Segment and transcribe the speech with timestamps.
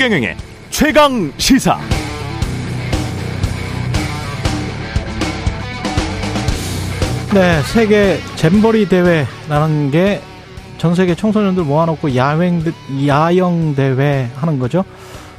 [0.00, 0.34] 최경영의
[0.70, 1.78] 최강 시사.
[7.34, 10.22] 네, 세계 잼버리 대회라는 게
[10.78, 12.64] 전 세계 청소년들 모아놓고 야행
[13.06, 14.86] 야영 대회 하는 거죠.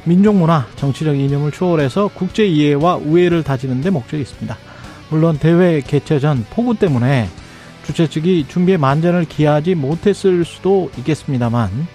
[0.04, 4.56] 민족 문화, 정치적 이념을 초월해서 국제 이해와 우애를 다지는 데 목적이 있습니다.
[5.08, 7.28] 물론 대회 개최 전 폭우 때문에
[7.84, 11.88] 주최 측이 준비에 만전을 기하지 못했을 수도 있겠습니다만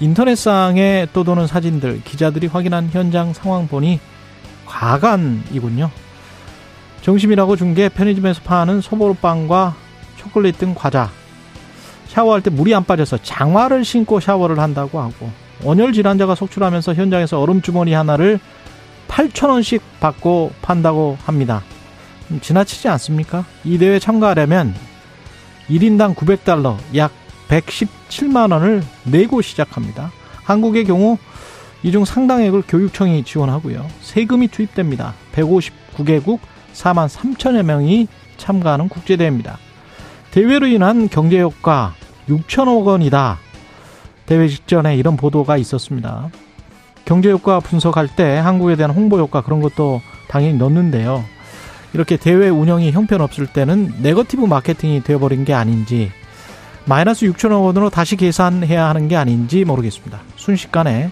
[0.00, 4.00] 인터넷상에 떠도는 사진들, 기자들이 확인한 현장 상황 보니
[4.66, 5.90] 과간이군요.
[7.02, 9.74] 정심이라고 준 게 편의점에서 파는 소보루빵과
[10.16, 11.10] 초콜릿 등 과자.
[12.08, 15.30] 샤워할 때 물이 안 빠져서 장화를 신고 샤워를 한다고 하고
[15.62, 18.38] 온열 질환자가 속출하면서 현장에서 얼음 주머니 하나를
[19.08, 21.62] 8천원씩 받고 판다고 합니다.
[22.40, 23.44] 지나치지 않습니까?
[23.64, 24.74] 이 대회 참가하려면
[25.68, 27.12] 1인당 900달러, 약
[27.48, 30.10] 117만 원을 내고 시작합니다.
[30.44, 31.18] 한국의 경우
[31.82, 33.86] 이 중 상당액을 교육청이 지원하고요.
[34.00, 35.12] 세금이 투입됩니다.
[35.34, 36.38] 159개국
[36.72, 39.58] 4만 3천여 명이 참가하는 국제대회입니다.
[40.30, 41.94] 대회로 인한 경제효과
[42.28, 43.38] 6천억 원이다.
[44.26, 46.30] 대회 직전에 이런 보도가 있었습니다.
[47.04, 51.22] 경제효과 분석할 때 한국에 대한 홍보효과 그런 것도 당연히 넣는데요.
[51.92, 56.10] 이렇게 대회 운영이 형편없을 때는 네거티브 마케팅이 되어버린 게 아닌지
[56.86, 60.20] 마이너스 6천억 원으로 다시 계산해야 하는 게 아닌지 모르겠습니다.
[60.36, 61.10] 순식간에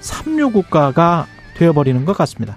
[0.00, 2.56] 삼류 국가가 되어버리는 것 같습니다.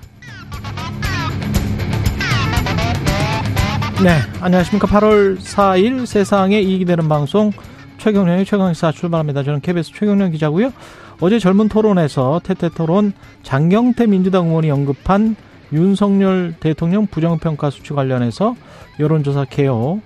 [4.04, 4.88] 네, 안녕하십니까.
[4.88, 7.52] 8월 4일 세상에 이익이 되는 방송
[8.00, 9.44] 최경련의 최강시사 출발합니다.
[9.44, 10.74] 저는 KBS 최경련 기자고요.
[11.20, 13.14] 어제 젊은 토론에서 태태토론
[13.44, 15.36] 장경태 민주당 의원이 언급한
[15.72, 18.56] 윤석열 대통령 부정평가 수치 관련해서
[19.00, 20.02] 여론조사 개요.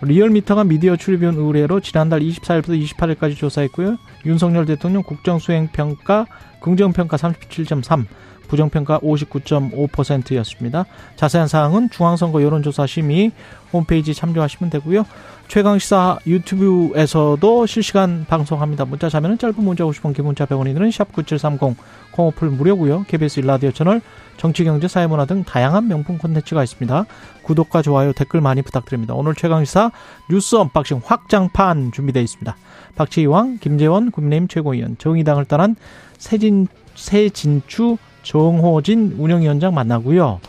[0.00, 3.96] 리얼미터가 미디어 출입원 의뢰로 지난달 24일부터 28일까지 조사했고요.
[4.26, 6.26] 윤석열 대통령 국정수행평가
[6.60, 8.04] 긍정평가 37.3,
[8.48, 10.86] 부정평가 59.5%였습니다.
[11.16, 13.32] 자세한 사항은 중앙선거 여론조사 심의
[13.72, 15.04] 홈페이지 참조하시면 되고요.
[15.48, 18.84] 최강시사 유튜브에서도 실시간 방송합니다.
[18.84, 21.74] 문자 자면은 짧은 문자 50원, 긴 문자 100원이 드는 샵9730
[22.12, 23.06] 콩 어플 무료고요.
[23.08, 24.02] KBS 1라디오 채널
[24.36, 27.06] 정치 경제 사회문화 등 다양한 명품 콘텐츠가 있습니다.
[27.42, 29.14] 구독과 좋아요 댓글 많이 부탁드립니다.
[29.14, 29.90] 오늘 최강시사
[30.30, 32.54] 뉴스 unboxing 확장판 준비되어 있습니다.
[32.96, 35.76] 박지원, 김재원, 국민의힘 최고위원, 정의당을 떠난
[36.18, 40.40] 새진, 새진추, 정호진 운영위원장 만나고요.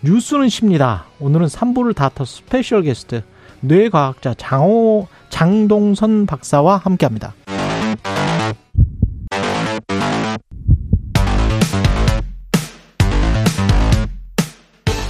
[0.00, 1.04] 뉴스는 쉽니다.
[1.20, 3.22] 오늘은 3부를 다 터 special guest
[3.60, 7.34] 뇌과학자 장호 장동선 박사와 함께합니다.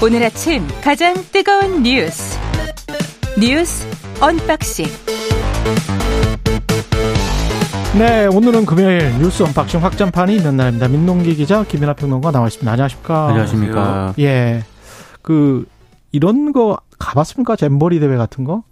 [0.03, 2.39] 오늘 아침 가장 뜨거운 뉴스
[3.39, 3.87] 뉴스
[4.21, 4.87] 언박싱
[7.99, 10.87] 네, 오늘은 금요일 뉴스 unboxing 확장판이 있는 날입니다.
[10.87, 12.71] 민동기 기자, 김민아 평론가 나와 있습니다.
[12.71, 13.29] 안녕하십니까?
[13.29, 14.15] 안녕하십니까?
[14.21, 14.63] 예,
[15.21, 15.67] 그
[16.13, 17.57] 이런 거 가봤습니까?
[17.57, 18.63] 잼버리 대회 같은 거?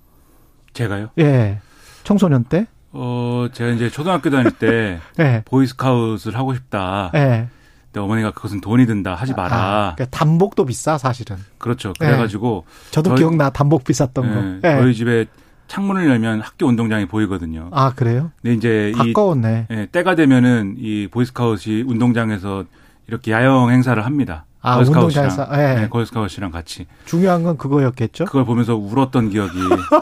[0.72, 1.08] 제가요?
[1.18, 1.58] 예,
[2.04, 2.66] 청소년 때?
[2.92, 7.10] 어, 제가 이제 초등학교 다닐 때 예, 보이스카웃을 하고 싶다.
[7.14, 7.48] 예.
[7.86, 9.14] 근데 어머니가 그것은 돈이 든다.
[9.14, 9.56] 하지 마라.
[9.56, 11.36] 아, 그러니까 단복도 비싸 사실은.
[11.58, 11.92] 그렇죠.
[11.98, 14.68] 그래가지고 저도 저희- 기억나 단복 비쌌던 예, 거.
[14.68, 14.80] 예.
[14.80, 15.26] 저희 집에
[15.68, 17.68] 창문을 열면 학교 운동장이 보이거든요.
[17.72, 18.30] 아 그래요?
[18.40, 19.66] 근데 이제 이 가까웠네.
[19.70, 22.64] 예, 때가 되면은 이 보이스카웃이 운동장에서
[23.08, 24.44] 이렇게 야영 행사를 합니다.
[24.66, 25.48] 아 운동장에서.
[25.52, 25.80] 예.
[25.80, 28.24] 네, 걸스카웃이랑 같이 중요한 건 그거였겠죠.
[28.24, 29.56] 그걸 보면서 울었던 기억이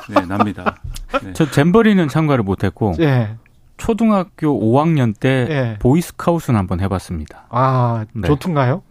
[0.09, 0.77] 네, 납니다.
[1.23, 1.35] 네.
[1.35, 3.37] 저 잼버리는 참가를 못했고 예.
[3.77, 5.77] 초등학교 5학년 때 예.
[5.81, 7.45] 보이스카웃은 한번 해봤습니다.
[7.51, 8.27] 아 네.
[8.27, 8.83] 좋던가요?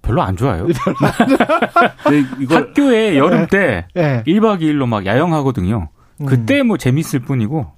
[0.00, 0.66] 별로 안 좋아요.
[2.40, 4.22] 이걸 학교에 여름 때 예.
[4.26, 5.88] 1박 2일로 막 야영하거든요.
[6.20, 6.26] 음.
[6.26, 7.70] 그때 뭐 재밌을 뿐이고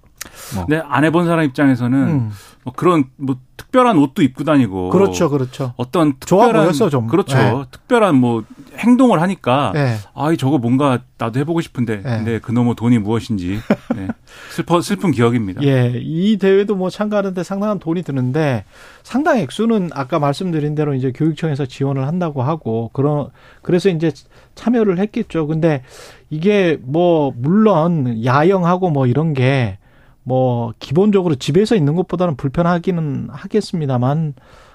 [0.68, 2.30] 네, 안 해본 사람 입장에서는 음.
[2.66, 5.72] 뭐 그런 뭐 특별한 옷도 입고 다니고 그렇죠, 그렇죠.
[5.76, 7.06] 어떤 좋아 특별한 보였어, 좀.
[7.06, 7.64] 그렇죠 네.
[7.70, 8.42] 특별한 뭐
[8.76, 9.94] 행동을 하니까 예.
[10.14, 12.02] 아이 저거 뭔가 나도 해보고 싶은데 네.
[12.02, 13.60] 근데 그놈의 돈이 무엇인지
[13.94, 14.08] 네.
[14.50, 15.62] 슬퍼 슬픈 기억입니다.
[15.62, 18.64] 예, 이 대회도 뭐 참가하는데 상당한 돈이 드는데
[19.04, 23.28] 상당 액수는 아까 말씀드린 대로 이제 교육청에서 지원을 한다고 하고 그런
[23.62, 24.10] 그래서 이제
[24.56, 25.46] 참여를 했겠죠.
[25.46, 25.82] 근데
[26.30, 29.78] 이게 뭐 물론 야영하고 뭐 이런 게
[30.26, 34.34] 뭐 기본적으로 집에서 있는 것보다는 불편하기는 하겠습니다만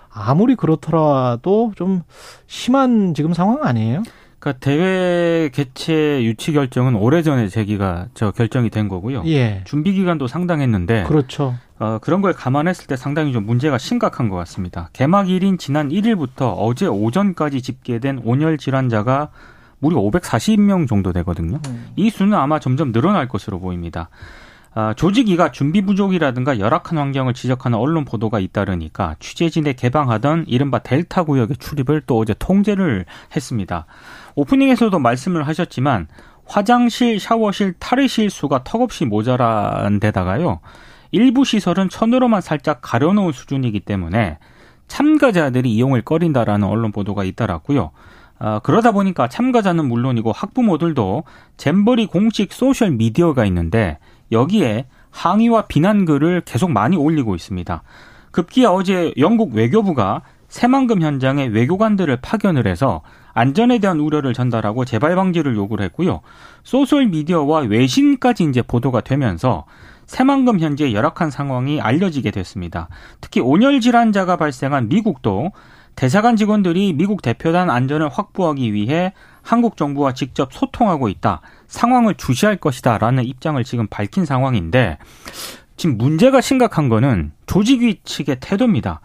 [0.10, 2.04] 아무리 그렇더라도 좀
[2.48, 4.04] 심한 지금 상황 아니에요?
[4.40, 9.24] 그러니까 대회 개최 유치 결정은 오래전에 제기가 저 결정이 된 거고요.
[9.26, 9.62] 예.
[9.66, 11.56] 준비 기간도 상당했는데 그렇죠.
[11.80, 14.90] 어, 그런 걸 감안했을 때 상당히 좀 문제가 심각한 것 같습니다.
[14.94, 19.32] 개막 일인 지난 1일부터 어제 오전까지 집계된 온열 질환자가
[19.80, 21.60] 무려 540명 정도 되거든요.
[21.68, 21.88] 음.
[21.98, 24.10] 이 수는 아마 점점 늘어날 것으로 보입니다.
[24.74, 31.58] 아, 조직위가 준비 부족이라든가 열악한 환경을 지적하는 언론 보도가 잇따르니까 취재진에 개방하던 이른바 델타 구역의
[31.58, 33.86] 출입을 또 어제 통제를 했습니다.
[34.36, 36.08] 오프닝에서도 말씀을 하셨지만
[36.46, 40.62] 화장실, 샤워실, 탈의실 수가 턱없이 모자란 데다가요.
[41.12, 44.38] 일부 시설은 천으로만 살짝 가려놓은 수준이기 때문에
[44.88, 47.92] 참가자들이 이용을 꺼린다라는 언론 보도가 잇따랐고요.
[48.40, 51.26] 아, 그러다 보니까 참가자는 물론이고 학부모들도
[51.58, 54.00] 잼버리 공식 소셜 미디어가 있는데
[54.32, 57.84] 여기에 항의와 비난 글을 계속 많이 올리고 있습니다.
[58.32, 63.02] 급기야 어제 영국 외교부가 새만금 현장에 외교관들을 파견을 해서
[63.34, 66.22] 안전에 대한 우려를 전달하고 재발 방지를 요구를 했고요.
[66.64, 69.66] 소셜 미디어와 외신까지 이제 보도가 되면서
[70.08, 72.90] 새만금 현재 열악한 상황이 알려지게 됐습니다.
[73.22, 75.52] 특히 온열 질환자가 발생한 미국도
[75.96, 81.42] 대사관 직원들이 미국 대표단 안전을 확보하기 위해 한국 정부와 직접 소통하고 있다.
[81.72, 84.98] 상황을 주시할 것이다라는 입장을 지금 밝힌 상황인데
[85.78, 89.00] 지금 문제가 심각한 거는 조직위 측의 태도입니다.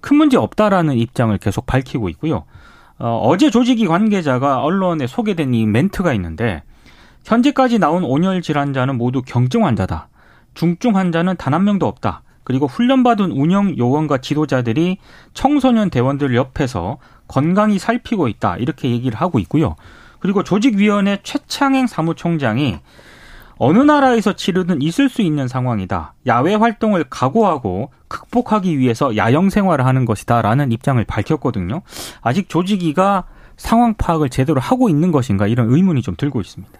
[0.00, 2.44] 큰 문제 없다라는 입장을 계속 밝히고 있고요.
[2.98, 6.62] 어, 어제 조직위 관계자가 언론에 소개된 이 멘트가 있는데
[7.24, 10.08] 현재까지 나온 온열 질환자는 모두 경증 환자다.
[10.54, 12.22] 중증 환자는 단 한 명도 없다.
[12.42, 14.98] 그리고 훈련받은 운영 요원과 지도자들이
[15.34, 16.98] 청소년 대원들 옆에서
[17.28, 18.56] 건강히 살피고 있다.
[18.56, 19.76] 이렇게 얘기를 하고 있고요.
[20.18, 22.78] 그리고 조직위원회 최창행 사무총장이
[23.58, 26.14] 어느 나라에서 치르든 있을 수 있는 상황이다.
[26.26, 31.82] 야외 활동을 각오하고 극복하기 위해서 야영 생활을 하는 것이다라는 입장을 밝혔거든요.
[32.22, 33.24] 아직 조직위가
[33.56, 36.72] 상황 파악을 제대로 하고 있는 것인가 이런 의문이 좀 들고 있습니다.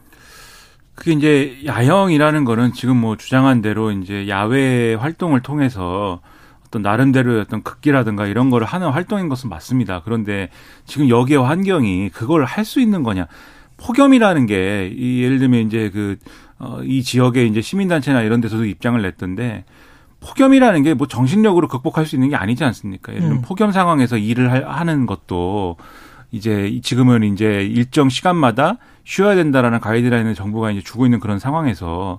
[0.94, 6.20] 그게 이제 야영이라는 거는 지금 뭐 주장한 대로 이제 야외 활동을 통해서
[6.68, 10.02] 어떤 나름대로 어떤 극기라든가 이런 거를 하는 활동인 것은 맞습니다.
[10.04, 10.50] 그런데
[10.86, 13.26] 지금 여기에 환경이 그걸 할 수 있는 거냐.
[13.78, 16.16] 폭염이라는 게, 이 예를 들면 이제 그,
[16.58, 19.64] 어, 이 지역의 이제 시민단체나 이런 데서도 입장을 냈던데,
[20.20, 23.12] 폭염이라는 게 뭐 정신력으로 극복할 수 있는 게 아니지 않습니까?
[23.12, 23.42] 예를 들면 음.
[23.42, 25.76] 폭염 상황에서 일을 하는 것도
[26.32, 32.18] 이제 지금은 이제 일정 시간마다 쉬어야 된다라는 가이드라인을 정부가 이제 주고 있는 그런 상황에서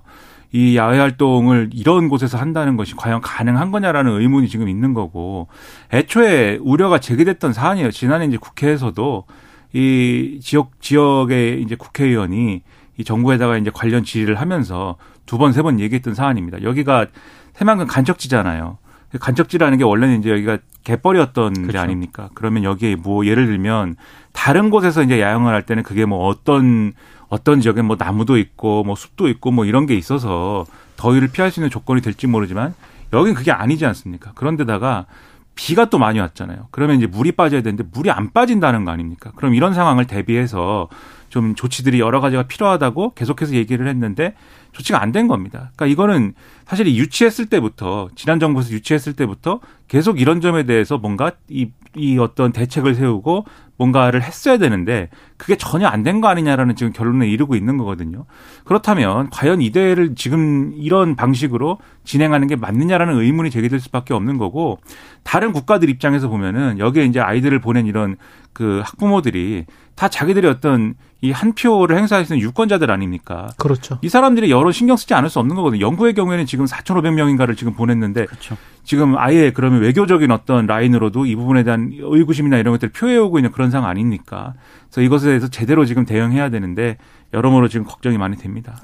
[0.52, 5.46] 이 야외 활동을 이런 곳에서 한다는 것이 과연 가능한 거냐라는 의문이 지금 있는 거고
[5.92, 7.90] 애초에 우려가 제기됐던 사안이에요.
[7.92, 9.24] 지난해 이제 국회에서도
[9.72, 12.62] 이 지역 지역의 이제 국회의원이
[12.96, 16.62] 이 정부에다가 이제 관련 질의를 하면서 두 번 세 번 얘기했던 사안입니다.
[16.64, 17.06] 여기가
[17.54, 18.78] 새만금 간척지잖아요.
[19.18, 21.72] 간척지라는 게 원래는 이제 여기가 갯벌이었던 그렇죠.
[21.72, 22.28] 데 아닙니까?
[22.34, 23.96] 그러면 여기에 뭐 예를 들면
[24.32, 26.92] 다른 곳에서 이제 야영을 할 때는 그게 뭐 어떤
[27.28, 30.64] 어떤 지역에 뭐 나무도 있고 뭐 숲도 있고 뭐 이런 게 있어서
[30.96, 32.74] 더위를 피할 수 있는 조건이 될지 모르지만
[33.12, 34.32] 여긴 그게 아니지 않습니까?
[34.34, 35.06] 그런데다가
[35.54, 36.68] 비가 또 많이 왔잖아요.
[36.70, 39.32] 그러면 이제 물이 빠져야 되는데 물이 안 빠진다는 거 아닙니까?
[39.36, 40.88] 그럼 이런 상황을 대비해서
[41.28, 44.34] 좀 조치들이 여러 가지가 필요하다고 계속해서 얘기를 했는데
[44.72, 45.70] 조치가 안 된 겁니다.
[45.74, 46.34] 그러니까 이거는
[46.66, 52.52] 사실 유치했을 때부터 지난 정부에서 유치했을 때부터 계속 이런 점에 대해서 뭔가 이, 이 어떤
[52.52, 53.44] 대책을 세우고
[53.76, 58.26] 뭔가를 했어야 되는데 그게 전혀 안 된 거 아니냐라는 지금 결론에 이르고 있는 거거든요.
[58.64, 64.78] 그렇다면 과연 이 대회를 지금 이런 방식으로 진행하는 게 맞느냐라는 의문이 제기될 수밖에 없는 거고
[65.24, 68.16] 다른 국가들 입장에서 보면은 여기에 이제 아이들을 보낸 이런
[68.52, 69.64] 그 학부모들이
[69.96, 73.48] 다 자기들이 어떤 이 한 표를 행사할 수 있는 유권자들 아닙니까?
[73.58, 73.98] 그렇죠.
[74.02, 75.80] 이 사람들이 여러 신경 쓰지 않을 수 없는 거거든요.
[75.80, 78.56] 영국의 경우에는 지금 4,500명인가를 지금 보냈는데 그렇죠.
[78.84, 83.70] 지금 아예 그러면 외교적인 어떤 라인으로도 이 부분에 대한 의구심이나 이런 것들을 표해오고 있는 그런
[83.70, 84.54] 상황 아닙니까?
[84.86, 86.96] 그래서 이것에 대해서 제대로 지금 대응해야 되는데
[87.34, 88.80] 여러모로 지금 걱정이 많이 됩니다.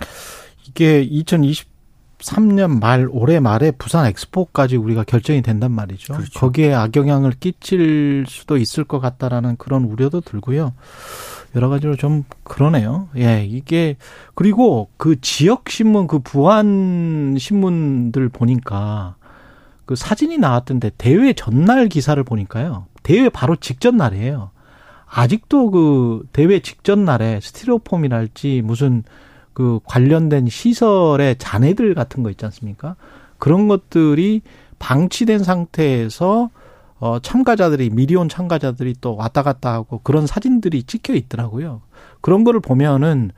[0.69, 1.01] 이게
[2.21, 6.15] 2023년 말 올해 말에 부산 엑스포까지 우리가 결정이 된단 말이죠.
[6.15, 6.39] 그렇죠.
[6.39, 10.73] 거기에 악영향을 끼칠 수도 있을 것 같다라는 그런 우려도 들고요.
[11.55, 13.09] 여러 가지로 좀 그러네요.
[13.17, 13.97] 예, 이게
[14.35, 19.17] 그리고 그 지역 신문 그 부안 신문들 보니까
[19.85, 22.87] 그 사진이 나왔던데 대회 전날 기사를 보니까요.
[23.03, 24.51] 대회 바로 직전 날이에요.
[25.09, 29.05] 아직도 그 대회 직전 날에 스티로폼이랄지 무슨
[29.57, 32.95] 그 관련된 시설의 잔해들 같은 거 있지 않습니까?
[33.39, 34.43] 그런 것들이
[34.79, 36.51] 방치된 상태에서
[36.99, 41.81] 어 참가자들이 미리온 참가자들이 또 왔다 갔다 하고 그런 사진들이 찍혀 있더라고요.
[42.21, 43.31] 그런 거를 보면은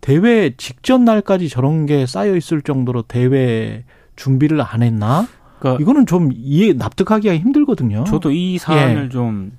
[0.00, 3.84] 대회 직전 날까지 저런 게 쌓여 있을 정도로 대회
[4.16, 5.28] 준비를 안 했나?
[5.60, 8.02] 그러니까 이거는 좀 이해 납득하기가 힘들거든요.
[8.02, 9.08] 저도 이 사안을 예.
[9.10, 9.52] 좀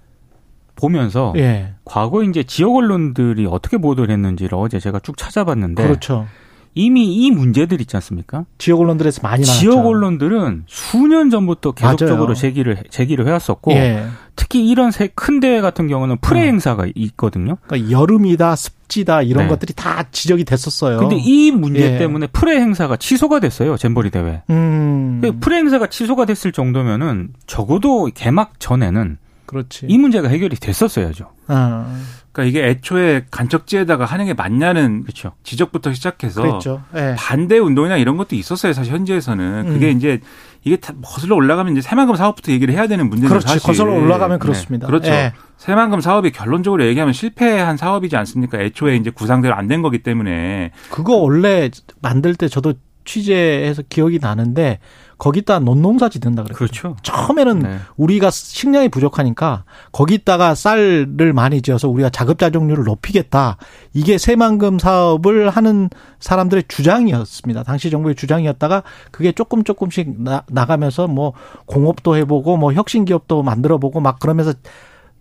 [0.75, 1.73] 보면서 예.
[1.85, 6.27] 과거 이제 지역 언론들이 어떻게 보도를 했는지를 어제 제가 쭉 찾아봤는데 그렇죠.
[6.75, 8.45] 이미 이 문제들 있지 않습니까?
[8.57, 9.59] 지역 언론들에서 많이 나왔죠.
[9.59, 12.33] 지역 언론들은 수년 전부터 계속적으로 맞아요.
[12.33, 14.07] 제기를 제기를 해왔었고 예.
[14.35, 16.47] 특히 이런 큰 대회 같은 경우는 프레 음.
[16.47, 17.57] 행사가 있거든요.
[17.67, 18.55] 그러니까 여름이다
[18.93, 19.49] 합지다 이런 네.
[19.49, 20.99] 것들이 다 지적이 됐었어요.
[20.99, 21.97] 근데 이 문제 예.
[21.97, 23.75] 때문에 프레 행사가 취소가 됐어요.
[23.75, 24.43] 잼버리 대회.
[24.49, 29.17] 음, 그 프레 행사가 취소가 됐을 정도면은 적어도 개막 전에는
[29.53, 29.85] 그렇지.
[29.87, 31.29] 이 문제가 해결이 됐었어야죠.
[31.47, 31.95] 아,
[32.31, 35.33] 그러니까 이게 애초에 간척지에다가 하는 게 맞냐는 그렇죠.
[35.43, 36.81] 지적부터 시작해서 그랬죠.
[36.95, 37.15] 예.
[37.17, 38.73] 반대 운동이나 이런 것도 있었어요.
[38.73, 39.97] 사실 현지에서는 그게 음.
[39.97, 40.19] 이제
[40.63, 43.47] 이게 다 거슬러 올라가면 이제 새만금 사업부터 얘기를 해야 되는 문제는 그렇지.
[43.47, 43.65] 사실 네.
[43.67, 44.87] 거슬러 올라가면 그렇습니다.
[44.87, 45.11] 그렇죠.
[45.11, 45.33] 예.
[45.57, 48.59] 새만금 사업이 결론적으로 얘기하면 실패한 사업이지 않습니까?
[48.59, 51.69] 애초에 이제 구상대로 안 된 거기 때문에 그거 원래
[52.01, 52.73] 만들 때 저도
[53.05, 54.79] 취재해서 기억이 나는데
[55.17, 56.57] 거기다 논농사 짓는다 그랬어요.
[56.57, 56.95] 그렇죠.
[57.03, 57.77] 처음에는 네.
[57.97, 63.57] 우리가 식량이 부족하니까 거기다가 쌀을 많이 지어서 우리가 자급자족률을 높이겠다.
[63.93, 65.89] 이게 새만금 사업을 하는
[66.19, 67.63] 사람들의 주장이었습니다.
[67.63, 71.33] 당시 정부의 주장이었다가 그게 조금 조금씩 나, 나가면서 뭐
[71.65, 74.53] 공업도 해보고 뭐 혁신 기업도 만들어보고 막 그러면서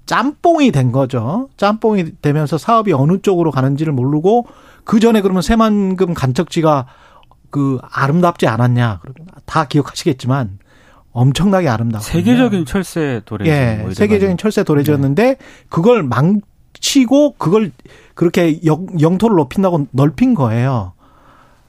[0.06, 1.48] 짬뽕이 된 거죠.
[1.56, 4.46] 짬뽕이 되면서 사업이 어느 쪽으로 가는지를 모르고
[4.84, 6.86] 그 전에 그러면 새만금 간척지가
[7.52, 9.00] 그 아름답지 않았냐.
[9.44, 10.58] 다 기억하시겠지만
[11.12, 13.46] 엄청나게 아름답고 세계적인 철새 도래.
[13.46, 15.36] 예, 세계적인 철새 도래지였는데
[15.68, 17.70] 그걸 망치고 그걸
[18.14, 20.94] 그렇게 영, 영토를 높인다고 넓힌 거예요.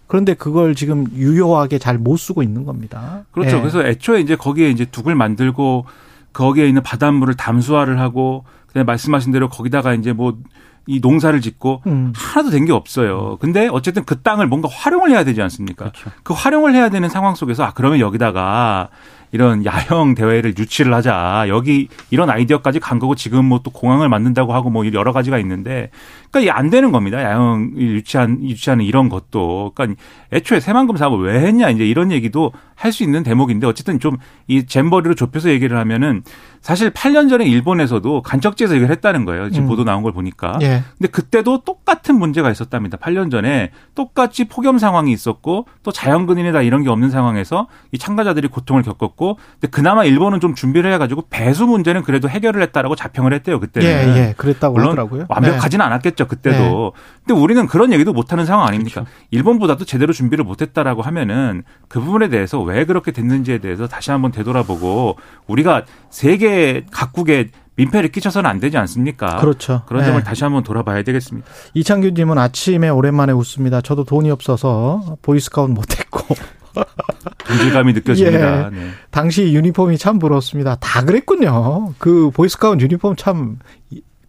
[0.07, 3.25] 그런데 그걸 지금 유효하게 잘 못 쓰고 있는 겁니다.
[3.31, 3.57] 그렇죠.
[3.57, 3.59] 예.
[3.59, 5.85] 그래서 애초에 이제 거기에 이제 둑을 만들고
[6.31, 10.37] 거기에 있는 바닷물을 담수화를 하고 그다음에 말씀하신 대로 거기다가 이제 뭐
[10.85, 12.11] 이 농사를 짓고 음.
[12.15, 13.37] 하나도 된 게 없어요.
[13.39, 15.91] 근데 어쨌든 그 땅을 뭔가 활용을 해야 되지 않습니까?
[15.91, 16.11] 그렇죠.
[16.23, 18.89] 그 활용을 해야 되는 상황 속에서 아 그러면 여기다가
[19.31, 21.45] 이런 야형 대회를 유치를 하자.
[21.47, 25.89] 여기 이런 아이디어까지 간 거고 지금 뭐 또 공항을 만든다고 하고 뭐 여러 가지가 있는데
[26.33, 27.21] 그러니까 이게 안 되는 겁니다.
[27.23, 29.71] 야형 유치한 유치하는 이런 것도.
[29.75, 34.17] 그러니까 애초에 새만금 사업을 왜 했냐 이제 이런 얘기도 할 수 있는 대목인데 어쨌든 좀
[34.47, 36.21] 이 잼버리로 좁혀서 얘기를 하면은
[36.61, 39.49] 사실 8년 전에 일본에서도 간척지에서 얘기를 했다는 거예요.
[39.49, 39.67] 지금 음.
[39.69, 40.57] 보도 나온 걸 보니까.
[40.61, 40.83] 예.
[40.97, 42.97] 근데 그때도 똑같은 문제가 있었답니다.
[42.97, 48.83] 8년 전에 똑같이 폭염 상황이 있었고 또 자연근인이다 이런 게 없는 상황에서 이 참가자들이 고통을
[48.83, 53.87] 겪었고 근데 그나마 일본은 좀 준비를 해가지고 배수 문제는 그래도 해결을 했다라고 자평을 했대요 그때는.
[53.89, 54.33] 예, 예.
[54.37, 55.25] 그랬다고 물론 하더라고요.
[55.29, 56.93] 완벽하지는 않았겠죠 그때도.
[57.25, 59.05] 근데 우리는 그런 얘기도 못하는 상황 아닙니까?
[59.31, 65.17] 일본보다도 제대로 준비를 못했다라고 하면은 그 부분에 대해서 왜 그렇게 됐는지에 대해서 다시 한번 되돌아보고
[65.47, 69.35] 우리가 세계 각국에 민폐를 끼쳐서는 안 되지 않습니까?
[69.35, 69.41] 네.
[69.41, 69.83] 그렇죠.
[69.87, 70.07] 그런 예.
[70.07, 71.47] 점을 다시 한번 돌아봐야 되겠습니다.
[71.73, 73.81] 이창규님은 아침에 오랜만에 웃습니다.
[73.81, 76.35] 저도 돈이 없어서 보이스카웃 못했고
[77.47, 78.65] 동질감이 느껴집니다.
[78.67, 78.69] 예.
[78.69, 78.89] 네.
[79.11, 80.75] 당시 유니폼이 참 부러웠습니다.
[80.75, 81.93] 다 그랬군요.
[81.97, 83.57] 그 보이스카웃 유니폼 참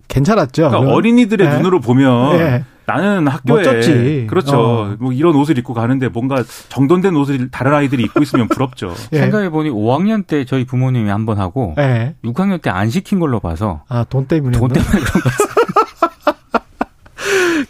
[0.09, 0.69] 괜찮았죠.
[0.71, 1.57] 그러니까 어린이들의 네.
[1.57, 2.65] 눈으로 보면 예.
[2.87, 4.27] 나는 학교에 멋졌지.
[4.29, 4.59] 그렇죠.
[4.61, 4.97] 어.
[5.01, 8.93] 뭐 이런 옷을 입고 가는데 뭔가 정돈된 옷을 다른 아이들이 입고 있으면 부럽죠.
[9.13, 9.19] 예.
[9.21, 12.15] 생각해 보니 5학년 때 저희 부모님이 한 번 하고 예.
[12.25, 14.59] 6학년 때 안 시킨 걸로 봐서 아, 돈 때문에.
[14.59, 15.31] 돈 때문에 그런 거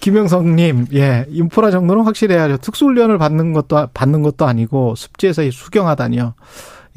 [0.01, 2.59] 김영성님, 예, 인프라 정도는 확실해야죠.
[2.59, 6.35] 특수훈련을 받는 것도 받는 것도 아니고 습지에서 숙영하다니요.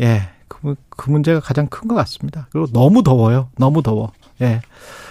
[0.02, 2.48] 예, 그, 문- 그 문제가 가장 큰 것 같습니다.
[2.52, 3.50] 그리고 너무 더워요.
[3.58, 4.12] 너무 더워.
[4.42, 4.62] 예,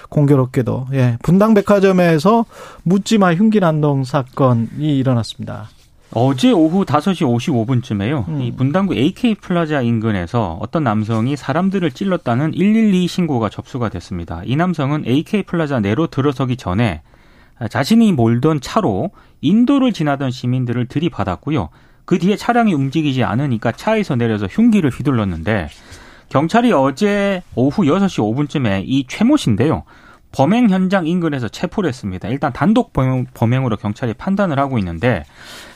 [0.09, 2.45] 공교롭게도 예, 분당백화점에서
[2.85, 5.69] 묻지마 흉기난동 사건이 일어났습니다.
[6.13, 8.29] 어제 오후 5시 55분쯤에요.
[8.29, 8.41] 음.
[8.41, 14.43] 이 분당구 AK 플라자 인근에서 어떤 남성이 사람들을 찔렀다는 112 신고가 접수가 됐습니다.
[14.45, 17.03] 이 남성은 AK 플라자 내로 들어서기 전에
[17.71, 19.11] 자신이 몰던 차로
[19.41, 21.71] 인도를 지나던 시민들을 들이받았고요.
[22.05, 25.69] 그 뒤에 차량이 움직이지 않으니까 차에서 내려서 흉기를 휘둘렀는데
[26.29, 29.85] 경찰이 어제 오후 6시 5분쯤에 이 최모 씨인데요.
[30.33, 32.29] 범행 현장 인근에서 체포를 했습니다.
[32.29, 35.25] 일단 단독 범행, 범행 으로 경찰이 판단을 하고 있는데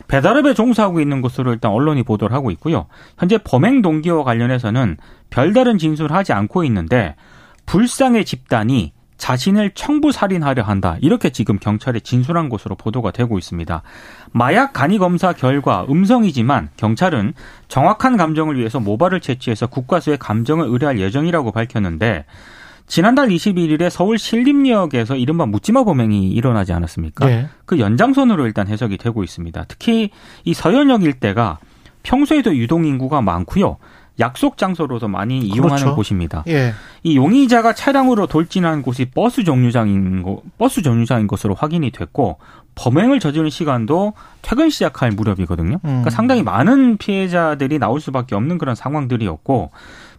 [0.08, 2.86] 배달업에 종사하고 있는 것으로 일단 언론이 보도를 하고 있고요.
[3.16, 4.98] 현재 범행 동기와 관련해서는
[5.30, 7.14] 별다른 진술을 하지 않고 있는데
[7.64, 10.96] 불상의 집단이 자신을 청부 살인하려 한다.
[11.02, 13.82] 이렇게 지금 경찰에 진술한 것으로 보도가 되고 있습니다.
[14.32, 17.34] 마약 간이 검사 결과 음성이지만 경찰은
[17.68, 22.24] 정확한 감정을 위해서 모발을 채취해서 국과수에 감정을 의뢰할 예정이라고 밝혔는데
[22.86, 27.30] 지난달 21일에 서울 신림역에서 이른바 묻지마 범행이 일어나지 않았습니까?
[27.30, 27.48] 예.
[27.66, 29.64] 그 연장선으로 일단 해석이 되고 있습니다.
[29.68, 30.10] 특히
[30.44, 31.58] 이 서현역 일대가
[32.02, 33.76] 평소에도 유동 인구가 많고요.
[34.18, 35.96] 약속 장소로도 많이 이용하는 그렇죠.
[35.96, 36.44] 곳입니다.
[36.48, 36.74] 예.
[37.02, 42.38] 이 용의자가 차량으로 돌진한 곳이 버스 정류장인 거, 버스 정류장인 것으로 확인이 됐고
[42.74, 45.78] 범행을 저지른 시간도 퇴근 시작할 무렵이거든요.
[45.78, 46.10] 그러니까 음.
[46.10, 49.70] 상당히 많은 피해자들이 나올 수밖에 없는 그런 상황들이었고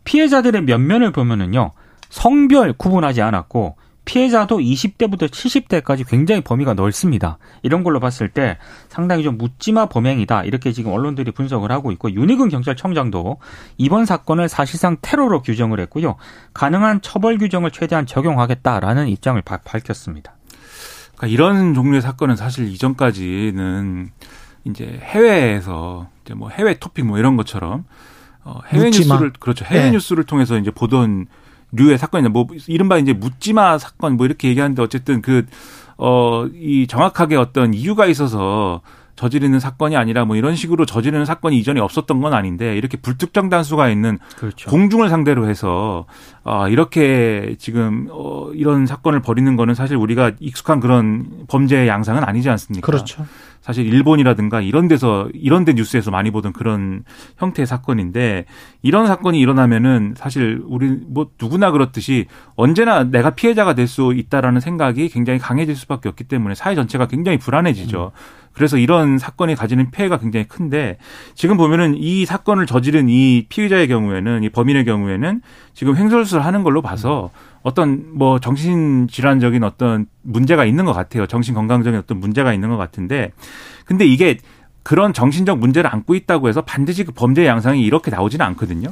[0.04, 1.72] 피해자들의 면면을 보면은요
[2.10, 7.38] 성별 구분하지 않았고 피해자도 20대부터 70대까지 굉장히 범위가 넓습니다.
[7.62, 8.58] 이런 걸로 봤을 때
[8.90, 10.44] 상당히 좀 묻지마 범행이다.
[10.44, 13.38] 이렇게 지금 언론들이 분석을 하고 있고 윤희근 경찰청장도
[13.78, 16.16] 이번 사건을 사실상 테러로 규정을 했고요.
[16.54, 20.36] 가능한 처벌 규정을 최대한 적용하겠다라는 입장을 바- 밝혔습니다.
[21.16, 24.10] 그러니까 이런 종류의 사건은 사실 이전까지는
[24.66, 27.86] 이제 해외에서 이제 뭐 해외 토픽 뭐 이런 것처럼
[28.44, 29.16] 어 해외 묻지마.
[29.16, 29.66] 뉴스를 그렇죠.
[29.66, 29.92] 해외 네.
[29.92, 31.28] 뉴스를 통해서 이제 보던
[31.72, 35.46] 류의 사건이나 뭐 이른바 이제 묻지마 사건 뭐 이렇게 얘기하는데 어쨌든 그
[36.04, 38.82] 어 이 정확하게 어떤 이유가 있어서
[39.16, 43.88] 저지르는 사건이 아니라 뭐 이런 식으로 저지르는 사건이 이전에 없었던 건 아닌데 이렇게 불특정 단수가
[43.90, 44.68] 있는 그렇죠.
[44.72, 46.06] 공중을 상대로 해서
[46.44, 52.50] 아 이렇게 지금 어 이런 사건을 벌이는 거는 사실 우리가 익숙한 그런 범죄의 양상은 아니지
[52.50, 52.84] 않습니까?
[52.84, 53.24] 그렇죠.
[53.62, 57.04] 사실 일본이라든가 이런 데서 이런 데 뉴스에서 많이 보던 그런
[57.38, 58.46] 형태의 사건인데
[58.82, 62.26] 이런 사건이 일어나면은 사실 우리 뭐 누구나 그렇듯이
[62.56, 67.38] 언제나 내가 피해자가 될 수 있다라는 생각이 굉장히 강해질 수밖에 없기 때문에 사회 전체가 굉장히
[67.38, 68.12] 불안해지죠.
[68.54, 70.98] 그래서 이런 사건이 가지는 피해가 굉장히 큰데
[71.36, 75.42] 지금 보면은 이 사건을 저지른 이 피의자의 경우에는 이 범인의 경우에는
[75.74, 77.32] 지금 횡설수설 하는 걸로 봐서
[77.64, 81.28] 어떤 뭐 정신 질환적인 어떤 문제가 있는 것 같아요.
[81.28, 83.32] 정신 건강적인 어떤 문제가 있는 것 같은데
[83.86, 84.38] 근데 이게
[84.84, 88.90] 그런 정신적 문제를 안고 있다고 해서 반드시 그 범죄 양상이 이렇게 나오지는 않거든요.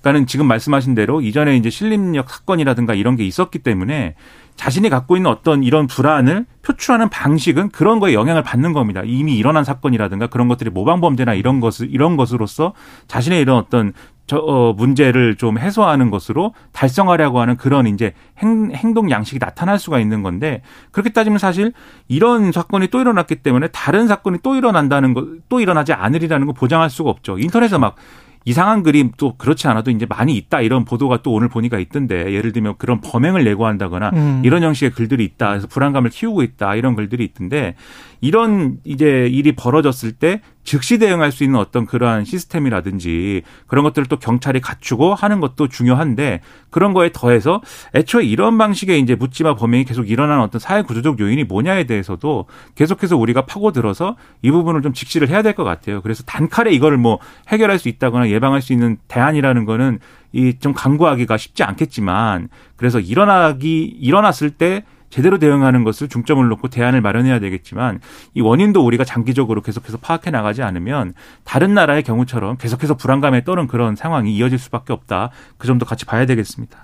[0.00, 4.14] 그러니까는 지금 말씀하신 대로 이전에 이제 신림역 사건이라든가 이런 게 있었기 때문에
[4.56, 9.02] 자신이 갖고 있는 어떤 이런 불안을 표출하는 방식은 그런 거에 영향을 받는 겁니다.
[9.04, 12.74] 이미 일어난 사건이라든가 그런 것들이 모방 범죄나 이런 것을 이런 것으로서
[13.06, 13.92] 자신의 이런 어떤
[14.28, 19.98] 저, 어, 문제를 좀 해소하는 것으로 달성하려고 하는 그런 이제 행, 행동 양식이 나타날 수가
[19.98, 20.60] 있는 건데
[20.92, 21.72] 그렇게 따지면 사실
[22.08, 26.90] 이런 사건이 또 일어났기 때문에 다른 사건이 또 일어난다는 거, 또 일어나지 않으리라는 거 보장할
[26.90, 27.38] 수가 없죠.
[27.38, 27.96] 인터넷에 막
[28.44, 32.52] 이상한 그림 또 그렇지 않아도 이제 많이 있다 이런 보도가 또 오늘 보니까 있던데 예를
[32.52, 34.42] 들면 그런 범행을 예고한다거나 음.
[34.44, 37.74] 이런 형식의 글들이 있다 그래서 불안감을 키우고 있다 이런 글들이 있던데
[38.20, 44.18] 이런 이제 일이 벌어졌을 때 즉시 대응할 수 있는 어떤 그러한 시스템이라든지 그런 것들을 또
[44.18, 47.62] 경찰이 갖추고 하는 것도 중요한데 그런 거에 더해서
[47.94, 52.44] 애초에 이런 방식의 이제 묻지마 범행이 계속 일어나는 어떤 사회 구조적 요인이 뭐냐에 대해서도
[52.74, 56.02] 계속해서 우리가 파고들어서 이 부분을 좀 직시를 해야 될 것 같아요.
[56.02, 59.98] 그래서 단칼에 이거를 뭐 해결할 수 있다거나 예방할 수 있는 대안이라는 거는
[60.34, 67.00] 이 좀 강구하기가 쉽지 않겠지만 그래서 일어나기 일어났을 때 제대로 대응하는 것을 중점을 놓고 대안을
[67.00, 68.00] 마련해야 되겠지만
[68.34, 73.96] 이 원인도 우리가 장기적으로 계속해서 파악해 나가지 않으면 다른 나라의 경우처럼 계속해서 불안감에 떠는 그런
[73.96, 75.30] 상황이 이어질 수밖에 없다.
[75.56, 76.78] 그 점도 같이 봐야 되겠습니다.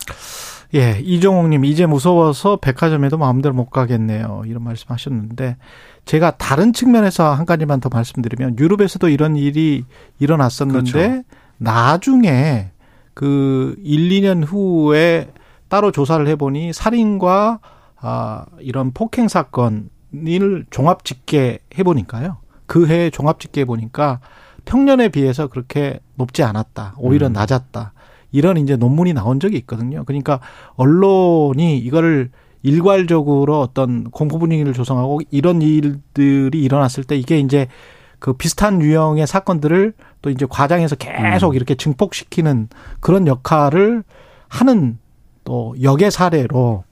[0.75, 4.43] 예, 이종옥님 이제 무서워서 백화점에도 마음대로 못 가겠네요.
[4.47, 5.57] 이런 말씀하셨는데
[6.05, 9.85] 제가 다른 측면에서 한 가지만 더 말씀드리면 유럽에서도 이런 일이
[10.19, 11.23] 일어났었는데 그렇죠.
[11.59, 12.71] 나중에
[13.15, 15.29] 그 1, 2년 후에
[15.69, 17.61] 따로 조사를 해보니 살인과
[18.07, 22.37] 아, 이런 폭행 사건을 종합 집계 해 보니까요.
[22.67, 24.21] 그해 종합 집계 해 보니까
[24.67, 26.97] 평년에 비해서 그렇게 높지 않았다.
[26.99, 27.33] 오히려 음.
[27.33, 27.95] 낮았다.
[28.31, 30.05] 이런 이제 논문이 나온 적이 있거든요.
[30.05, 30.41] 그러니까
[30.77, 32.31] 언론이 이거를
[32.63, 37.69] 일괄적으로 어떤 공포 분위기를 조성하고 이런 일들이 일어났을 때 이게 이제
[38.19, 41.55] 그 비슷한 유형의 사건들을 또 이제 과장해서 계속 음.
[41.55, 42.69] 이렇게 증폭시키는
[43.01, 44.05] 그런 역할을
[44.49, 44.99] 하는
[45.45, 46.85] 또 역의 사례로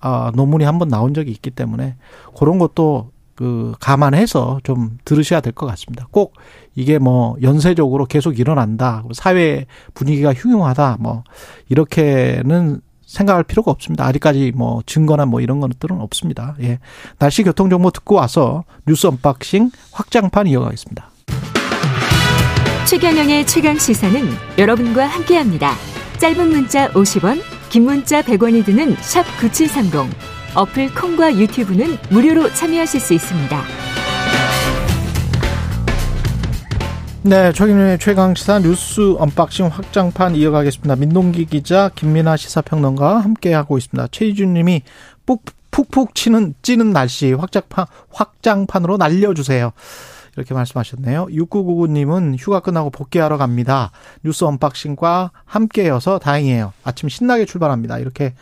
[0.00, 1.96] 아, 논문이 한 번 나온 적이 있기 때문에
[2.36, 6.06] 그런 것도 그 감안해서 좀 들으셔야 될 것 같습니다.
[6.10, 6.34] 꼭
[6.74, 9.04] 이게 뭐 연쇄적으로 계속 일어난다.
[9.12, 10.96] 사회 분위기가 흉흉하다.
[11.00, 11.22] 뭐
[11.68, 14.04] 이렇게는 생각할 필요가 없습니다.
[14.06, 16.56] 아직까지 뭐 증거나 뭐 이런 것들은 없습니다.
[16.60, 16.78] 예.
[17.18, 21.08] 날씨 교통 정보 듣고 와서 뉴스 unboxing 확장판 이어가겠습니다.
[22.86, 24.20] 최경영의 최강 시사는
[24.58, 25.72] 여러분과 함께합니다.
[26.18, 30.10] 짧은 문자 50원, 긴 문자 100원이 드는 샵 9730.
[30.54, 33.62] 어플 콩과 유튜브는 무료로 참여하실 수 있습니다.
[37.24, 40.96] 네, 최경영의 최강 시사 뉴스 unboxing 확장판 이어가겠습니다.
[40.96, 44.08] 민동기 기자, 김민아 시사평론가 함께 하고 있습니다.
[44.12, 44.82] 최희준 님이
[45.26, 49.72] 푹, 푹푹 치는, 찌는 날씨 확장판, 확장판으로 날려주세요.
[50.38, 51.26] 이렇게 말씀하셨네요.
[51.26, 53.90] 6999님은 휴가 끝나고 복귀하러 갑니다.
[54.24, 56.72] 뉴스 언박싱과 함께여서 다행이에요.
[56.84, 57.98] 아침 신나게 출발합니다.
[57.98, 58.34] 이렇게,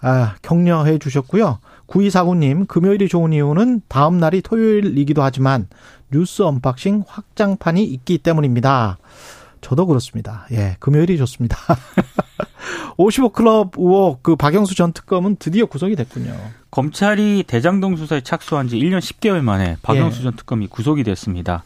[0.00, 1.58] 아, 격려해 주셨고요.
[1.86, 5.68] 9249님, 금요일이 좋은 이유는 다음 날이 토요일이기도 하지만
[6.10, 8.98] 뉴스 언박싱 확장판이 있기 때문입니다.
[9.60, 10.46] 저도 그렇습니다.
[10.52, 11.56] 예, 금요일이 좋습니다.
[12.96, 16.34] 55 클럽 의혹 그 박영수 전 특검은 드디어 구속이 됐군요.
[16.70, 20.22] 검찰이 대장동 수사에 착수한 지 1년 10개월 만에 박영수 예.
[20.24, 21.64] 전 특검이 구속이 됐습니다.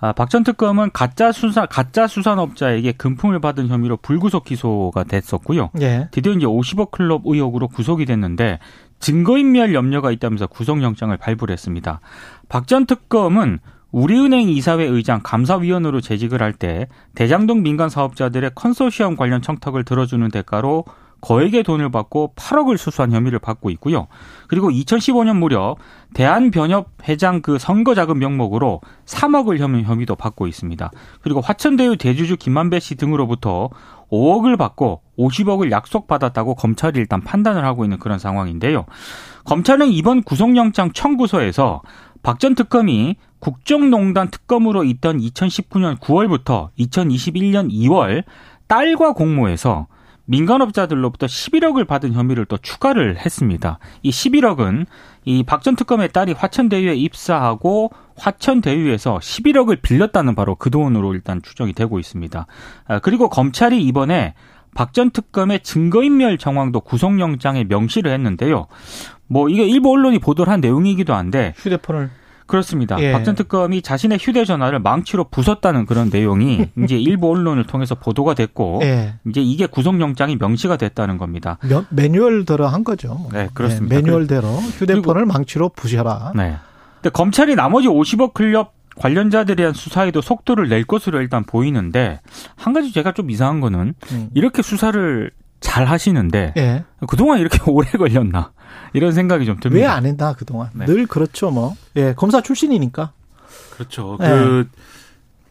[0.00, 5.70] 아, 박 전 특검은 가짜 수사 가짜 수산업자에게 금품을 받은 혐의로 불구속 기소가 됐었고요.
[5.80, 6.08] 예.
[6.10, 8.58] 드디어 이제 50억 클럽 의혹으로 구속이 됐는데
[8.98, 12.00] 증거인멸 염려가 있다면서 구속영장을 발부를 했습니다.
[12.48, 13.60] 박 전 특검은
[13.92, 20.84] 우리은행 이사회 의장 감사위원으로 재직을 할 때 대장동 민간 사업자들의 컨소시엄 관련 청탁을 들어주는 대가로
[21.22, 24.08] 거액의 돈을 받고 8억을 수수한 혐의를 받고 있고요.
[24.48, 25.76] 그리고 2015년 무렵
[26.14, 30.90] 대한변협 회장 그 선거 자금 명목으로 3억을 혐의 혐의도 받고 있습니다.
[31.20, 33.70] 그리고 화천대유 대주주 김만배 씨 등으로부터
[34.10, 38.84] 5억을 받고 50억을 약속받았다고 검찰이 일단 판단을 하고 있는 그런 상황인데요.
[39.44, 41.82] 검찰은 이번 구속영장 청구서에서
[42.24, 48.22] 박 전 특검이 국정농단 특검으로 있던 2019년 9월부터 2021년 2월
[48.68, 49.88] 딸과 공모해서
[50.26, 53.80] 민간업자들로부터 11억을 받은 혐의를 또 추가를 했습니다.
[54.04, 54.86] 이 11억은
[55.24, 61.72] 이 박 전 특검의 딸이 화천대유에 입사하고 화천대유에서 11억을 빌렸다는 바로 그 돈으로 일단 추정이
[61.72, 62.46] 되고 있습니다.
[62.86, 64.34] 아, 그리고 검찰이 이번에
[64.74, 68.68] 박 전 특검의 증거인멸 정황도 구속영장에 명시를 했는데요.
[69.26, 72.10] 뭐 이게 일부 언론이 보도를 한 내용이기도 한데 휴대폰을
[72.52, 73.00] 그렇습니다.
[73.00, 73.12] 예.
[73.12, 79.14] 박전 특검이 자신의 휴대전화를 망치로 부쉈다는 그런 내용이 이제 일부 언론을 통해서 보도가 됐고 예.
[79.26, 81.56] 이제 이게 구속영장이 명시가 됐다는 겁니다.
[81.62, 83.26] 매- 매뉴얼대로 한 거죠.
[83.32, 83.96] 네, 그렇습니다.
[83.96, 86.32] 예, 매뉴얼대로 휴대폰을 망치로 부셔라.
[86.36, 86.56] 네.
[86.96, 92.20] 근데 검찰이 나머지 50억 클럽 관련자들에 대한 수사에도 속도를 낼 것으로 일단 보이는데
[92.56, 94.28] 한 가지 제가 좀 이상한 거는 음.
[94.34, 95.30] 이렇게 수사를
[95.62, 96.84] 잘 하시는데 예.
[97.08, 98.52] 그동안 이렇게 오래 걸렸나
[98.92, 99.80] 이런 생각이 좀 듭니다.
[99.86, 100.68] 왜 안 했나 그동안?
[100.74, 100.84] 네.
[100.84, 101.74] 늘 그렇죠, 뭐.
[101.96, 103.12] 예, 검사 출신이니까.
[103.70, 104.18] 그렇죠.
[104.20, 104.28] 네.
[104.28, 104.68] 그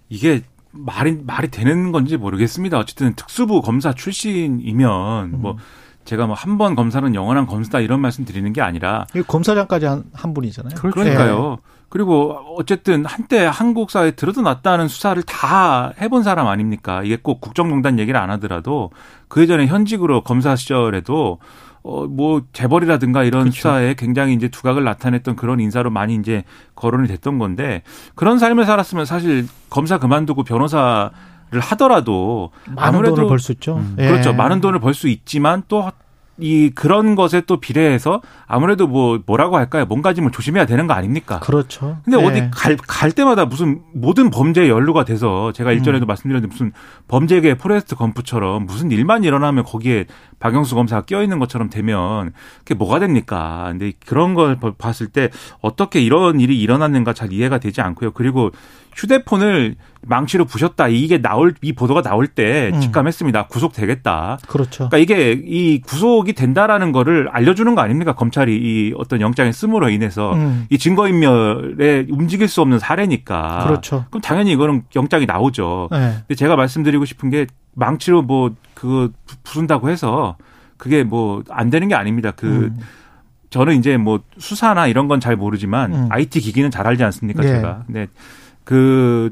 [0.09, 2.77] 이게 말이 말이 되는 건지 모르겠습니다.
[2.77, 5.41] 어쨌든 특수부 검사 출신이면 음.
[5.41, 5.57] 뭐
[6.05, 10.33] 제가 뭐 한 번 검사는 영원한 검사다 이런 말씀 드리는 게 아니라 검사장까지 한, 한
[10.33, 10.75] 분이잖아요.
[10.75, 10.93] 그렇죠.
[10.99, 11.57] 그러니까요.
[11.91, 17.03] 그리고 어쨌든 한때 한국 사회에 들어도 놨다는 수사를 다 해본 사람 아닙니까?
[17.03, 18.91] 이게 꼭 국정농단 얘기를 안 하더라도
[19.27, 21.39] 그 예전에 현직으로 검사 시절에도
[21.83, 23.55] 어, 뭐, 재벌이라든가 이런 그렇죠.
[23.57, 26.43] 수사에 굉장히 이제 두각을 나타냈던 그런 인사로 많이 이제
[26.75, 27.81] 거론이 됐던 건데
[28.13, 31.11] 그런 삶을 살았으면 사실 검사 그만두고 변호사를
[31.59, 33.77] 하더라도 많은 아무래도 돈을 벌 수 있죠.
[33.77, 34.07] 음, 예.
[34.07, 34.31] 그렇죠.
[34.31, 35.91] 많은 돈을 벌 수 있지만 또
[36.37, 39.85] 이 그런 것에 또 비례해서 아무래도 뭐 뭐라고 할까요?
[39.85, 41.39] 몸가짐을 조심해야 되는 거 아닙니까?
[41.39, 41.97] 그렇죠.
[42.03, 42.25] 근데 예.
[42.25, 46.07] 어디 갈, 갈 때마다 무슨 모든 범죄에 연루가 돼서 제가 일전에도 음.
[46.07, 46.71] 말씀드렸는데 무슨
[47.07, 50.05] 범죄계 포레스트 검프처럼 무슨 일만 일어나면 거기에
[50.41, 53.67] 박영수 검사가 끼어 있는 것처럼 되면 그게 뭐가 됩니까?
[53.69, 55.29] 근데 그런 걸 봤을 때
[55.61, 58.11] 어떻게 이런 일이 일어났는가 잘 이해가 되지 않고요.
[58.11, 58.51] 그리고
[58.95, 62.81] 휴대폰을 망치로 부셨다 이게 나올 이 보도가 나올 때 음.
[62.81, 63.47] 직감했습니다.
[63.47, 64.39] 구속되겠다.
[64.47, 64.89] 그렇죠.
[64.89, 68.13] 그러니까 이게 이 구속이 된다라는 거를 알려주는 거 아닙니까?
[68.13, 70.65] 검찰이 이 어떤 영장의 씀으로 인해서 음.
[70.69, 73.65] 이 증거 인멸에 움직일 수 없는 사례니까.
[73.67, 74.05] 그렇죠.
[74.09, 75.89] 그럼 당연히 이거는 영장이 나오죠.
[75.93, 75.97] 예.
[76.27, 80.37] 근데 제가 말씀드리고 싶은 게 망치로 뭐 그거 부- 부순다고 해서
[80.77, 82.31] 그게 뭐 안 되는 게 아닙니다.
[82.35, 82.77] 그 음.
[83.49, 86.07] 저는 이제 뭐 수사나 이런 건 잘 모르지만 음.
[86.09, 87.43] IT 기기는 잘 알지 않습니까?
[87.43, 87.47] 예.
[87.47, 87.83] 제가.
[87.85, 88.07] 근데
[88.63, 89.31] 그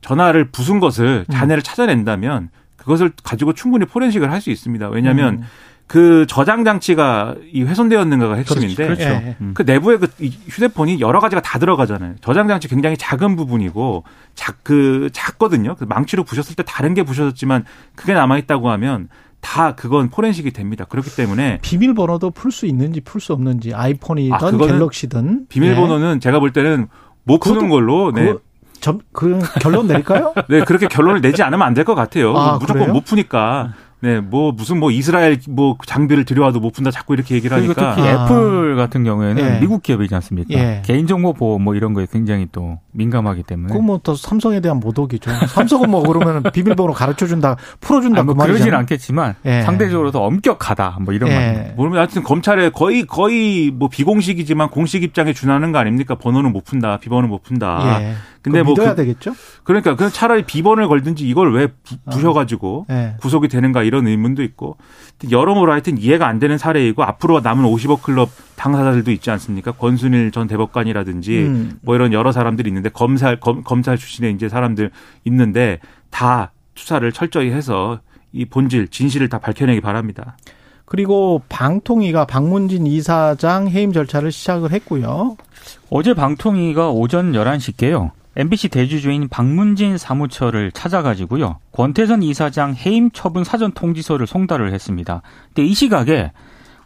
[0.00, 1.32] 전화를 부순 것을 음.
[1.32, 4.88] 잔해를 찾아낸다면 그것을 가지고 충분히 포렌식을 할 수 있습니다.
[4.88, 5.42] 왜냐하면 음.
[5.90, 9.02] 그 저장 장치가 이 훼손되었는가가 핵심인데 그렇죠.
[9.02, 9.36] 예.
[9.40, 9.54] 음.
[9.54, 12.14] 그 내부에 그이 휴대폰이 여러 가지가 다 들어가잖아요.
[12.20, 14.04] 저장 장치 굉장히 작은 부분이고
[14.36, 15.74] 작 그 작거든요.
[15.74, 17.64] 그 망치로 부셨을 때 다른 게 부셔졌지만
[17.96, 19.08] 그게 남아 있다고 하면
[19.40, 20.84] 다 그건 포렌식이 됩니다.
[20.88, 26.52] 그렇기 때문에 비밀번호도 풀 수 있는지 풀 수 없는지 아이폰이든 아, 갤럭시든 비밀번호는 제가 볼
[26.52, 26.86] 때는
[27.24, 28.26] 못 푸는 걸로 네.
[28.26, 28.38] 그거
[28.80, 30.34] 점, 그 결론 내릴까요?
[30.48, 32.36] 네, 그렇게 결론을 내지 않으면 안 될 것 같아요.
[32.36, 32.92] 아, 무조건 그래요?
[32.92, 33.72] 못 푸니까.
[34.02, 38.08] 네, 뭐 무슨 뭐 이스라엘 뭐 장비를 들여와도 못 푼다 자꾸 이렇게 얘기를 하니까 특히
[38.08, 38.24] 아.
[38.24, 39.60] 애플 같은 경우에는 예.
[39.60, 40.54] 미국 기업이지 않습니까?
[40.54, 40.82] 예.
[40.86, 43.68] 개인정보 보호 뭐 이런 거에 굉장히 또 민감하기 때문에.
[43.72, 45.30] 그거 뭐또 삼성에 대한 모독이죠.
[45.48, 48.54] 삼성은 뭐 그러면 비밀번호 가르쳐 준다, 풀어 준다 아니, 뭐그 말이죠.
[48.54, 49.62] 그러진 않겠지만 예.
[49.62, 51.34] 상대적으로 더 엄격하다 뭐 이런 예.
[51.34, 51.74] 말.
[51.76, 56.14] 모르면 하여튼 검찰에 거의 거의 뭐 비공식이지만 공식 입장에 준하는 거 아닙니까?
[56.14, 58.00] 번호는 못 푼다, 비번은 못 푼다.
[58.40, 58.42] 예.
[58.42, 59.34] 근데 뭐 믿어야 그- 되겠죠?
[59.64, 63.14] 그러니까 그 차라리 비번을 걸든지 이걸 왜 부, 부셔가지고 예.
[63.20, 64.76] 구속이 되는가 이런 의문도 있고
[65.30, 69.72] 여러모로 하여튼 이해가 안 되는 사례이고 앞으로 남은 50억 클럽 당사자들도 있지 않습니까?
[69.72, 71.78] 권순일 전 대법관이라든지 음.
[71.82, 74.90] 뭐 이런 여러 사람들이 있는데 검사 검, 검찰 출신의 이제 사람들
[75.24, 75.78] 있는데
[76.10, 78.00] 다 수사를 철저히 해서
[78.32, 80.36] 이 본질 진실을 다 밝혀내기 바랍니다.
[80.86, 85.36] 그리고 방통위가 박문진 이사장 해임 절차를 시작을 했고요.
[85.88, 88.10] 어제 방통위가 오전 11시께요.
[88.40, 91.58] MBC 대주주인 박문진 사무처를 찾아가지고요.
[91.72, 95.20] 권태선 이사장 해임 처분 사전 통지서를 송달을 했습니다.
[95.48, 96.32] 근데 이 시각에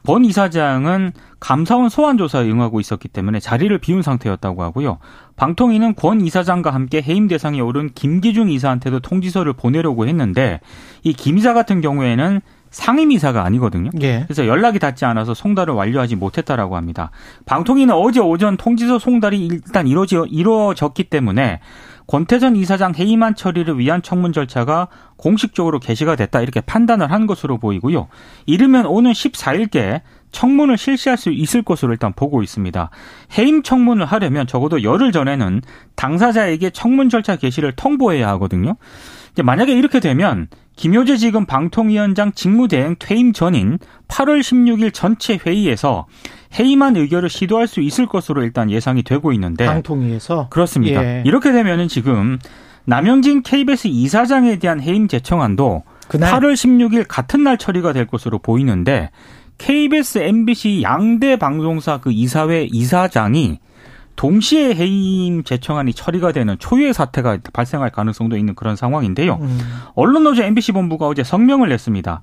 [0.05, 4.99] 권 이사장은 감사원 소환 조사에 응하고 있었기 때문에 자리를 비운 상태였다고 하고요.
[5.37, 10.61] 방통위는 권 이사장과 함께 해임 대상에 오른 김기중 이사한테도 통지서를 보내려고 했는데
[11.05, 12.41] 이 김 이사 같은 경우에는
[12.75, 13.91] 상임 이사가 아니거든요.
[14.03, 14.25] 예.
[14.25, 17.13] 그래서 연락이 닿지 않아서 송달을 완료하지 못했다라고 합니다.
[17.47, 21.61] 방통위는 어제 오전 통지서 송달이 일단 이루어지, 이루어졌기 때문에
[22.09, 28.09] 권태전 이사장 해임안 처리를 위한 청문 절차가 공식적으로 개시가 됐다 이렇게 판단을 한 것으로 보이고요.
[28.47, 30.03] 이르면 오는 14일께
[30.35, 32.91] 청문을 실시할 수 있을 것으로 일단 보고 있습니다.
[33.39, 35.63] 해임 청문을 하려면 적어도 열흘 전에는
[35.95, 38.75] 당사자에게 청문 절차 개시를 통보해야 하거든요.
[39.43, 46.07] 만약에 이렇게 되면 김효재 지금 방통위원장 직무대행 퇴임 전인 8월 16일 전체 회의에서
[46.59, 51.05] 해임한 의결을 시도할 수 있을 것으로 일단 예상이 되고 있는데 방통위에서 그렇습니다.
[51.05, 51.23] 예.
[51.25, 52.39] 이렇게 되면은 지금
[52.85, 59.11] 남영진 KBS 이사장에 대한 해임 제청안도 그날 8월 16일 같은 날 처리가 될 것으로 보이는데
[59.59, 63.61] KBS, MBC 양대 방송사 그 이사회 이사장이
[64.17, 69.39] 동시에 해임 제청안이 처리가 되는 초유의 사태가 발생할 가능성도 있는 그런 상황인데요.
[69.41, 69.59] 음,
[69.95, 72.23] 언론노조 MBC 본부가 어제 성명을 냈습니다.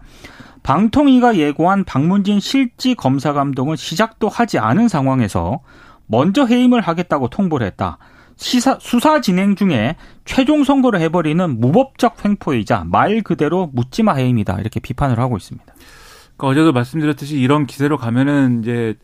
[0.63, 5.59] 방통위가 예고한 박문진 실지 검사 감독은 시작도 하지 않은 상황에서
[6.07, 7.97] 먼저 해임을 하겠다고 통보를 했다.
[8.37, 14.59] 시사, 수사 진행 중에 최종 선고를 해버리는 무법적 횡포이자 말 그대로 묻지마 해임이다.
[14.59, 15.73] 이렇게 비판을 하고 있습니다.
[16.37, 18.95] 그러니까 어제도 말씀드렸듯이 이런 기세로 가면은 이제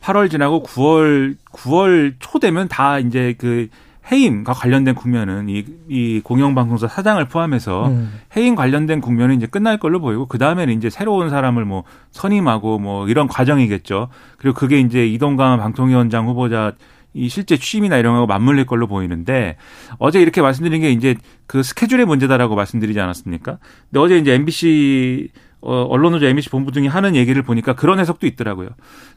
[0.00, 3.68] 8월 지나고 9월 9월 초 되면 다 이제 그
[4.10, 8.20] 해임과 관련된 국면은 이, 이 공영방송사 사장을 포함해서 음.
[8.36, 13.08] 해임 관련된 국면은 이제 끝날 걸로 보이고 그 다음에는 이제 새로운 사람을 뭐 선임하고 뭐
[13.08, 14.08] 이런 과정이겠죠.
[14.38, 16.72] 그리고 그게 이제 이동관 방통위원장 후보자
[17.14, 19.56] 이 실제 취임이나 이런 거하고 맞물릴 걸로 보이는데
[19.98, 23.58] 어제 이렇게 말씀드린 게 이제 그 스케줄의 문제다라고 말씀드리지 않았습니까?
[23.90, 28.70] 근데 어제 이제 MBC 어, 언론노조 MBC 본부 등이 하는 얘기를 보니까 그런 해석도 있더라고요.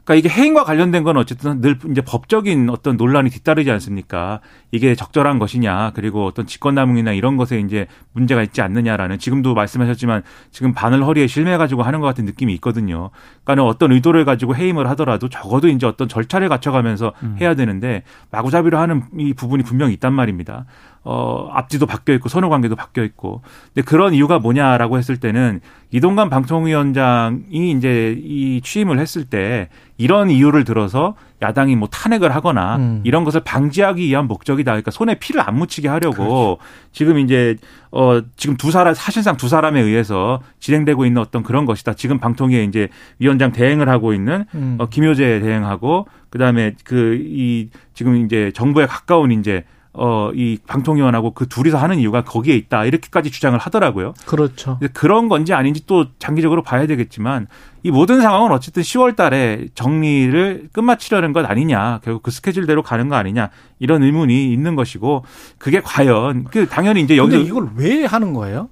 [0.04, 4.40] 그러니까 이게 해임과 관련된 건 어쨌든 늘 이제 법적인 어떤 논란이 뒤따르지 않습니까?
[4.72, 10.74] 이게 적절한 것이냐, 그리고 어떤 직권남용이나 이런 것에 이제 문제가 있지 않느냐라는 지금도 말씀하셨지만 지금
[10.74, 13.10] 바늘 허리에 실매가지고 하는 것 같은 느낌이 있거든요.
[13.44, 19.04] 그러니까 어떤 의도를 가지고 해임을 하더라도 적어도 이제 어떤 절차를 갖춰가면서 해야 되는데 마구잡이로 하는
[19.18, 20.64] 이 부분이 분명히 있단 말입니다.
[21.02, 23.42] 어, 앞뒤도 바뀌어 있고 선후 관계도 바뀌어 있고.
[23.72, 25.60] 근데 그런 이유가 뭐냐라고 했을 때는
[25.92, 33.00] 이동관 방통위원장이 이제 이 취임을 했을 때 이런 이유를 들어서 야당이 뭐 탄핵을 하거나 음.
[33.04, 34.72] 이런 것을 방지하기 위한 목적이다.
[34.72, 36.58] 그러니까 손에 피를 안 묻히게 하려고
[36.92, 37.56] 지금 이제
[37.90, 41.94] 어 지금 두 사람 사실상 두 사람에 의해서 진행되고 있는 어떤 그런 것이다.
[41.94, 44.76] 지금 방통위에 이제 위원장 대행을 하고 있는 음.
[44.78, 51.48] 어, 김효재 대행하고 그다음에 그 이 지금 이제 정부에 가까운 이제 어, 이 방통위원하고 그
[51.48, 52.84] 둘이서 하는 이유가 거기에 있다.
[52.84, 54.14] 이렇게까지 주장을 하더라고요.
[54.24, 54.78] 그렇죠.
[54.92, 57.48] 그런 건지 아닌지 또 장기적으로 봐야 되겠지만
[57.82, 62.00] 이 모든 상황은 어쨌든 10월 달에 정리를 끝마치려는 것 아니냐.
[62.04, 63.50] 결국 그 스케줄대로 가는 거 아니냐.
[63.78, 65.24] 이런 의문이 있는 것이고
[65.58, 68.68] 그게 과연 그 당연히 이제 근데 여기 이걸 왜 하는 거예요?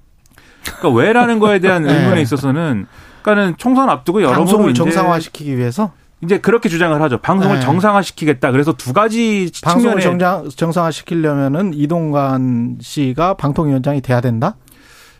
[0.63, 1.93] 그러니까 왜라는 거에 대한 네.
[1.93, 2.87] 의문에 있어서는
[3.23, 7.19] 그러니까는 총선 앞두고 여러모로 정상화시키기 위해서 이제 그렇게 주장을 하죠.
[7.19, 7.61] 방송을 네.
[7.61, 8.51] 정상화시키겠다.
[8.51, 14.57] 그래서 두 가지 방송을 측면에 정상, 정상화시키려면은 이동관 씨가 방통위원장이 돼야 된다.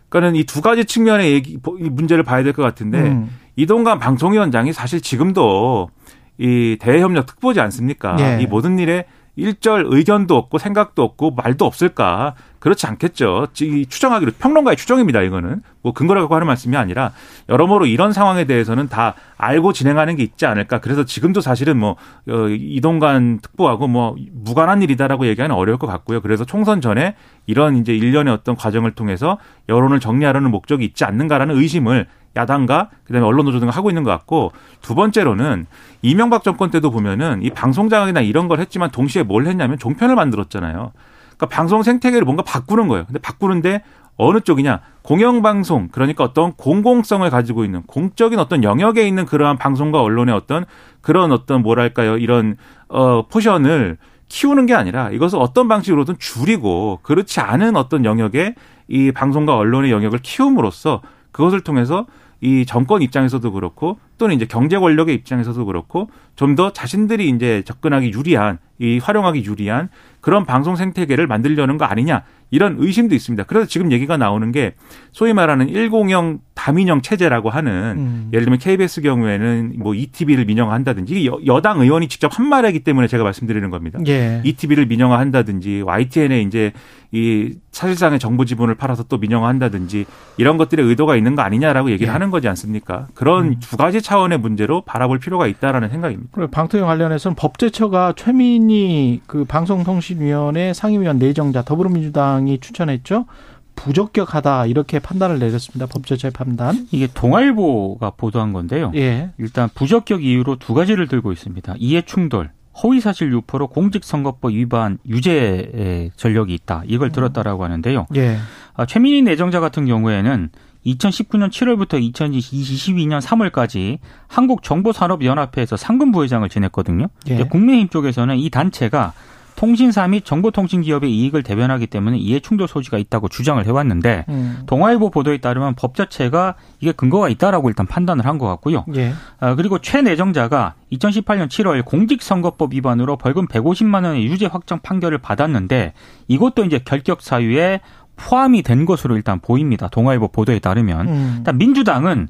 [0.10, 3.30] 그러니까는 이 두 가지 측면의 얘기 이 문제를 봐야 될 것 같은데 음.
[3.56, 5.90] 이동관 방통위원장이 사실 지금도
[6.38, 8.16] 이 대외협력 특보지 않습니까?
[8.20, 8.42] 예.
[8.42, 9.06] 이 모든 일에
[9.40, 12.36] 일절 의견도 없고 생각도 없고 말도 없을까?
[12.60, 13.48] 그렇지 않겠죠.
[13.62, 15.22] 이 추정하기로 평론가의 추정입니다.
[15.22, 17.12] 이거는 뭐 근거를 갖고 하는 말씀이 아니라
[17.48, 20.80] 여러모로 이런 상황에 대해서는 다 알고 진행하는 게 있지 않을까.
[20.80, 21.96] 그래서 지금도 사실은 뭐
[22.30, 26.22] 어, 이동관 특보하고 뭐 무관한 일이다라고 얘기하는 어려울 것 같고요.
[26.22, 27.16] 그래서 총선 전에
[27.48, 29.38] 이런 이제 일련의 어떤 과정을 통해서
[29.70, 34.52] 여론을 정리하려는 목적이 있지 않는가라는 의심을 야당과 그다음에 언론 노조 등을 하고 있는 것 같고
[34.82, 35.66] 두 번째로는
[36.02, 40.92] 이명박 정권 때도 보면은 이 방송 장악이나 이런 걸 했지만 동시에 뭘 했냐면 종편을 만들었잖아요.
[41.38, 43.06] 그러니까 방송 생태계를 뭔가 바꾸는 거예요.
[43.06, 43.84] 근데 바꾸는데
[44.18, 44.82] 어느 쪽이냐?
[45.02, 50.66] 공영방송, 그러니까 어떤 공공성을 가지고 있는 공적인 어떤 영역에 있는 그러한 방송과 언론의 어떤
[51.00, 52.58] 그런 어떤 뭐랄까요, 이런,
[52.90, 58.56] 어, 포션을 키우는 게 아니라 이것을 어떤 방식으로든 줄이고 그렇지 않은 어떤 영역에
[58.90, 62.06] 이 방송과 언론의 영역을 키움으로써 그것을 통해서
[62.42, 68.12] 이 정권 입장에서도 그렇고 또는 이제 경제 권력의 입장에서도 그렇고 좀 더 자신들이 이제 접근하기
[68.12, 69.90] 유리한 이 활용하기 유리한
[70.22, 73.44] 그런 방송 생태계를 만들려는 거 아니냐 이런 의심도 있습니다.
[73.44, 74.74] 그래서 지금 얘기가 나오는 게
[75.12, 78.30] 소위 말하는 1공영 다민영 체제라고 하는 음.
[78.34, 83.24] 예를 들면 KBS 경우에는 뭐 ETV를 민영화한다든지 여- 여당 의원이 직접 한 말이기 때문에 제가
[83.24, 84.00] 말씀드리는 겁니다.
[84.08, 84.42] 예.
[84.44, 86.72] ETV를 민영화한다든지 YTN에 이제
[87.12, 90.06] 이 사실상의 정보 지분을 팔아서 또 민영화한다든지
[90.38, 92.12] 이런 것들의 의도가 있는 거 아니냐라고 얘기를 예.
[92.12, 93.08] 하는 거지 않습니까?
[93.14, 96.30] 그런 두 가지 차원의 문제로 바라볼 필요가 있다라는 생각입니다.
[96.32, 103.28] 그리고 방통위 관련해서는 법제처가 최민희 그 방송통신위원회 상임위원 내정자 더불어민주당이 추천했죠.
[103.76, 105.86] 부적격하다 이렇게 판단을 내렸습니다.
[105.86, 106.88] 법제처의 판단.
[106.90, 108.92] 이게 동아일보가 보도한 건데요.
[108.96, 109.30] 예.
[109.38, 111.76] 일단 부적격 이유로 두 가지를 들고 있습니다.
[111.78, 112.50] 이해 충돌,
[112.82, 116.82] 허위사실 유포로 공직선거법 위반 유죄 전력이 있다.
[116.88, 118.08] 이걸 들었다라고 하는데요.
[118.16, 118.38] 예.
[118.74, 120.50] 아, 최민희 내정자 같은 경우에는
[120.86, 127.08] 2019년 7월부터 2022년 3월까지 한국정보산업연합회에서 상근 부회장을 지냈거든요.
[127.28, 127.44] 예.
[127.44, 129.14] 국민의힘 쪽에서는 이 단체가
[129.56, 134.64] 통신사 및 정보통신기업의 이익을 대변하기 때문에 이해충돌 소지가 있다고 주장을 해왔는데 음.
[134.68, 138.86] 동아일보 보도에 따르면 법 자체가 이게 근거가 있다라고 일단 판단을 한 것 같고요.
[138.96, 139.12] 예.
[139.42, 145.92] 아, 그리고 최 내정자가 2018년 7월 공직선거법 위반으로 벌금 150만 원의 유죄 확정 판결을 받았는데
[146.30, 147.82] 이것도 이제 결격 사유에
[148.20, 149.88] 포함이 된 것으로 일단 보입니다.
[149.88, 151.36] 동아일보 보도에 따르면 음.
[151.38, 152.28] 일단 민주당은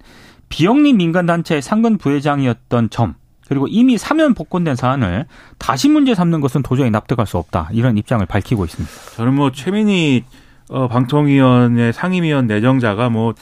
[0.49, 3.15] 비영리 민간단체의 상근 부회장이었던 점
[3.47, 5.25] 그리고 이미 사면 복권된 사안을
[5.57, 8.93] 다시 문제 삼는 것은 도저히 납득할 수 없다 이런 입장을 밝히고 있습니다.
[9.15, 10.23] 저는 뭐 최민희
[10.69, 13.33] 어, 방통위원회 상임위원 내정자가 뭐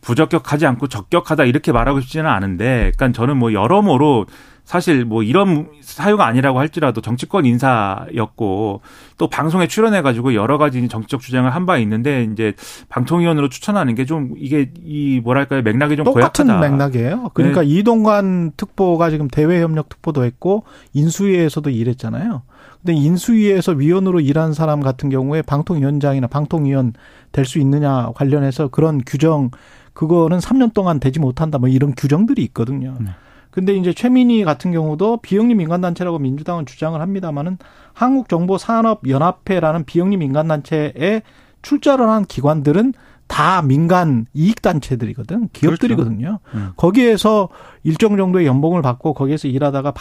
[0.00, 4.26] 부적격하지 않고 적격하다 이렇게 말하고 싶지는 않은데, 그러니까 저는 뭐 여러모로
[4.66, 8.80] 사실 뭐 이런 사유가 아니라고 할지라도 정치권 인사였고
[9.16, 12.52] 또 방송에 출연해가지고 여러 가지 정치적 주장을 한 바 있는데 이제
[12.88, 16.68] 방통위원으로 추천하는 게 좀 이게 이 뭐랄까요 맥락이 좀 똑같은 고약하다.
[16.70, 17.30] 맥락이에요.
[17.34, 17.68] 그러니까 네.
[17.68, 22.42] 이동관 특보가 지금 대외협력 특보도 했고 인수위에서도 일했잖아요.
[22.82, 26.92] 근데 인수위에서 위원으로 일한 사람 같은 경우에 방통위원장이나 방통위원
[27.32, 29.50] 될 수 있느냐 관련해서 그런 규정
[29.92, 32.96] 그거는 3년 동안 되지 못한다 뭐 이런 규정들이 있거든요.
[33.00, 33.10] 네.
[33.56, 37.56] 근데 이제 최민희 같은 경우도 비영리 민간단체라고 민주당은 주장을 합니다만은
[37.94, 41.22] 한국정보산업연합회라는 비영리 민간단체에
[41.62, 42.92] 출자를 한 기관들은
[43.26, 45.48] 다 민간 이익단체들이거든.
[45.54, 46.38] 기업들이거든요.
[46.52, 46.72] 음.
[46.76, 47.48] 거기에서
[47.82, 49.94] 일정 정도의 연봉을 받고 거기에서 일하다가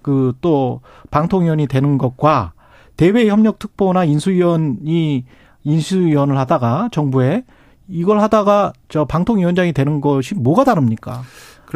[0.00, 2.54] 그 또 방통위원이 되는 것과
[2.96, 5.26] 대외협력특보나 인수위원이
[5.62, 7.44] 인수위원을 하다가 정부에
[7.86, 11.22] 이걸 하다가 저 방통위원장이 되는 것이 뭐가 다릅니까?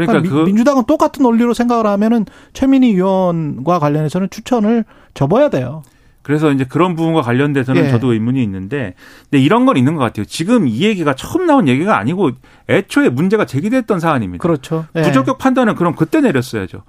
[0.07, 4.85] 그러니까 미- 그 민주당은 똑같은 논리로 생각을 하면은 최민희 의원과 관련해서는 추천을
[5.15, 5.83] 접어야 돼요.
[6.23, 7.91] 그래서 이제 그런 부분과 관련돼서는 예.
[7.91, 8.95] 저도 의문이 있는데,
[9.31, 10.27] 근데 이런 건 있는 것 같아요.
[10.27, 12.33] 지금 이 얘기가 처음 나온 얘기가 아니고
[12.69, 14.43] 애초에 문제가 제기됐던 사안입니다.
[14.43, 14.85] 그렇죠.
[14.95, 15.03] 예.
[15.03, 16.83] 부적격 판단은 그럼 그때 내렸어야죠.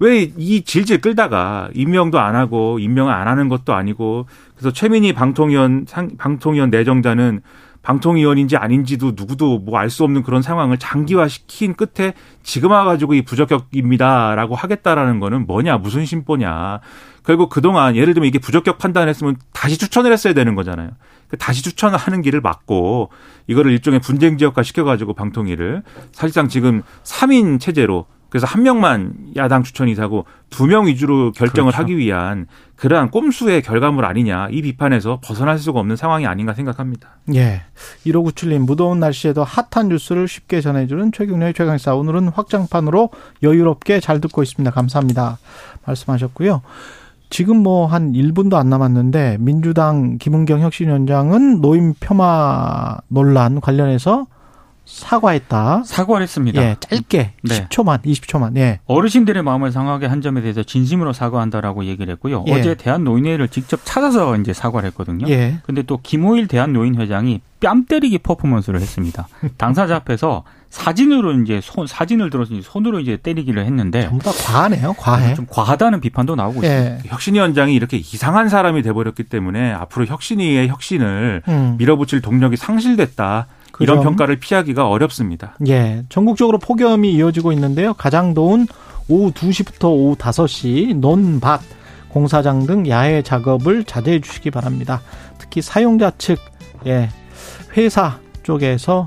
[0.00, 5.86] 왜 이 질질 끌다가 임명도 안 하고 임명을 안 하는 것도 아니고 그래서 최민희 방통위원
[5.88, 7.40] 상, 방통위원 내정자는
[7.82, 12.12] 방통위원인지 아닌지도 누구도 뭐 알 수 없는 그런 상황을 장기화시킨 끝에
[12.42, 16.80] 지금 와가지고 이 부적격입니다라고 하겠다라는 거는 뭐냐 무슨 심보냐
[17.24, 20.90] 결국 그동안 예를 들면 이게 부적격 판단했으면 다시 추천을 했어야 되는 거잖아요.
[21.28, 23.10] 그 다시 추천을 하는 길을 막고
[23.46, 29.88] 이거를 일종의 분쟁 지역화 시켜가지고 방통위를 사실상 지금 3인 체제로 그래서 한 명만 야당 추천
[29.88, 31.82] 이사고 두 명 위주로 결정을 그렇죠.
[31.82, 37.08] 하기 위한 그러한 꼼수의 결과물 아니냐 이 비판에서 벗어날 수가 없는 상황이 아닌가 생각합니다.
[37.34, 37.62] 예.
[38.06, 41.94] 1597님, 무더운 날씨에도 핫한 뉴스를 쉽게 전해주는 최경련의 최강사.
[41.94, 43.10] 오늘은 확장판으로
[43.42, 44.70] 여유롭게 잘 듣고 있습니다.
[44.70, 45.38] 감사합니다.
[45.86, 46.62] 말씀하셨고요.
[47.30, 54.26] 지금 뭐 한 1분도 안 남았는데, 민주당 김은경 혁신위원장은 노인 폄하 논란 관련해서
[54.88, 55.82] 사과했다.
[55.84, 56.62] 사과를 했습니다.
[56.62, 57.32] 예, 짧게.
[57.42, 57.68] 네.
[57.68, 58.56] 10초만, 20초만.
[58.56, 58.80] 예.
[58.86, 62.44] 어르신들의 마음을 상하게 한 점에 대해서 진심으로 사과한다라고 얘기를 했고요.
[62.48, 62.52] 예.
[62.52, 65.28] 어제 대한노인회를 직접 찾아서 이제 사과를 했거든요.
[65.28, 65.58] 예.
[65.64, 69.28] 근데 또 김호일 대한노인회장이 뺨 때리기 퍼포먼스를 했습니다.
[69.58, 74.94] 당사자 앞에서 사진으로 이제 손 사진을 들어서 이제 손으로 이제 때리기를 했는데 전부 다 과하네요,
[74.94, 75.34] 과해.
[75.34, 76.94] 좀 과하다는 비판도 나오고 있습니다.
[76.94, 77.00] 예.
[77.06, 81.74] 혁신위원장이 이렇게 이상한 사람이 돼버렸기 때문에 앞으로 혁신위의 혁신을 음.
[81.78, 83.46] 밀어붙일 동력이 상실됐다.
[83.78, 84.04] 그 이런 점.
[84.04, 85.54] 평가를 피하기가 어렵습니다.
[85.68, 87.94] 예, 전국적으로 폭염이 이어지고 있는데요.
[87.94, 88.66] 가장 더운
[89.08, 91.60] 오후 2시부터 오후 5시 논밭
[92.08, 95.00] 공사장 등 야외 작업을 자제해 주시기 바랍니다.
[95.38, 96.38] 특히 사용자 측
[96.86, 97.08] 예,
[97.76, 99.06] 회사 쪽에서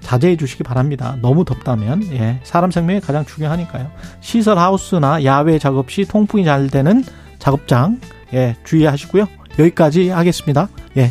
[0.00, 1.16] 자제해 주시기 바랍니다.
[1.22, 3.90] 너무 덥다면 예, 사람 생명이 가장 중요하니까요.
[4.20, 7.02] 시설 하우스나 야외 작업 시 통풍이 잘 되는
[7.38, 8.00] 작업장
[8.34, 9.26] 예, 주의하시고요.
[9.58, 10.68] 여기까지 하겠습니다.
[10.98, 11.10] 예,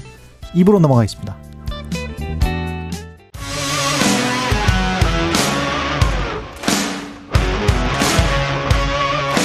[0.53, 1.48] 입으로 넘어가겠습니다.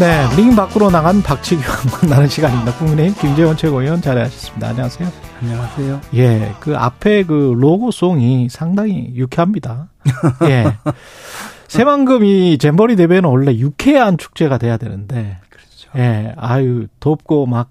[0.00, 1.62] 네, 링 밖으로 나간 박치규
[2.00, 2.72] 만나는 시간입니다.
[2.78, 4.68] 국민의힘 김재원 최고위원 자리하셨습니다.
[4.68, 5.08] 안녕하세요.
[5.42, 6.00] 안녕하세요.
[6.14, 9.90] 예, 그 앞에 그 로고송이 상당히 유쾌합니다.
[10.48, 10.64] 예.
[11.68, 15.90] 새만금 이 잼버리 대회는 원래 유쾌한 축제가 돼야 되는데, 그렇죠.
[15.96, 17.68] 예, 아유, 덥고 막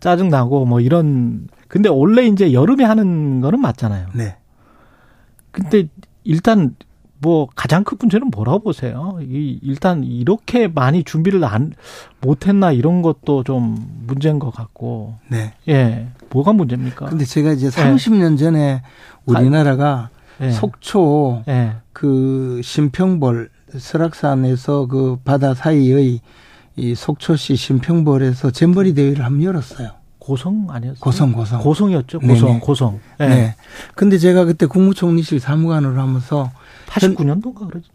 [0.00, 4.08] 짜증나고 뭐 이런 근데 원래 이제 여름에 하는 거는 맞잖아요.
[4.14, 4.36] 네.
[5.52, 5.84] 근데
[6.24, 6.74] 일단
[7.22, 9.16] 뭐 가장 큰 문제는 뭐라고 보세요?
[9.22, 11.72] 이 일단 이렇게 많이 준비를 안
[12.20, 15.14] 못했나 이런 것도 좀 문제인 것 같고.
[15.28, 15.54] 네.
[15.68, 17.06] 예, 뭐가 문제입니까?
[17.06, 18.82] 근데 제가 이제 30년 전에
[19.24, 20.10] 우리나라가
[20.40, 20.50] 예.
[20.50, 21.76] 속초 예.
[21.92, 26.20] 그 신평벌 설악산에서 그 바다 사이의
[26.74, 29.90] 이 속초시 신평벌에서 잼버리 대회를 한번 열었어요.
[30.18, 31.00] 고성 아니었어요?
[31.00, 31.60] 고성 고성.
[31.60, 32.18] 고성이었죠.
[32.20, 32.60] 고성, 네네.
[32.60, 33.00] 고성.
[33.20, 33.28] 예.
[33.28, 33.54] 네.
[33.94, 36.50] 근데 제가 그때 국무총리실 사무관으로 하면서
[36.92, 37.88] 89년도인가 그러지?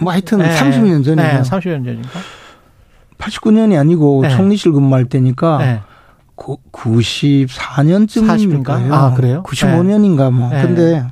[0.00, 1.14] 뭐 하여튼 예, 30년 전이에요.
[1.14, 2.08] 네, 30년 전인가?
[3.18, 4.30] 89년이 아니고 네.
[4.30, 5.80] 총리실 근무할 때니까 네.
[6.36, 8.64] 94년쯤인가요?
[8.64, 8.92] 40인가?
[8.92, 9.42] 아, 그래요?
[9.44, 10.48] 95년인가 뭐.
[10.48, 10.62] 네.
[10.62, 11.06] 근데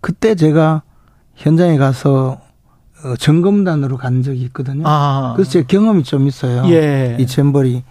[0.00, 0.82] 그때 제가
[1.34, 2.40] 현장에 가서
[3.04, 4.84] 어, 점검단으로 간 적이 있거든요.
[4.86, 5.34] 아.
[5.36, 6.64] 그래서 제 경험이 좀 있어요.
[6.70, 7.18] 예.
[7.20, 7.84] 이 잼버리.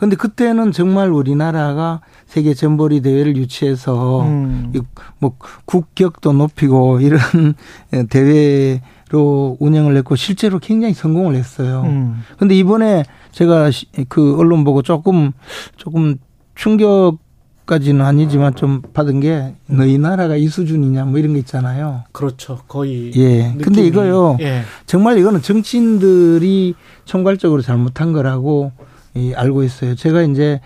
[0.00, 4.72] 근데 그때는 정말 우리나라가 세계 잼버리 대회를 유치해서 음.
[4.74, 5.34] 이뭐
[5.66, 7.20] 국격도 높이고 이런
[8.08, 11.82] 대회로 운영을 했고 실제로 굉장히 성공을 했어요.
[11.84, 12.22] 음.
[12.38, 15.32] 근데 이번에 제가 시- 그 언론 보고 조금
[15.76, 16.16] 조금
[16.54, 17.18] 충격
[17.66, 22.04] 까지는 아니지만 좀 받은 게 너희 나라가 이 수준이냐 뭐 이런 거 있잖아요.
[22.12, 22.60] 그렇죠.
[22.66, 23.12] 거의.
[23.16, 23.54] 예.
[23.62, 24.38] 근데 느낌이- 이거요.
[24.40, 24.62] 예.
[24.86, 26.74] 정말 이거는 정치인들이
[27.04, 28.72] 총괄적으로 잘못한 거라고
[29.14, 29.94] 이 알고 있어요.
[29.94, 30.60] 제가 이제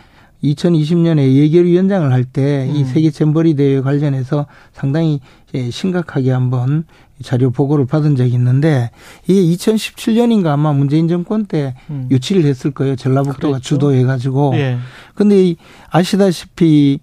[0.44, 2.84] 2020년에 예결위원장을 할 때이 음.
[2.84, 5.20] 세계 잼버리 대회 관련해서 상당히
[5.54, 6.84] 예, 심각하게 한번
[7.22, 8.90] 자료 보고를 받은 적이 있는데
[9.26, 12.08] 이게 2017년인가 아마 문재인 정권 때 음.
[12.10, 12.96] 유치를 했을 거예요.
[12.96, 13.60] 전라북도가 그랬죠.
[13.60, 14.52] 주도해 가지고.
[14.56, 14.78] 예.
[15.14, 15.56] 근데 이
[15.90, 16.98] 아시다시피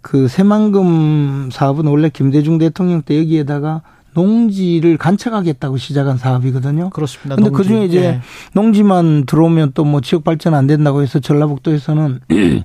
[0.00, 3.82] 그 새만금 사업은 원래 김대중 대통령 때 여기에다가
[4.14, 6.90] 농지를 간척하겠다고 시작한 사업이거든요.
[6.90, 7.36] 그렇습니다.
[7.36, 7.62] 근데 농지.
[7.62, 8.20] 그중에 이제 예.
[8.52, 12.20] 농지만 들어오면 또 뭐 지역 발전 안 된다고 해서 전라북도에서는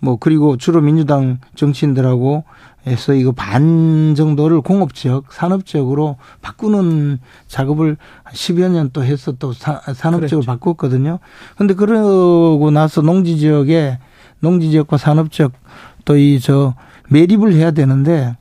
[0.00, 2.44] 뭐 그리고 주로 민주당 정치인들하고
[2.86, 9.32] 해서 이거 반 정도를 공업 지역, 산업 지역으로 바꾸는 작업을 한 10여 년 또 해서
[9.32, 10.46] 또 사- 산업 지역을 그랬죠.
[10.46, 11.18] 바꿨거든요.
[11.56, 13.98] 근데 그러고 나서 농지 지역에
[14.40, 15.52] 농지 지역과 산업 지역
[16.04, 16.74] 또 이 저
[17.08, 18.36] 매립을 해야 되는데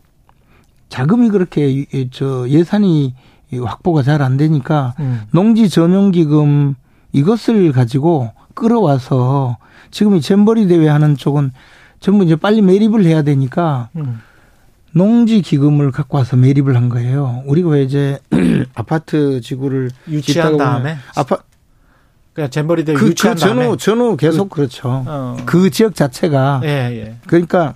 [0.94, 3.16] 자금이 그렇게 저 예산이
[3.52, 5.22] 이 확보가 잘 안 되니까 음.
[5.32, 6.76] 농지 전용 기금
[7.14, 9.58] 이것을 가지고 끌어와서
[9.89, 11.52] 지금 이 잼버리 대회 하는 쪽은
[12.00, 14.22] 전부 이제 빨리 매립을 해야 되니까 음.
[14.91, 17.41] 농지 기금을 갖고 와서 매립을 한 거예요.
[17.48, 18.20] 우리가 왜 이제
[18.76, 21.39] 아파트 지구를 유치한 다음에 아파
[22.34, 25.04] 그냥 잼버리 대회 그, 유치한 그 다음에 전후 전후 계속 그 렇죠.
[25.08, 25.38] 어.
[25.48, 27.16] 그 지역 자체가 예, 예.
[27.26, 27.74] 그러니까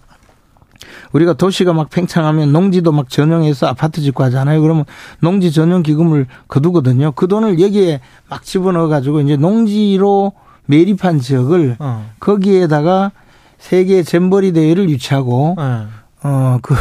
[1.12, 4.62] 우리가 도시가 막 팽창하면 농지도 막 전용해서 아파트 짓고 하잖아요.
[4.62, 4.86] 그러면
[5.20, 7.12] 농지 전용 기금을 거두거든요.
[7.12, 10.34] 그 돈을 여기에 막 집어넣어 가지고 이제 농지로
[10.66, 12.10] 매립한 지역을 어.
[12.20, 13.12] 거기에다가
[13.58, 15.88] 세계 잼버리 대회를 유치하고 예.
[16.28, 16.76] 어그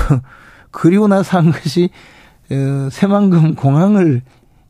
[0.70, 1.90] 그리고 나서 한 것이
[2.50, 4.22] 어, 새만금 공항을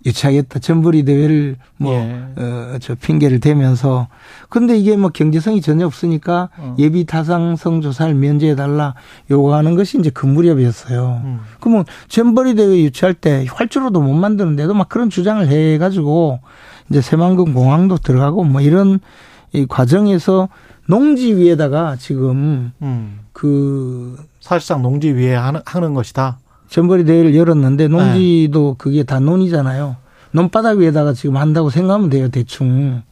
[0.07, 0.61] 유치하겠다.
[0.61, 2.27] 잼버리 대회를 뭐 예.
[2.37, 4.09] 어, 저 핑계를 대면서
[4.49, 6.77] 근데 이게 뭐 경제성이 전혀 없으니까 어.
[6.79, 8.95] 예비 타당성 조사를 면제해 달라
[9.31, 11.23] 요구하는 것이 이제 그 무렵이었어요.
[11.25, 11.41] 음.
[11.61, 16.41] 그러면 잼버리 대회 유치할 때 활주로도 못 만드는데도 막 그런 주장을 해 가지고
[16.89, 19.01] 이제 새만금 공항도 들어가고 뭐 이런
[19.53, 20.49] 이 과정에서
[20.89, 23.21] 농지 위에다가 지금 음.
[23.33, 26.39] 그 사실상 농지 위에 하는, 하는 것이다.
[26.69, 29.97] 잼버리 대회를 열었는데 농지도 그게 다 논이잖아요.
[30.33, 33.03] 논바닥 위에다가 지금 한다고 생각하면 돼요, 대충.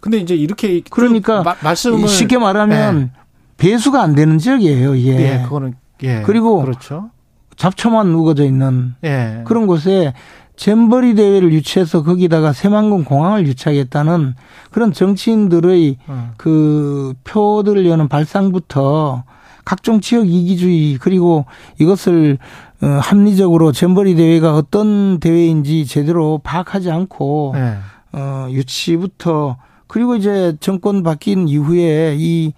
[0.00, 3.12] 근데 이제 이렇게 그러니까 쭉 마- 말씀을 쉽게 말하면
[3.56, 5.10] 배수가 안 되는 지역이에요, 이게.
[5.40, 6.22] 예, 그거는 예.
[6.24, 7.10] 그리고 그렇죠.
[7.56, 9.42] 잡초만 우거져 있는 예.
[9.44, 10.14] 그런 곳에
[10.56, 14.34] 잼버리 대회를 유치해서 거기다가 새만금 공항을 유치하겠다는
[14.70, 16.32] 그런 정치인들의 어.
[16.36, 19.24] 그 표들을 여는 발상부터
[19.64, 21.44] 각종 지역 이기주의 그리고
[21.78, 27.76] 이것을 어, 합리적으로 잼버리 대회가 어떤 대회인지 제대로 파악하지 않고 예.
[28.12, 29.56] 어, 유치부터
[29.86, 32.52] 그리고 이제 정권 바뀐 이후에 이,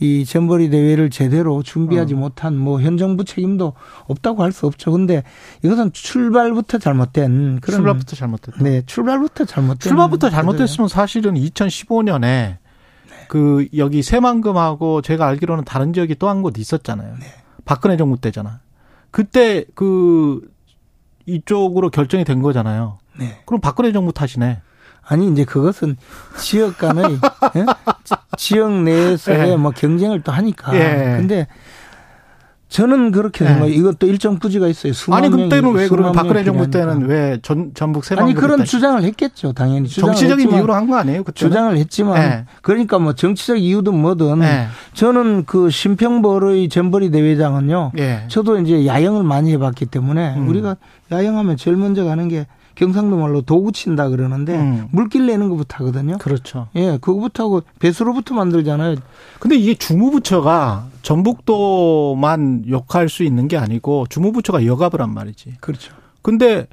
[0.00, 2.16] 이 잼버리 대회를 제대로 준비하지 어.
[2.16, 3.74] 못한 뭐 현 정부 책임도
[4.06, 4.90] 없다고 할 수 없죠.
[4.92, 5.22] 근데
[5.64, 8.58] 이것은 출발부터 잘못된 그런 출발부터 잘못됐다.
[8.62, 10.30] 네, 출발부터 잘못된 출발부터.
[10.30, 12.56] 잘못됐으면 사실은 2015년에
[13.28, 17.14] 그 여기 새만금하고 제가 알기로는 다른 지역이 또 한 곳 있었잖아요.
[17.20, 17.26] 네.
[17.64, 18.60] 박근혜 정부 때잖아.
[19.10, 20.40] 그때 그
[21.26, 22.98] 이쪽으로 결정이 된 거잖아요.
[23.18, 23.40] 네.
[23.46, 24.60] 그럼 박근혜 정부 탓이네.
[25.06, 25.96] 아니 이제 그것은
[26.38, 27.04] 지역 간의
[27.56, 27.66] 예?
[28.04, 29.56] 지- 지역 내에서의 예.
[29.56, 30.74] 뭐 경쟁을 또 하니까.
[30.76, 31.16] 예.
[31.16, 31.46] 근데
[32.68, 33.50] 저는 그렇게 네.
[33.50, 33.74] 생각해요.
[33.74, 34.92] 이것도 일정 부지가 있어요.
[35.14, 36.70] 아니 그때는 왜 그러면 박근혜 정부.
[36.70, 39.52] 때는 왜 전 전북 세방 아니 그런 주장을 했겠죠.
[39.54, 41.24] 당연히 주장을 정치적인 했지만, 이유로 한 거 아니에요?
[41.24, 42.44] 그때 주장을 했지만 네.
[42.62, 44.66] 그러니까 뭐 정치적 이유든 뭐든 네.
[44.92, 47.92] 저는 그 심평벌의 잼버리 대회장은요.
[47.98, 48.24] 예.
[48.28, 50.48] 저도 이제 야영을 많이 해봤기 때문에 음.
[50.48, 50.76] 우리가
[51.10, 52.46] 야영하면 제일 먼저 가는 게
[52.78, 54.88] 경상도 말로 도구 친다 그러는데 음.
[54.92, 56.16] 물길 내는 것부터 하거든요.
[56.18, 56.68] 그렇죠.
[56.76, 58.94] 예, 그거부터 하고 배수로부터 만들잖아요.
[59.40, 65.56] 근데 이게 주무부처가 전북도만 욕할 수 있는 게 아니고 주무부처가 여가부란 말이지.
[65.60, 65.92] 그렇죠.
[66.22, 66.68] 근데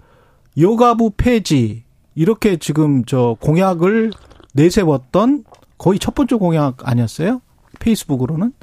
[0.60, 4.12] 여가부 폐지 이렇게 지금 저 공약을
[4.54, 5.44] 내세웠던
[5.80, 7.42] 거의 첫 번째 공약 아니었어요?
[7.80, 8.54] 페이스북으로는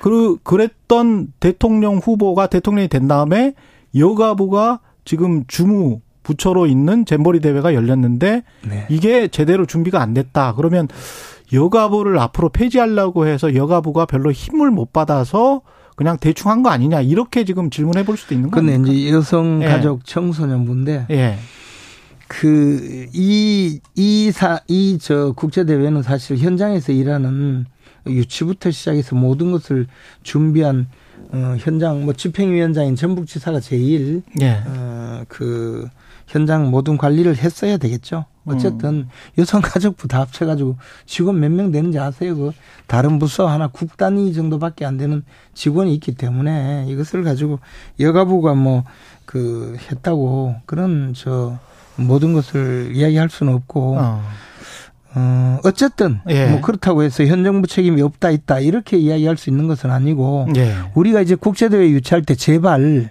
[0.00, 3.54] 그 그랬던 대통령 후보가 대통령이 된 다음에
[3.94, 8.86] 여가부가 지금 주무 부처로 있는 잼버리 대회가 열렸는데 네.
[8.90, 10.52] 이게 제대로 준비가 안 됐다.
[10.56, 10.88] 그러면
[11.54, 15.62] 여가부를 앞으로 폐지하려고 해서 여가부가 별로 힘을 못 받아서
[15.96, 18.92] 그냥 대충 한 거 아니냐 이렇게 지금 질문해 볼 수도 있는 근데 거예요.
[18.92, 19.68] 이제 여성 예.
[19.68, 21.38] 가족 청소년부인데 예.
[22.28, 27.64] 그이 이 사 이 저 국제 대회는 사실 현장에서 일하는
[28.06, 29.86] 유치부터 시작해서 모든 것을
[30.22, 30.88] 준비한
[31.32, 34.62] 어 현장 뭐 집행위원장인 전북지사가 제일 예.
[34.66, 35.88] 어그
[36.28, 38.26] 현장 모든 관리를 했어야 되겠죠.
[38.44, 42.34] 어쨌든 여성가족부 다 합쳐가지고 직원 몇 명 되는지 아세요?
[42.36, 42.52] 그
[42.86, 45.22] 다른 부서 하나 국 단위 정도밖에 안 되는
[45.52, 47.58] 직원이 있기 때문에 이것을 가지고
[47.98, 48.84] 여가부가 뭐
[49.28, 51.58] 그 했다고 그런 저
[51.96, 54.22] 모든 것을 이야기할 수는 없고 어.
[55.14, 56.46] 어 어쨌든 예.
[56.48, 60.74] 뭐 그렇다고 해서 현 정부 책임이 없다 있다 이렇게 이야기할 수 있는 것은 아니고 예.
[60.94, 63.10] 우리가 이제 국제대회 유치할 때 제발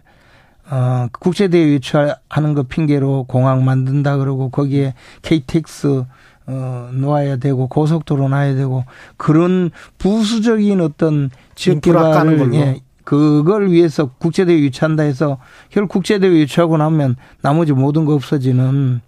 [0.69, 6.05] 어 국제대회 유치하는 거 핑계로 공항 만든다 그러고 거기에 KTX
[6.47, 8.83] 어 놓아야 되고 고속도로 놔야 되고
[9.17, 12.53] 그런 부수적인 어떤 지역 개발을.
[12.55, 15.37] 예, 그걸 위해서 국제대회 유치한다 해서
[15.69, 19.01] 결국 국제대회 유치하고 나면 나머지 모든 거 없어지는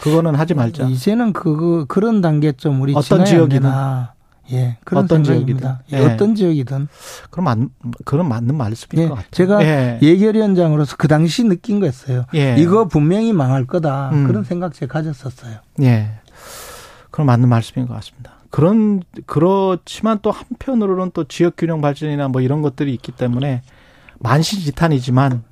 [0.00, 0.84] 그거는 하지 말자.
[0.88, 3.02] 이제는 그거 그런 단계 좀 우리 어떤.
[3.48, 4.15] 되나.
[4.52, 5.82] 예 그런 어떤 생각입니다.
[5.88, 5.98] 지역이든.
[5.98, 6.14] 예, 예.
[6.14, 6.88] 어떤 지역이든
[7.30, 7.70] 그럼 안,
[8.04, 9.30] 그런 맞는 말씀일 예, 것 같아요.
[9.32, 9.98] 제가 예.
[10.02, 12.26] 예결위원장으로서 그 당시 느낀 거였어요.
[12.34, 12.56] 예.
[12.58, 14.10] 이거 분명히 망할 거다.
[14.12, 14.26] 음.
[14.26, 15.56] 그런 생각 제가 가졌었어요.
[15.82, 16.10] 예.
[17.10, 18.32] 그럼 맞는 말씀인 것 같습니다.
[18.50, 23.62] 그런 그렇지만 또 한편으로는 또 지역 균형 발전이나 뭐 이런 것들이 있기 때문에
[24.20, 25.42] 만신지탄이지만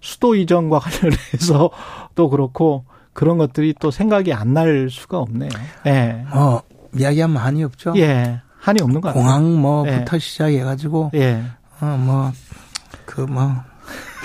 [0.00, 1.70] 수도 이전과 관련해서
[2.14, 5.50] 또 그렇고 그런 것들이 또 생각이 안 날 수가 없네요.
[5.86, 6.24] 예.
[6.32, 6.62] 뭐
[6.96, 7.94] 이야기하면 한이 없죠.
[7.96, 8.40] 예.
[8.58, 9.22] 한이 없는 것 같아요.
[9.22, 10.18] 공항 뭐부터 예.
[10.18, 11.42] 시작해가지고 예.
[11.80, 13.54] 어뭐그뭐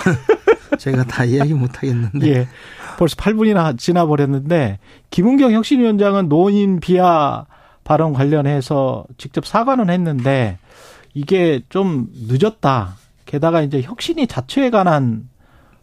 [0.80, 2.47] 제가 다 이야기 못 하겠는데 예.
[2.97, 7.45] 벌써 8분이나 지나버렸는데 김은경 혁신위원장은 노인 비하
[7.84, 10.57] 발언 관련해서 직접 사과는 했는데
[11.14, 12.95] 이게 좀 늦었다.
[13.26, 15.30] 게다가 이제 혁신이 자체에 관한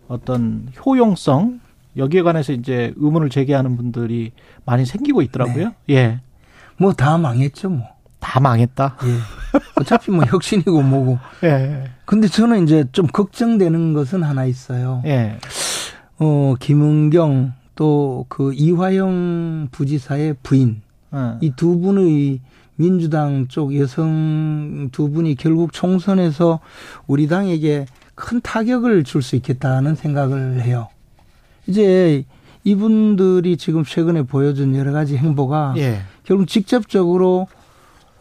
[0.08, 1.60] 어떤 효용성
[1.96, 4.32] 여기에 관해서 이제 의문을 제기하는 분들이
[4.64, 5.72] 많이 생기고 있더라고요.
[5.90, 6.20] 예.
[6.80, 7.86] 뭐 다 망했죠 뭐.
[8.20, 8.96] 다 망했다.
[9.04, 9.16] 예.
[9.76, 11.18] 어차피 뭐 혁신이고 뭐고.
[11.44, 11.84] 예.
[12.04, 15.02] 근데 저는 이제 좀 걱정되는 것은 하나 있어요.
[15.06, 15.38] 예.
[16.18, 21.38] 어 김은경 또 그 이화영 부지사의 부인 어.
[21.40, 22.40] 이두 분의
[22.76, 26.60] 민주당 쪽 여성 두 분이 결국 총선에서
[27.06, 30.88] 우리 당에게 큰 타격을 줄 수 있겠다는 생각을 해요.
[31.66, 32.24] 이제
[32.64, 36.00] 이분들이 지금 최근에 보여준 여러 가지 행보가 예.
[36.30, 37.48] 결국 직접적으로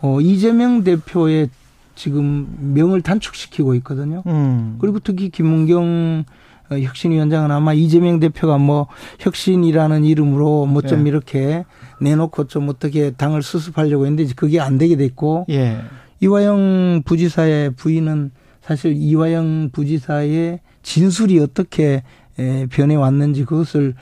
[0.02, 1.52] 어 이재명 대표의
[1.94, 4.24] 지금 명을 단축시키고 있거든요.
[4.26, 4.78] 음.
[4.82, 6.24] 그리고 특히 김문경
[6.72, 8.88] 어, 혁신위원장은 아마 이재명 대표가 뭐
[9.20, 11.10] 혁신이라는 이름으로 뭐좀 예.
[11.10, 11.66] 이렇게
[12.02, 15.78] 내놓고 좀 어떻게 당을 수습하려고 했는데 그게 안 되게 됐고 예.
[16.20, 18.32] 이화영 부지사의 부인은
[18.64, 22.02] 사실 이화영 부지사의 진술이 어떻게
[22.40, 23.94] 에, 변해 왔는지 그것을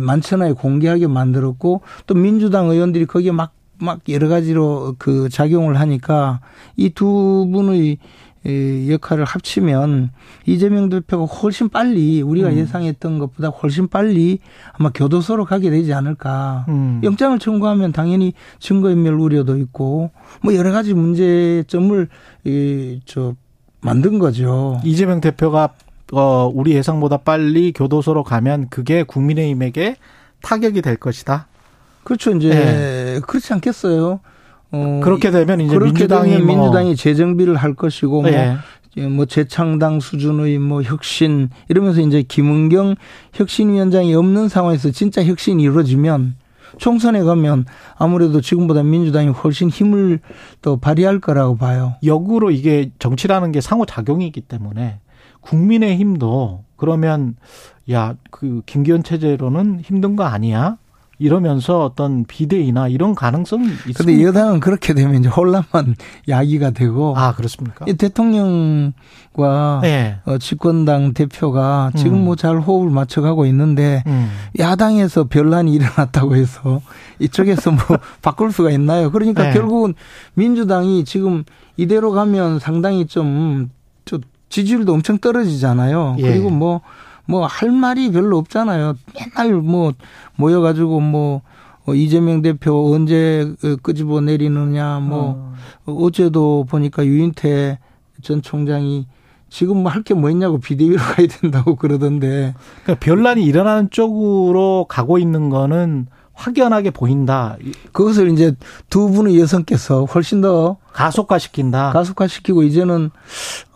[0.00, 6.40] 만천하에 공개하게 만들었고 또 민주당 의원들이 거기에 막, 막 여러 가지로 그 작용을 하니까
[6.76, 7.98] 이 두 분의
[8.44, 10.10] 에, 역할을 합치면
[10.46, 12.56] 이재명 대표가 훨씬 빨리 우리가 음.
[12.56, 14.40] 예상했던 것보다 훨씬 빨리
[14.72, 16.66] 아마 교도소로 가게 되지 않을까.
[16.68, 17.00] 음.
[17.04, 20.10] 영장을 청구하면 당연히 증거인멸 우려도 있고
[20.42, 22.08] 뭐 여러 가지 문제점을
[22.44, 23.34] 이저
[23.80, 24.80] 만든 거죠.
[24.84, 25.74] 이재명 대표가
[26.12, 29.96] 어 우리 예상보다 빨리 교도소로 가면 그게 국민의힘에게
[30.42, 31.46] 타격이 될 것이다.
[32.04, 32.32] 그렇죠.
[32.32, 33.20] 이제 네.
[33.26, 34.20] 그렇지 않겠어요.
[34.72, 38.56] 어, 그렇게 되면 이제 그렇게 민주당이 되면 뭐 민주당이 재정비를 할 것이고 예.
[38.96, 42.96] 뭐, 뭐 재창당 수준의 뭐 혁신 이러면서 이제 김은경
[43.34, 46.36] 혁신위원장이 없는 상황에서 진짜 혁신이 이루어지면
[46.78, 50.20] 총선에 가면 아무래도 지금보다 민주당이 훨씬 힘을
[50.62, 51.94] 또 발휘할 거라고 봐요.
[52.02, 54.98] 역으로 이게 정치라는 게 상호 작용이기 때문에
[55.42, 57.36] 국민의 힘도 그러면
[57.90, 60.76] 야 그 김기현 체제로는 힘든 거 아니야?
[61.20, 63.98] 이러면서 어떤 비대위나 이런 가능성이 있습니다.
[63.98, 65.94] 근데 여당은 그렇게 되면 이제 혼란만
[66.26, 67.84] 야기가 되고 아 그렇습니까?
[67.86, 70.16] 이 대통령과 네.
[70.24, 72.24] 어, 집권당 대표가 지금 음.
[72.24, 74.28] 뭐잘 호흡을 맞춰가고 있는데 음.
[74.58, 76.80] 야당에서 변란이 일어났다고 해서
[77.20, 77.80] 이쪽에서 뭐
[78.22, 79.12] 바꿀 수가 있나요?
[79.12, 79.52] 그러니까 네.
[79.52, 79.94] 결국은
[80.34, 81.44] 민주당이 지금
[81.76, 83.70] 이대로 가면 상당히 좀,
[84.04, 84.18] 저
[84.52, 86.16] 지지율도 엄청 떨어지잖아요.
[86.18, 86.22] 예.
[86.22, 86.82] 그리고 뭐,
[87.24, 88.94] 뭐 할 말이 별로 없잖아요.
[89.14, 89.92] 맨날 뭐
[90.36, 91.40] 모여가지고 뭐
[91.86, 95.54] 어, 이재명 대표 언제 어, 끄집어 내리느냐 뭐
[95.86, 95.92] 어.
[95.94, 97.78] 어제도 보니까 유인태
[98.22, 99.06] 전 총장이
[99.48, 105.18] 지금 뭐 할 게 뭐 있냐고 비대위로 가야 된다고 그러던데 그러니까 변란이 일어나는 쪽으로 가고
[105.18, 107.56] 있는 거는 확연하게 보인다.
[107.92, 108.54] 그것을 이제
[108.90, 111.92] 두 분의 여성께서 훨씬 더 가속화시킨다.
[111.92, 113.10] 가속화시키고 이제는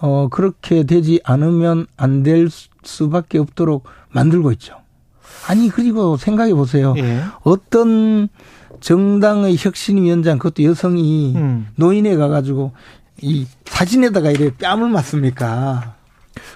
[0.01, 2.49] 어 그렇게 되지 않으면 안 될
[2.83, 4.75] 수밖에 없도록 만들고 있죠.
[5.49, 6.95] 아니 그리고 생각해 보세요.
[6.99, 7.21] 예.
[7.43, 8.29] 어떤
[8.81, 11.69] 정당의 혁신위원장 그것도 여성이 음.
[11.77, 12.73] 노인에 가가지고
[13.23, 15.95] 이 사진에다가 이래 뺨을 맞습니까?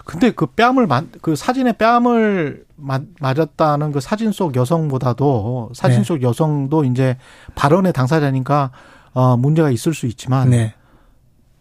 [0.05, 6.05] 근데 그 뺨을 맞, 그 사진에 뺨을 맞, 맞았다는 그 사진 속 여성보다도 사진 네.
[6.05, 7.17] 속 여성도 이제
[7.55, 8.71] 발언의 당사자니까
[9.13, 10.75] 어 문제가 있을 수 있지만 네.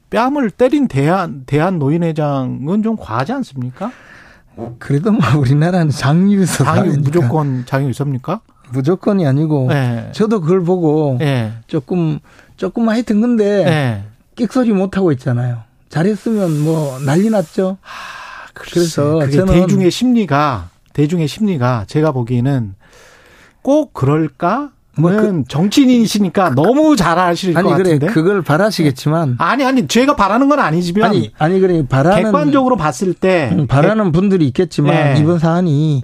[0.10, 3.92] 뺨을 때린 대한 대한 노인회장은 좀 과하지 않습니까?
[4.80, 7.02] 그래도 뭐 우리나라는 장유에서 장유 사니까.
[7.02, 8.42] 무조건 장유 있습니까?
[8.72, 10.10] 무조건이 아니고 예.
[10.12, 11.54] 저도 그걸 보고 예.
[11.68, 12.20] 조금
[12.58, 14.04] 조금 하여튼 근데 예.
[14.36, 15.60] 끽소리 못 하고 있잖아요.
[15.90, 17.78] 잘했으면 뭐 난리 났죠.
[18.54, 22.76] 그래서 그게 저는 대중의 심리가 대중의 심리가 제가 보기에는
[23.62, 24.72] 꼭 그럴까?
[24.98, 28.08] 뭐는 정치인이시니까 너무 잘 아실 아니 것 그래 같은데.
[28.08, 33.50] 그걸 바라시겠지만 아니 아니 제가 바라는 건 아니지만 아니 아니 그래 바라는 객관적으로 봤을 때
[33.54, 35.22] 음, 바라는 분들이 있겠지만 예.
[35.22, 36.04] 이번 사안이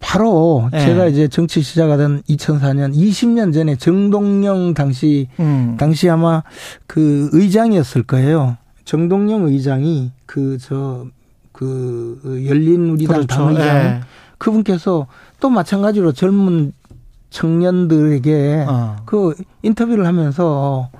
[0.00, 0.80] 바로 예.
[0.80, 6.42] 제가 이제 정치 시작하던 2004년 20년 전에 정동영 당시 음, 당시 아마
[6.86, 8.56] 그 의장이었을 거예요.
[8.84, 11.06] 정동영 의장이 그 저
[11.52, 13.26] 그 열린 우리당 그렇죠.
[13.26, 14.00] 당의장 예.
[14.38, 15.06] 그분께서
[15.40, 16.72] 또 마찬가지로 젊은
[17.30, 18.96] 청년들에게 어.
[19.04, 20.90] 그 인터뷰를 하면서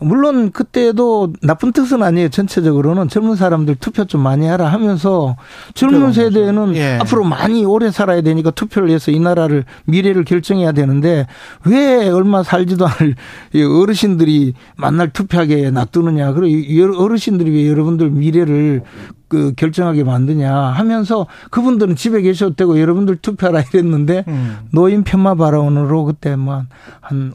[0.00, 2.28] 물론 그때도 나쁜 뜻은 아니에요.
[2.28, 5.36] 전체적으로는 젊은 사람들 투표 좀 많이 하라 하면서
[5.74, 6.98] 젊은 투표가 세대는 예.
[7.00, 11.26] 앞으로 많이 오래 살아야 되니까 투표를 해서 이 나라를 미래를 결정해야 되는데
[11.64, 13.14] 왜 얼마 살지도 않을
[13.54, 16.32] 이 어르신들이 만날 투표하게 놔두느냐.
[16.32, 18.82] 그리고 이 어르신들이 왜 여러분들 미래를
[19.28, 24.58] 그 결정하게 만드냐 하면서 그분들은 집에 계셔도 되고 여러분들 투표하라 이랬는데 음.
[24.72, 26.66] 노인 폄하 발언으로 그때 뭐한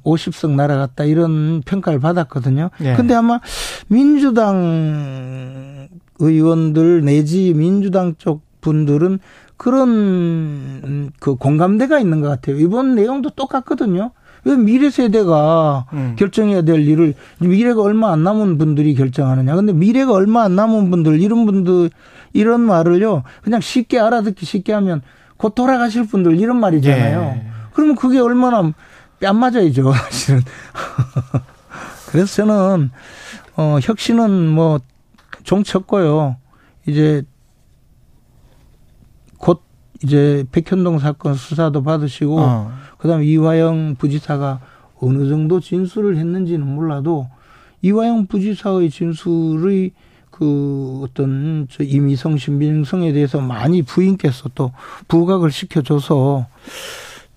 [0.03, 2.69] 50석 날아갔다 이런 평가를 받았거든요.
[2.81, 2.95] 예.
[2.95, 3.39] 근데 아마
[3.87, 5.09] 민주당
[6.19, 9.19] 의원들 내지 민주당 쪽 분들은
[9.57, 12.57] 그런 그 공감대가 있는 것 같아요.
[12.57, 14.11] 이번 내용도 똑같거든요.
[14.45, 16.15] 왜 미래 세대가 음.
[16.17, 19.55] 결정해야 될 일을 미래가 얼마 안 남은 분들이 결정하느냐.
[19.55, 21.89] 근데 미래가 얼마 안 남은 분들 이런 분들
[22.33, 23.23] 이런 말을요.
[23.43, 25.01] 그냥 쉽게 알아듣기 쉽게 하면
[25.37, 27.21] 곧 돌아가실 분들 이런 말이잖아요.
[27.21, 27.47] 예.
[27.73, 28.71] 그러면 그게 얼마나
[29.19, 30.41] 뺨 맞아야죠, 사실은.
[32.11, 32.91] 그래서 저는
[33.55, 34.79] 어 혁신은 뭐
[35.43, 36.37] 종쳤고요.
[36.87, 37.23] 이제
[39.37, 39.61] 곧
[40.03, 42.71] 이제 백현동 사건 수사도 받으시고 어.
[42.99, 44.59] 그다음 에 이화영 부지사가
[44.99, 47.27] 어느 정도 진술을 했는지는 몰라도
[47.81, 49.91] 이화영 부지사의 진술의
[50.29, 54.71] 그 어떤 저 임의성 신빙성에 대해서 많이 부인께서 또
[55.07, 56.45] 부각을 시켜줘서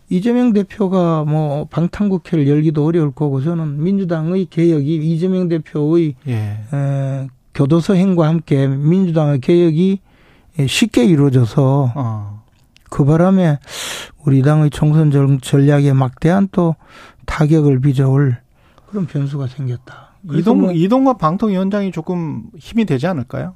[0.09, 6.35] 이재명 대표가 뭐 방탄국회를 열기도 어려울 거고 저는 민주당의 개혁이 이재명 대표의 예.
[6.73, 10.01] 에, 교도소 행과 함께 민주당의 개혁이
[10.67, 12.43] 쉽게 이루어져서 어.
[12.91, 13.59] 그 바람에
[14.25, 16.77] 우리 당의 총선 전- 전략에 막대한 또
[17.27, 18.39] 타격을 빚어올
[18.89, 20.11] 그런 변수가 생겼다.
[20.33, 23.55] 이동 뭐, 이동관 방통위원장이 조금 힘이 되지 않을까요?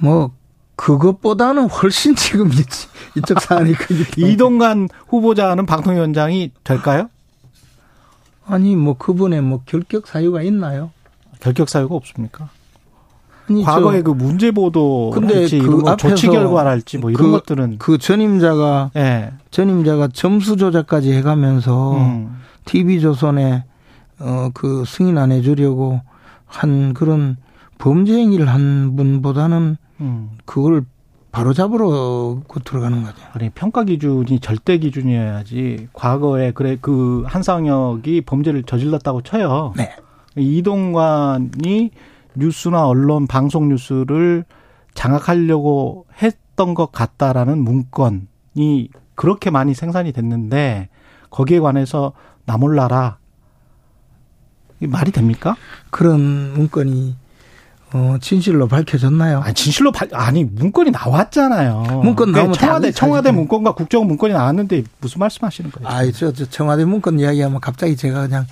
[0.00, 0.30] 뭐
[0.76, 7.10] 그것보다는 훨씬 지금 이- 이쪽 사안이 크기 이동관 후보자는 방통위원장이 될까요?
[8.46, 10.90] 아니 뭐 그분의 뭐 결격 사유가 있나요?
[11.40, 12.48] 결격 사유가 없습니까?
[13.64, 17.98] 저, 그 문제 보도 근데 할지 그 거 조치 결과랄지 뭐 이런 그- 것들은 그
[17.98, 19.32] 전임자가 예.
[19.50, 22.36] 전임자가 점수 조작까지 해가면서 음.
[22.64, 23.64] TV 조선에
[24.20, 26.00] 어그 승인 안 해주려고
[26.46, 27.36] 한 그런
[27.78, 30.30] 범죄 행위를 한 분보다는 음.
[30.44, 30.84] 그걸
[31.30, 33.16] 바로 잡으러 그 들어가는 거죠.
[33.32, 39.72] 아니 평가 기준이 절대 기준이어야지 과거에 그래 그 한상혁이 범죄를 저질렀다고 쳐요.
[39.76, 39.90] 네.
[40.36, 41.90] 이동관이
[42.34, 44.44] 뉴스나 언론 방송 뉴스를
[44.94, 50.88] 장악하려고 했던 것 같다라는 문건이 그렇게 많이 생산이 됐는데
[51.30, 52.12] 거기에 관해서
[52.46, 53.18] 나 몰라라
[54.80, 55.56] 이 말이 됩니까?
[55.90, 56.20] 그런
[56.54, 57.16] 문건이
[57.94, 59.40] 어, 진실로 밝혀졌나요?
[59.40, 62.02] 아니 진실로 발, 아니 문건이 나왔잖아요.
[62.04, 63.30] 문건 나오면 청와대 다 청와대.
[63.32, 65.88] 문건과 국정 문건이 나왔는데 무슨 말씀 하시는 거예요?
[65.88, 68.46] 아이, 저, 저 청와대 문건 이야기하면 갑자기 제가 그냥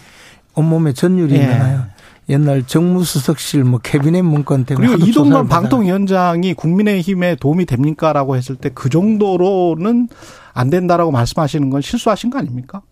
[0.55, 1.43] 온몸에 전율이 예.
[1.45, 1.85] 일어나요.
[2.29, 5.47] 옛날 정무수석실 뭐 캐비넷 문건 때문에 그리고 받아요.
[5.47, 10.09] 방통위원장이 국민의힘에 도움이 됩니까라고 했을 때 그 정도로는
[10.53, 12.83] 안 된다라고 말씀하시는 건 실수하신 거 아닙니까?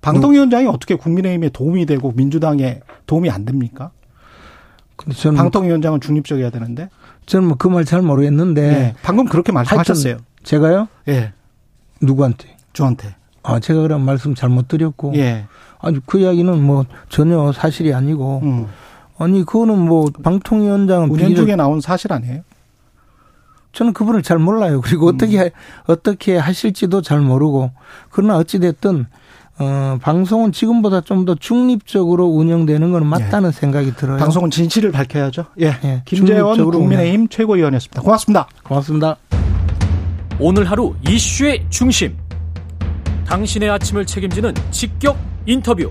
[0.00, 3.90] 방통위원장이 어떻게 국민의힘에 도움이 되고 민주당에 도움이 안 됩니까?
[5.16, 6.88] 저는 방통위원장은 중립적이어야 되는데.
[7.26, 8.94] 저는 뭐 그 말 잘 모르겠는데 예.
[9.02, 10.18] 방금 그렇게 말씀하셨어요.
[10.42, 11.32] 제가요 예.
[12.02, 12.56] 누구한테?
[12.74, 13.14] 저한테.
[13.42, 15.46] 아 제가 그런 말씀 잘못 드렸고 예.
[15.84, 18.66] 아니 그 이야기는 뭐 전혀 사실이 아니고 음.
[19.18, 22.40] 아니 그거는 뭐 방통위원장은 운영 중에 나온 사실 아니에요?
[23.72, 24.80] 저는 그분을 잘 몰라요.
[24.80, 25.14] 그리고 음.
[25.14, 25.50] 어떻게 하-
[25.86, 27.70] 어떻게 하실지도 잘 모르고
[28.10, 29.06] 그러나 어찌 됐든
[29.58, 34.16] 어 방송은 지금보다 좀 더 중립적으로 운영되는 건 맞다는 생각이 들어요.
[34.16, 34.20] 예.
[34.20, 35.44] 방송은 진실을 밝혀야죠.
[35.60, 35.76] 예.
[35.84, 38.02] 예, 김재원 국민의힘 최고위원이었습니다.
[38.02, 38.48] 고맙습니다.
[38.64, 39.16] 고맙습니다.
[40.40, 42.16] 오늘 하루 이슈의 중심.
[43.26, 45.16] 당신의 아침을 책임지는 직격
[45.46, 45.90] 인터뷰.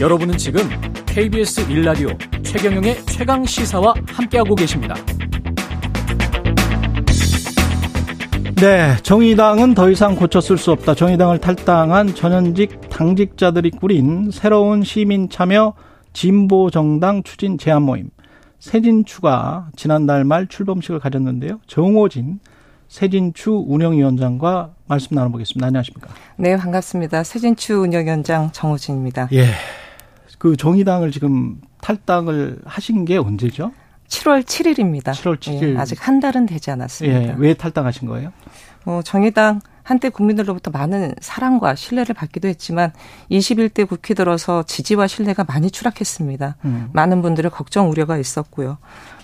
[0.00, 0.62] 여러분은 지금
[1.04, 4.94] KBS 1라디오 최경영의 최강 시사와 함께하고 계십니다.
[8.56, 10.94] 네, 정의당은 더 이상 고쳤을 수 없다.
[10.94, 15.74] 정의당을 탈당한 전현직 당직자들이 꾸린 새로운 시민 참여
[16.14, 18.08] 진보 정당 추진 제안 모임
[18.58, 21.60] 세진추가 지난달 말 출범식을 가졌는데요.
[21.66, 22.40] 정호진
[22.88, 25.68] 세진추 운영위원장과 말씀 나눠보겠습니다.
[25.68, 26.08] 안녕하십니까?
[26.36, 27.22] 네, 반갑습니다.
[27.22, 29.28] 세진추 운영위원장 정호진입니다.
[29.32, 29.46] 예.
[30.38, 33.72] 그 정의당을 지금 탈당을 하신 게 언제죠?
[34.08, 35.12] 7월 7일입니다.
[35.12, 35.78] 7월 7일.
[35.78, 37.22] 아직 한 달은 되지 않았습니다.
[37.22, 37.34] 예.
[37.38, 38.32] 왜 탈당하신 거예요?
[38.84, 42.92] 어, 정의당 한때 국민들로부터 많은 사랑과 신뢰를 받기도 했지만
[43.30, 46.56] 21대 국회 들어서 지지와 신뢰가 많이 추락했습니다.
[46.64, 46.90] 음.
[46.92, 48.78] 많은 분들의 걱정 우려가 있었고요.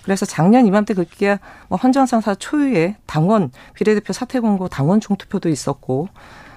[0.07, 1.37] 그래서 작년 이맘때 그기야
[1.67, 6.07] 뭐 헌정상사 초유의 당원 비례대표 사퇴 공고 당원 총투표도 있었고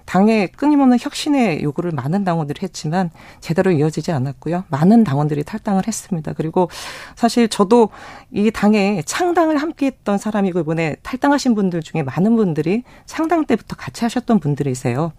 [0.04, 4.66] 당의 끊임없는 혁신의 요구를 많은 당원들이 했지만 제대로 이어지지 않았고요.
[4.68, 6.32] 많은 당원들이 탈당을 했습니다.
[6.32, 6.70] 그리고
[7.16, 7.88] 사실 저도
[8.30, 14.04] 이 당의 창당을 함께 했던 사람이고 이번에 탈당하신 분들 중에 많은 분들이 창당 때부터 같이
[14.04, 15.12] 하셨던 분들이세요.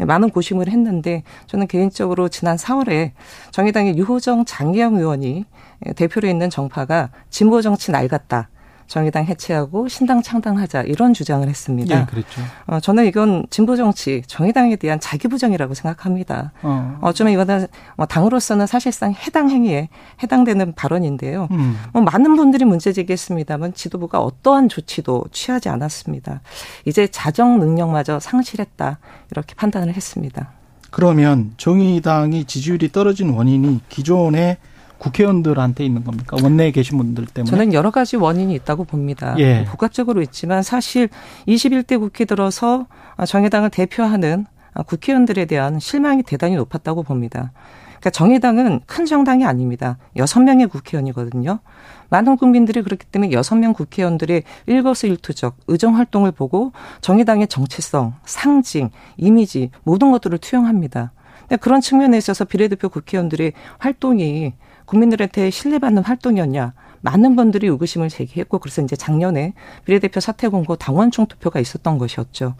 [0.00, 3.12] 예, 많은 고심을 했는데 저는 개인적으로 지난 4월에
[3.50, 5.44] 정의당의 유호정 장기영 의원이
[5.86, 8.48] 예, 대표로 있는 정파가 진보 정치 낡았다.
[8.92, 11.98] 정의당 해체하고 신당 창당하자 이런 주장을 했습니다.
[11.98, 12.42] 예, 그랬죠.
[12.66, 16.52] 어, 저는 이건 진보 정치 정의당에 대한 자기 부정이라고 생각합니다.
[16.60, 16.98] 어.
[17.00, 19.88] 어쩌면 이거는 뭐 당으로서는 사실상 해당 행위에
[20.22, 21.48] 해당되는 발언인데요.
[21.52, 21.78] 음.
[21.94, 26.42] 뭐 많은 분들이 문제 제기했습니다만 지도부가 어떠한 조치도 취하지 않았습니다.
[26.84, 28.98] 이제 자정 능력마저 상실했다
[29.30, 30.50] 이렇게 판단을 했습니다.
[30.90, 34.58] 그러면 정의당이 지지율이 떨어진 원인이 기존의
[35.02, 36.36] 국회의원들한테 있는 겁니까?
[36.40, 37.50] 원내에 계신 분들 때문에?
[37.50, 39.34] 저는 여러 가지 원인이 있다고 봅니다.
[39.38, 39.64] 예.
[39.64, 41.08] 복합적으로 있지만 사실
[41.48, 42.86] 21대 국회 들어서
[43.26, 44.46] 정의당을 대표하는
[44.86, 47.52] 국회의원들에 대한 실망이 대단히 높았다고 봅니다.
[47.88, 49.98] 그러니까 정의당은 큰 정당이 아닙니다.
[50.16, 51.58] 여섯 명의 국회의원이거든요.
[52.08, 59.70] 많은 국민들이 그렇기 때문에 여섯 명 국회의원들의 일거수일투적 의정 활동을 보고 정의당의 정체성, 상징, 이미지
[59.82, 61.12] 모든 것들을 투영합니다.
[61.60, 64.54] 그런 측면에 있어서 비례대표 국회의원들의 활동이
[64.92, 66.74] 국민들한테 신뢰받는 활동이었냐.
[67.00, 69.54] 많은 분들이 의구심을 제기했고 그래서 이제 작년에
[69.86, 72.54] 비례대표 사퇴 공고 당원 총 투표가 있었던 것이었죠.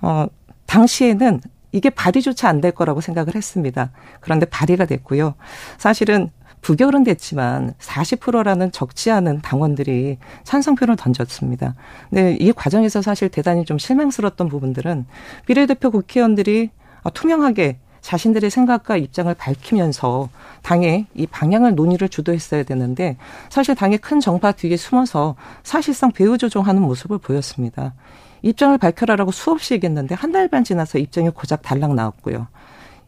[0.00, 0.26] 어,
[0.66, 3.90] 당시에는 이게 발의조차 안 될 거라고 생각을 했습니다.
[4.20, 5.34] 그런데 발의가 됐고요.
[5.76, 6.30] 사실은
[6.62, 11.74] 부결은 됐지만 40%라는 적지 않은 당원들이 찬성표를 던졌습니다.
[12.08, 15.04] 근데 이 과정에서 사실 대단히 좀 실망스러웠던 부분들은
[15.46, 16.70] 비례대표 국회의원들이
[17.12, 20.28] 투명하게 자신들의 생각과 입장을 밝히면서
[20.62, 23.16] 당의 이 방향을 논의를 주도했어야 되는데
[23.48, 27.94] 사실 당의 큰 정파 뒤에 숨어서 사실상 배후 조종하는 모습을 보였습니다.
[28.42, 32.46] 입장을 밝혀라라고 수없이 얘기했는데 한 달 반 지나서 입장이 고작 달랑 나왔고요.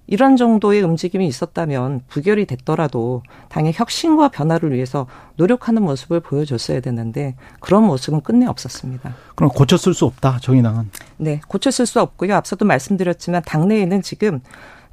[0.08, 7.82] 이런 정도의 움직임이 있었다면 부결이 됐더라도 당의 혁신과 변화를 위해서 노력하는 모습을 보여줬어야 되는데 그런
[7.84, 9.14] 모습은 끝내 없었습니다.
[9.34, 10.90] 그럼 고쳤을 수 없다, 정의당은.
[11.18, 12.34] 네, 고쳤을 수 없고요.
[12.36, 14.40] 앞서도 말씀드렸지만 당내에는 지금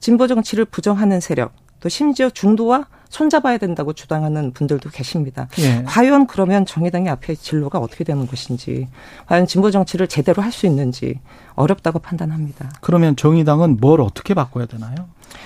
[0.03, 5.47] 진보 정치를 부정하는 세력, 또 심지어 중도와 손잡아야 된다고 주장하는 분들도 계십니다.
[5.59, 5.83] 예.
[5.85, 8.89] 과연 그러면 정의당의 앞에 진로가 어떻게 되는 것인지,
[9.27, 11.21] 과연 진보 정치를 제대로 할 수 있는지
[11.55, 12.69] 어렵다고 판단합니다.
[12.81, 14.93] 그러면 정의당은 뭘 어떻게 바꿔야 되나요?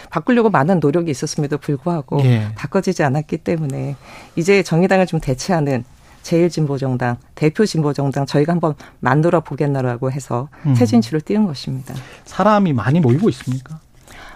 [0.10, 2.48] 바꾸려고 많은 노력이 있었음에도 불구하고 예.
[2.56, 3.96] 바꿔지지 않았기 때문에
[4.38, 5.84] 이제 정의당을 좀 대체하는
[6.24, 10.74] 제일진보정당, 대표진보정당 저희가 한번 만들어 보겠나라고 해서 음.
[10.74, 11.94] 새 진출을 띄운 것입니다.
[12.26, 13.80] 사람이 많이 모이고 있습니까?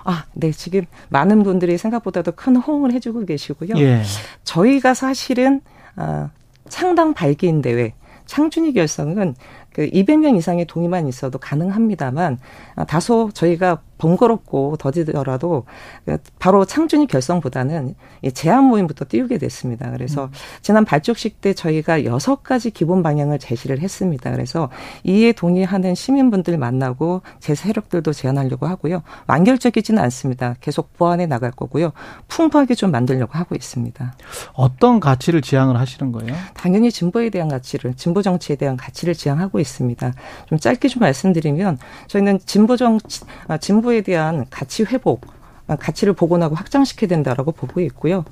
[0.03, 0.51] 아, 네.
[0.51, 3.75] 지금 많은 분들이 생각보다도 큰 호응을 해주고 계시고요.
[3.77, 4.01] 예.
[4.43, 5.61] 저희가 사실은
[5.95, 6.29] 아,
[6.69, 7.93] 창당 발기인 대회
[8.25, 9.35] 창준이 결성은
[9.73, 15.65] 그 200명 이상의 동의만 있어도 가능합니다만 아, 다소 저희가 번거롭고 더디더라도
[16.05, 19.91] 그 바로 창준이 결성보다는 이 제안 모임부터 띄우게 됐습니다.
[19.91, 20.31] 그래서
[20.63, 24.31] 지난 발족식 때 저희가 여섯 가지 기본 방향을 제시를 했습니다.
[24.31, 24.69] 그래서
[25.03, 29.03] 이에 동의하는 시민분들 만나고 제 세력들도 제안하려고 하고요.
[29.27, 30.55] 완결적이지는 않습니다.
[30.61, 31.91] 계속 보완해 나갈 거고요.
[32.27, 34.15] 풍부하게 좀 만들려고 하고 있습니다.
[34.53, 36.35] 어떤 가치를 지향을 하시는 거예요?
[36.55, 40.13] 당연히 진보에 대한 가치를, 진보 정치에 대한 가치를 지향하고 있습니다.
[40.47, 41.77] 좀 짧게 좀 말씀드리면
[42.07, 45.25] 저희는 진보 정치, 아, 진보에 대한 가치 회복,
[45.67, 48.25] 아, 가치를 복원하고 확장시켜야 된다라고 보고 있고요.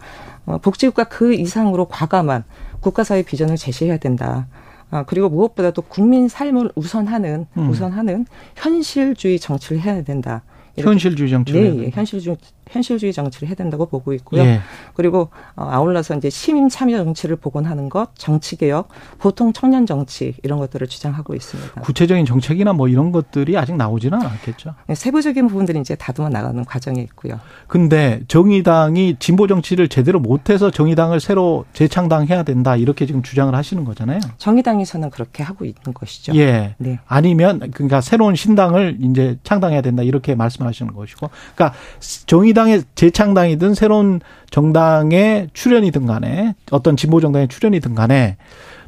[0.45, 2.43] 어, 복지국가 그 이상으로 과감한
[2.79, 4.47] 국가사회 비전을 제시해야 된다.
[4.91, 7.69] 아, 그리고 무엇보다도 국민 삶을 우선하는, 음.
[7.69, 8.25] 우선하는
[8.55, 10.43] 현실주의 정치를 해야 된다.
[10.77, 11.89] 현실주의 해야 네, 예.
[11.91, 12.37] 현실주의
[12.69, 14.41] 현실주의 정치를 해야 된다고 보고 있고요.
[14.43, 14.61] 예.
[14.93, 20.59] 그리고 어, 아울러서 이제 시민 참여 정치를 복원하는 것, 정치 개혁, 보통 청년 정치 이런
[20.59, 21.81] 것들을 주장하고 있습니다.
[21.81, 24.75] 구체적인 정책이나 뭐 이런 것들이 아직 나오지는 않았겠죠.
[24.87, 27.39] 네, 세부적인 부분들이 이제 다듬어 나가는 과정에 있고요.
[27.67, 34.19] 근데 정의당이 진보 정치를 제대로 못해서 정의당을 새로 재창당해야 된다 이렇게 지금 주장을 하시는 거잖아요.
[34.37, 36.35] 정의당에서는 그렇게 하고 있는 것이죠.
[36.35, 36.75] 예.
[36.77, 36.99] 네.
[37.07, 41.77] 아니면 그러니까 새로운 신당을 이제 창당해야 된다 이렇게 말씀하시는 것이고, 그러니까
[42.25, 48.37] 정의당 의 재창당이든 새로운 정당의 출연이든 간에 어떤 진보 정당의 출연이든 간에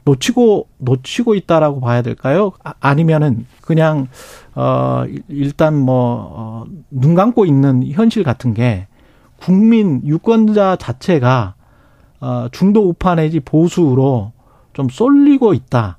[0.04, 2.52] 놓치고 놓치고 있다라고 봐야 될까요?
[2.64, 4.08] 아, 아니면은 그냥
[4.56, 8.88] 어 일- 일단 뭐눈 감고 있는 현실 같은 게
[9.38, 11.56] 국민 유권자 자체가
[12.20, 14.32] 어 중도 우파 내지 보수로
[14.74, 15.98] 좀 쏠리고 있다.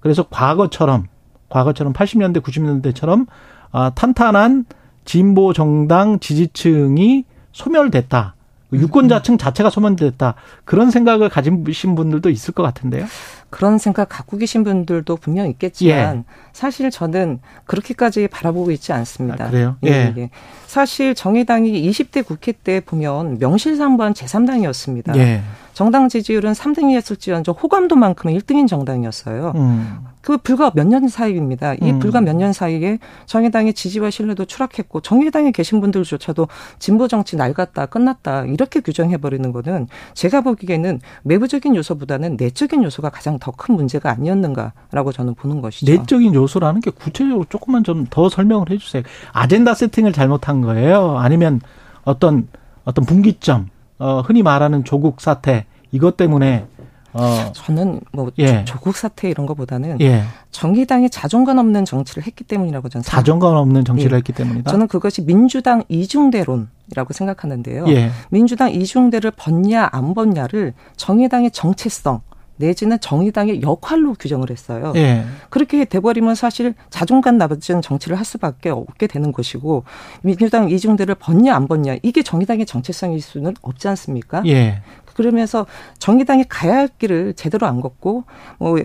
[0.00, 1.06] 그래서 과거처럼
[1.48, 3.26] 과거처럼 80년대 90년대처럼
[3.72, 4.64] 아, 탄탄한
[5.04, 8.34] 진보 정당 지지층이 소멸됐다.
[8.72, 10.34] 유권자층 자체가 소멸됐다.
[10.64, 13.06] 그런 생각을 가지신 분들도 있을 것 같은데요.
[13.50, 19.44] 그런 생각 갖고 계신 분들도 분명 있겠지만 사실 저는 그렇게까지 바라보고 있지 않습니다.
[19.46, 19.76] 아, 그래요?
[19.84, 20.14] 예, 예.
[20.16, 20.30] 예.
[20.66, 25.16] 사실 정의당이 20대 국회 때 보면 명실상부한 제3당이었습니다.
[25.16, 25.42] 예.
[25.74, 29.52] 정당 지지율은 3등이었을지언정 호감도만큼은 1등인 정당이었어요.
[29.56, 29.98] 음.
[30.20, 31.74] 그 불과 몇 년 사이입니다.
[31.74, 31.98] 이 음.
[31.98, 36.48] 불과 몇 년 사이에 정의당의 지지와 신뢰도 추락했고 정의당에 계신 분들조차도
[36.78, 43.38] 진보 정치 낡았다 끝났다 이렇게 규정해 버리는 거는 제가 보기에는 외부적인 요소보다는 내적인 요소가 가장
[43.40, 45.90] 더 큰 문제가 아니었는가라고 저는 보는 것이죠.
[45.92, 49.02] 내적인 요소라는 게 구체적으로 조금만 좀 더 설명을 해 주세요.
[49.32, 51.18] 아젠다 세팅을 잘못한 거예요?
[51.18, 51.60] 아니면
[52.04, 52.48] 어떤
[52.84, 53.68] 어떤 분기점,
[53.98, 56.66] 어 흔히 말하는 조국 사태 이것 때문에
[57.12, 58.64] 어 저는 뭐 예.
[58.64, 60.22] 조국 사태 이런 거보다는 예.
[60.52, 64.16] 정의당이 자존감 없는 정치를 했기 때문이라고 저는 자존감 없는 정치를 예.
[64.18, 64.70] 했기 때문이다.
[64.70, 67.86] 저는 그것이 민주당 이중대론이라고 생각하는데요.
[67.88, 68.10] 예.
[68.30, 72.20] 민주당 이중대를 벗냐 안 벗냐를 정의당의 정체성
[72.60, 74.92] 내지는 정의당의 역할로 규정을 했어요.
[74.96, 75.24] 예.
[75.48, 79.84] 그렇게 돼버리면 사실 자존감 낮은 정치를 할 수밖에 없게 되는 것이고
[80.22, 84.42] 민주당 이중대를 벗냐 안 벗냐 이게 정의당의 정체성일 수는 없지 않습니까?
[84.46, 84.82] 예.
[85.14, 85.66] 그러면서
[85.98, 88.24] 정의당이 가야 할 길을 제대로 안 걷고
[88.58, 88.78] 뭐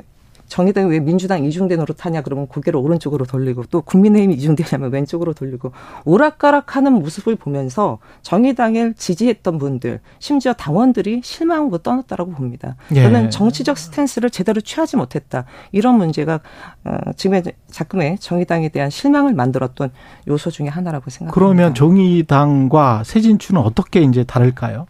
[0.47, 5.71] 정의당이 왜 민주당 이중대 노릇하냐 그러면 고개를 오른쪽으로 돌리고 또 국민의힘 이중대냐면 왼쪽으로 돌리고
[6.05, 12.75] 오락가락하는 모습을 보면서 정의당을 지지했던 분들 심지어 당원들이 실망하고 떠났다라고 봅니다.
[12.93, 13.03] 예.
[13.03, 16.39] 저는 정치적 스탠스를 제대로 취하지 못했다 이런 문제가
[16.83, 19.91] 어, 지금의 작금의 정의당에 대한 실망을 만들었던
[20.27, 21.33] 요소 중에 하나라고 생각합니다.
[21.33, 24.87] 그러면 정의당과 새진추는 어떻게 이제 다를까요?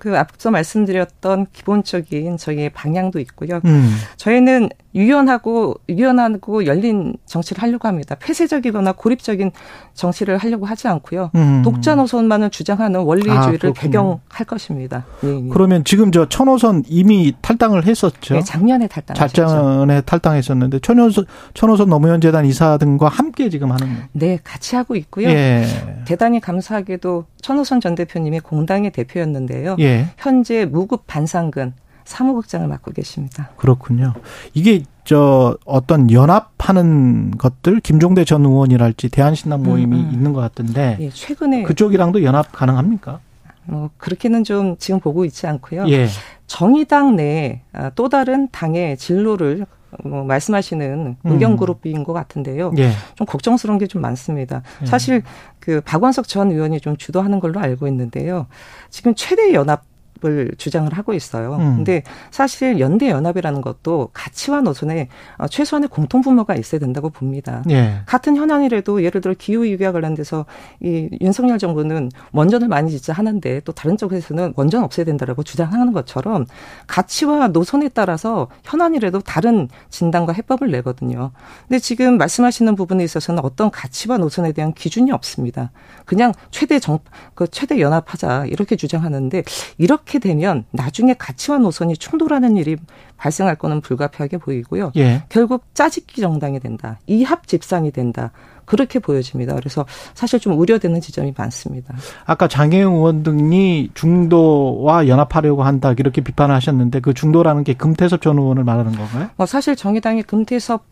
[0.00, 3.60] 그 앞서 말씀드렸던 기본적인 저희의 방향도 있고요.
[3.66, 3.94] 음.
[4.16, 8.16] 저희는 유연하고 유연하고 열린 정치를 하려고 합니다.
[8.18, 9.52] 폐쇄적이거나 고립적인
[9.94, 11.30] 정치를 하려고 하지 않고요.
[11.34, 11.62] 음.
[11.62, 13.72] 독자 노선만을 주장하는 원리주의를 그렇군요.
[13.72, 15.04] 배경할 것입니다.
[15.24, 15.48] 예, 예.
[15.50, 18.34] 그러면 지금 저 천호선 이미 탈당을 했었죠.
[18.34, 19.46] 네, 작년에 탈당하셨죠.
[19.46, 25.28] 작전에 탈당했었는데 천호선 천호선 노무현 재단 이사 등과 함께 지금 하는 네, 같이 하고 있고요.
[25.28, 25.64] 예.
[26.04, 29.76] 대단히 감사하게도 천호선 전 대표님이 공당의 대표였는데요.
[29.78, 30.06] 예.
[30.18, 31.74] 현재 무급 반상근
[32.04, 33.50] 사무국장을 맡고 계십니다.
[33.56, 34.14] 그렇군요.
[34.54, 40.10] 이게 저 어떤 연합하는 것들 김종대 전 의원이랄지 대한신당 모임이 음, 음.
[40.12, 43.20] 있는 것 같은데 예, 최근에 그쪽이랑도 연합 가능합니까?
[43.64, 45.88] 뭐 그렇게는 좀 지금 보고 있지 않고요.
[45.88, 46.08] 예.
[46.46, 49.66] 정의당 내 아, 또 다른 당의 진로를
[50.04, 51.30] 뭐 말씀하시는 음.
[51.32, 52.72] 의견 그룹인 것 같은데요.
[52.78, 52.92] 예.
[53.16, 54.62] 좀 걱정스러운 게 좀 많습니다.
[54.82, 54.86] 예.
[54.86, 55.22] 사실
[55.58, 58.46] 그 박원석 전 의원이 좀 주도하는 걸로 알고 있는데요.
[58.88, 59.82] 지금 최대 연합
[60.22, 61.54] 을 주장을 하고 있어요.
[61.54, 61.76] 음.
[61.76, 65.08] 근데 사실 연대 연합이라는 것도 가치와 노선에
[65.38, 67.62] 어, 최소한의 공통 분모가 있어야 된다고 봅니다.
[67.70, 68.00] 예.
[68.04, 70.44] 같은 현안이라도 예를 들어 기후 위기와 관련돼서
[70.82, 76.44] 이 윤석열 정부는 원전을 많이 짓자 하는데 또 다른 쪽에서는 원전 없애야 된다라고 주장하는 것처럼
[76.86, 81.30] 가치와 노선에 따라서 현안이라도 다른 진단과 해법을 내거든요.
[81.68, 85.70] 근데 지금 말씀하시는 부분에 있어서는 어떤 가치와 노선에 대한 기준이 없습니다.
[86.04, 86.98] 그냥 최대 정,
[87.34, 89.44] 그 최대 연합하자 이렇게 주장하는데
[89.78, 92.76] 이렇게 되면 나중에 가치와 노선이 충돌하는 일이
[93.16, 94.92] 발생할 거는 불가피하게 보이고요.
[94.96, 95.24] 예.
[95.28, 96.98] 결국 짜집기 정당이 된다.
[97.06, 98.32] 이합 집산이 된다.
[98.64, 99.54] 그렇게 보여집니다.
[99.56, 99.84] 그래서
[100.14, 101.94] 사실 좀 우려되는 지점이 많습니다.
[102.24, 108.62] 아까 장혜영 의원 등이 중도와 연합하려고 한다 이렇게 비판하셨는데 그 중도라는 게 금태섭 전 의원을
[108.62, 109.30] 말하는 건가요?
[109.36, 110.84] 뭐 사실 정의당의 금태섭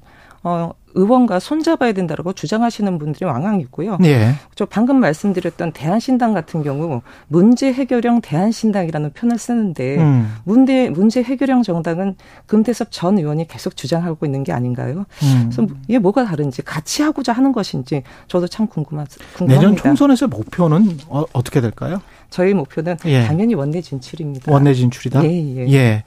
[0.42, 3.98] 어, 의원과 손잡아야 된다라고 주장하시는 분들이 왕왕 있고요.
[4.04, 4.34] 예.
[4.54, 10.34] 저 방금 말씀드렸던 대한신당 같은 경우 문제 해결형 대한신당이라는 표현을 쓰는데 음.
[10.44, 12.16] 문제 문제 해결형 정당은
[12.46, 15.04] 금태섭 전 의원이 계속 주장하고 있는 게 아닌가요?
[15.22, 15.50] 음.
[15.52, 19.04] 그래서 이게 뭐가 다른지 같이 하고자 하는 것인지 저도 참 궁금하,
[19.36, 19.60] 궁금합니다.
[19.60, 22.00] 내년 총선에서 목표는 어, 떻게 될까요?
[22.30, 23.24] 저희 목표는 예.
[23.24, 24.52] 당연히 원내 진출입니다.
[24.52, 25.24] 원내 진출이다.
[25.24, 25.72] 예, 예.
[25.72, 26.04] 예.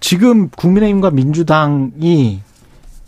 [0.00, 2.40] 지금 국민의힘과 민주당이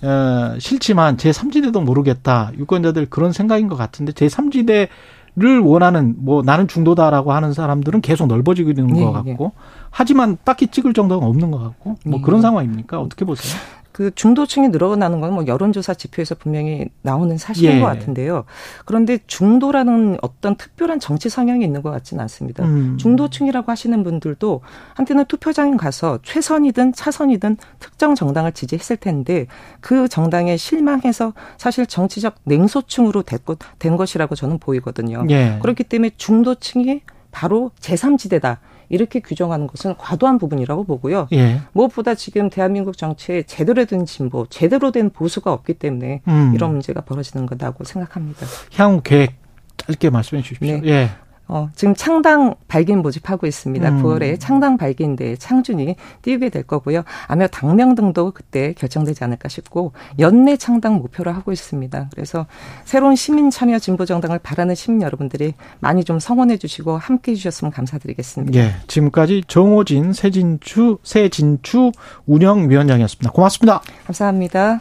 [0.04, 2.52] 어, 싫지만 제3지대도 모르겠다.
[2.58, 4.88] 유권자들 그런 생각인 것 같은데 제3지대
[5.36, 9.50] 를 원하는 뭐 나는 중도다라고 하는 사람들은 계속 넓어지고 있는 예, 것 같고
[9.90, 12.22] 하지만 딱히 찍을 정도가 없는 것 같고 뭐 예.
[12.22, 13.00] 그런 상황입니까?
[13.00, 13.52] 어떻게 보세요?
[13.94, 17.80] 그 중도층이 늘어나는 건 뭐 여론조사 지표에서 분명히 나오는 사실인 예.
[17.80, 18.44] 것 같은데요.
[18.84, 22.64] 그런데 중도라는 어떤 특별한 정치 성향이 있는 것 같지는 않습니다.
[22.64, 22.96] 음.
[22.98, 24.60] 중도층이라고 하시는 분들도
[24.94, 29.46] 한때는 투표장에 가서 최선이든 차선이든 특정 정당을 지지했을 텐데
[29.80, 35.24] 그 정당에 실망해서 사실 정치적 냉소층으로 됐고- 된 것이라고 저는 보이거든요.
[35.30, 35.58] 예.
[35.62, 38.58] 그렇기 때문에 중도층이 바로 제3지대다.
[38.88, 41.28] 이렇게 규정하는 것은 과도한 부분이라고 보고요.
[41.32, 41.60] 예.
[41.72, 46.52] 무엇보다 지금 대한민국 정치에 제대로 된 진보, 제대로 된 보수가 없기 때문에 음.
[46.54, 48.46] 이런 문제가 벌어지는 거다고 생각합니다.
[48.76, 49.34] 향후 계획
[49.76, 50.80] 짧게 말씀해 주십시오.
[50.80, 50.82] 네.
[50.86, 51.10] 예.
[51.46, 53.88] 어, 지금 창당 발긴 모집하고 있습니다.
[53.88, 54.02] 음.
[54.02, 57.02] 9월에 창당 발기인데 창준이 띄우게 될 거고요.
[57.26, 62.08] 아마 당명 등도 그때 결정되지 않을까 싶고 연내 창당 목표로 하고 있습니다.
[62.14, 62.46] 그래서
[62.84, 67.70] 새로운 시민 참여 진보 정당을 바라는 시민 여러분들이 많이 좀 성원해 주시고 함께 해 주셨으면
[67.72, 68.58] 감사드리겠습니다.
[68.58, 68.74] 예.
[68.86, 71.92] 지금까지 정호진 새진추 새진추
[72.26, 73.32] 운영위원장이었습니다.
[73.32, 73.82] 고맙습니다.
[74.06, 74.80] 감사합니다.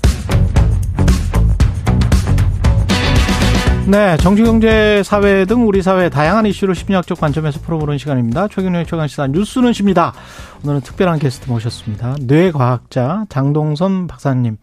[3.91, 8.47] 네, 정치, 경제, 사회 등 우리 사회 다양한 이슈를 심리학적 관점에서 풀어보는 시간입니다.
[8.47, 10.13] 최경영의 최강시사 뉴스는 십니다.
[10.63, 12.15] 오늘은 특별한 게스트 모셨습니다.
[12.21, 14.55] 뇌과학자 장동선 박사님,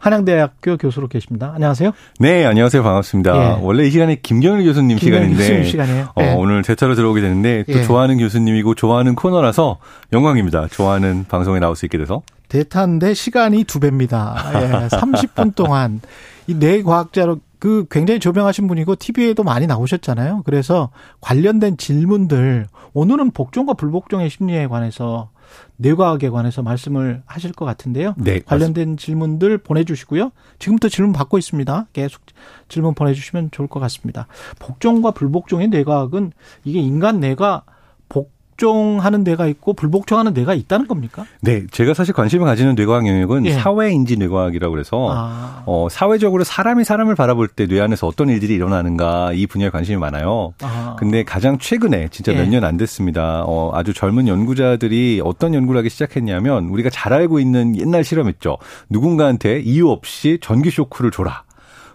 [0.00, 1.52] 한양대학교 교수로 계십니다.
[1.54, 1.92] 안녕하세요.
[2.18, 2.82] 네, 안녕하세요.
[2.82, 3.36] 반갑습니다.
[3.36, 3.58] 예.
[3.62, 6.08] 원래 이 시간이 김경일 교수님 김경일 시간인데 교수님 시간이에요.
[6.14, 6.34] 어, 예.
[6.36, 7.82] 오늘 제 차로 들어오게 됐는데 또 예.
[7.84, 9.78] 좋아하는 교수님이고 좋아하는 코너라서
[10.12, 10.68] 영광입니다.
[10.68, 12.20] 좋아하는 방송에 나올 수 있게 돼서.
[12.48, 14.36] 대타인데 시간이 두 배입니다.
[14.56, 16.02] 예, 30분 동안
[16.46, 20.42] 이 뇌과학자로 그 굉장히 조명하신 분이고 TV에도 많이 나오셨잖아요.
[20.44, 20.90] 그래서
[21.22, 25.30] 관련된 질문들 오늘은 복종과 불복종의 심리에 관해서
[25.76, 28.16] 뇌과학에 관해서 말씀을 하실 것 같은데요.
[28.18, 30.30] 네, 관련된 질문들 보내주시고요.
[30.58, 31.86] 지금부터 질문 받고 있습니다.
[31.94, 32.20] 계속
[32.68, 34.26] 질문 보내주시면 좋을 것 같습니다.
[34.58, 36.32] 복종과 불복종의 뇌과학은
[36.64, 37.62] 이게 인간 뇌가
[38.10, 41.24] 복 종하는 뇌가 있고 불복종하는 뇌가 있다는 겁니까?
[41.40, 43.52] 네, 제가 사실 관심을 가지는 뇌과학 영역은 예.
[43.52, 49.32] 사회인지 뇌과학이라고 그래서 아, 어, 사회적으로 사람이 사람을 바라볼 때 뇌 안에서 어떤 일들이 일어나는가
[49.32, 50.52] 이 분야에 관심이 많아요.
[50.62, 50.96] 아.
[50.98, 52.36] 근데 가장 최근에 진짜 예.
[52.36, 53.44] 몇년안 됐습니다.
[53.46, 58.58] 어, 아주 젊은 연구자들이 어떤 연구를 하기 시작했냐면 우리가 잘 알고 있는 옛날 실험했죠.
[58.90, 61.44] 누군가한테 이유 없이 전기 쇼크를 줘라.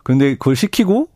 [0.04, 1.08] 그런데 그걸 시키고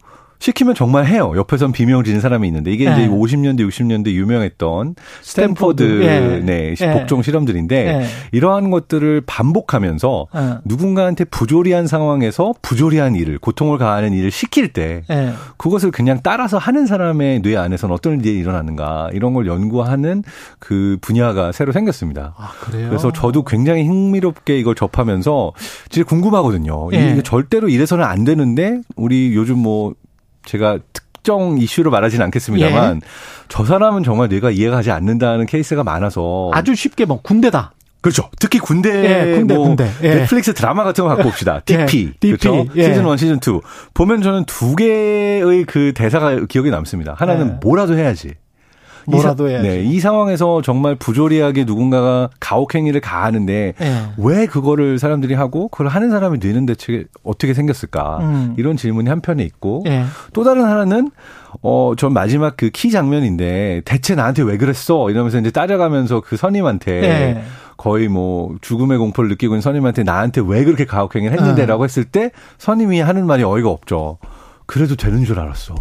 [0.43, 1.31] 시키면 정말 해요.
[1.37, 3.05] 옆에선 비명 지르는 사람이 있는데 이게 네.
[3.05, 6.03] 이제 50년대 60년대 유명했던 스탠포드 스탠포드.
[6.03, 6.41] 예.
[6.43, 6.91] 네, 예.
[6.91, 8.05] 복종 실험들인데 예.
[8.33, 10.55] 이러한 것들을 반복하면서 예.
[10.65, 15.31] 누군가한테 부조리한 상황에서 부조리한 일을 고통을 가하는 일을 시킬 때 예.
[15.55, 20.23] 그것을 그냥 따라서 하는 사람의 뇌 안에서는 어떤 일이 일어나는가 이런 걸 연구하는
[20.59, 22.33] 그 분야가 새로 생겼습니다.
[22.37, 22.89] 아, 그래요?
[22.89, 25.53] 그래서 저도 굉장히 흥미롭게 이걸 접하면서
[25.87, 26.89] 진짜 궁금하거든요.
[26.91, 27.11] 예.
[27.11, 29.93] 이게 절대로 이래서는 안 되는데 우리 요즘 뭐
[30.45, 32.99] 제가 특정 이슈로 말하지는 않겠습니다만 예.
[33.47, 37.73] 저 사람은 정말 뇌가 이해가 가지 않는다는 케이스가 많아서 아주 쉽게 뭐 군대다.
[38.01, 38.29] 그렇죠.
[38.37, 39.89] 특히 군대, 예, 군대, 뭐 군대.
[40.03, 40.15] 예.
[40.15, 41.61] 넷플릭스 드라마 같은 거 갖고 봅시다.
[41.63, 41.79] DP.
[41.81, 41.87] 예,
[42.19, 42.27] DP.
[42.37, 42.65] 그렇죠.
[42.75, 42.83] 예.
[42.83, 43.61] 시즌 1, 시즌 2.
[43.93, 47.15] 보면 저는 두 개의 그 대사가 기억에 남습니다.
[47.17, 47.51] 하나는 예.
[47.63, 48.33] 뭐라도 해야지.
[49.07, 49.67] 뭐라도 해야지.
[49.67, 54.01] 네, 이 상황에서 정말 부조리하게 누군가가 가혹행위를 가하는데 예.
[54.17, 58.19] 왜 그거를 사람들이 하고 그걸 하는 사람이 뇌는 대체 어떻게 생겼을까?
[58.21, 58.53] 음.
[58.57, 60.03] 이런 질문이 한편에 있고 예.
[60.33, 61.11] 또 다른 하나는
[61.61, 65.09] 어, 전 마지막 그 키 장면인데 대체 나한테 왜 그랬어?
[65.09, 67.43] 이러면서 이제 따라가면서 그 선임한테 예.
[67.77, 72.99] 거의 뭐 죽음의 공포를 느끼고 있는 선임한테 나한테 왜 그렇게 가혹행위를 했는데라고 했을 때 선임이
[72.99, 74.17] 하는 말이 어이가 없죠.
[74.65, 75.75] 그래도 되는 줄 알았어.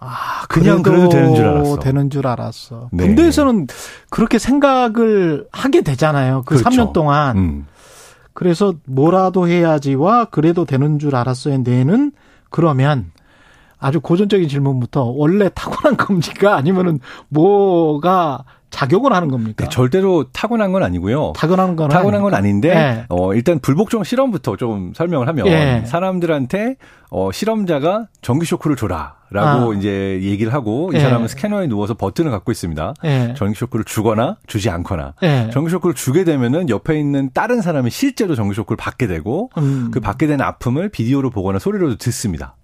[0.00, 1.78] 아, 그냥 그래도 되는 줄 알았어.
[1.80, 2.88] 되는 줄 알았어.
[2.92, 3.06] 네.
[3.06, 3.66] 군대에서는
[4.10, 6.42] 그렇게 생각을 하게 되잖아요.
[6.46, 6.70] 그 그렇죠.
[6.70, 7.36] 3년 동안.
[7.36, 7.66] 음.
[8.32, 12.12] 그래서 뭐라도 해야지와 그래도 되는 줄 알았어의 뇌는
[12.50, 13.10] 그러면
[13.80, 16.54] 아주 고전적인 질문부터 원래 타고난 겁니까?
[16.56, 19.64] 아니면은 뭐가 작용을 하는 겁니까?
[19.64, 21.32] 네, 절대로 타고난 건 아니고요.
[21.36, 23.06] 타고난 건 타고난 건 아닌데 예.
[23.08, 25.82] 어 일단 불복종 실험부터 좀 설명을 하면 예.
[25.86, 26.76] 사람들한테
[27.10, 29.74] 어 실험자가 전기 쇼크를 줘라라고 아.
[29.74, 31.00] 이제 얘기를 하고 이 예.
[31.00, 32.94] 사람은 스캐너에 누워서 버튼을 갖고 있습니다.
[33.04, 33.34] 예.
[33.36, 35.48] 전기 쇼크를 주거나 주지 않거나 예.
[35.52, 39.90] 전기 쇼크를 주게 되면은 옆에 있는 다른 사람이 실제로 전기 쇼크를 받게 되고 음.
[39.92, 42.54] 그 받게 된 아픔을 비디오로 보거나 소리로도 듣습니다.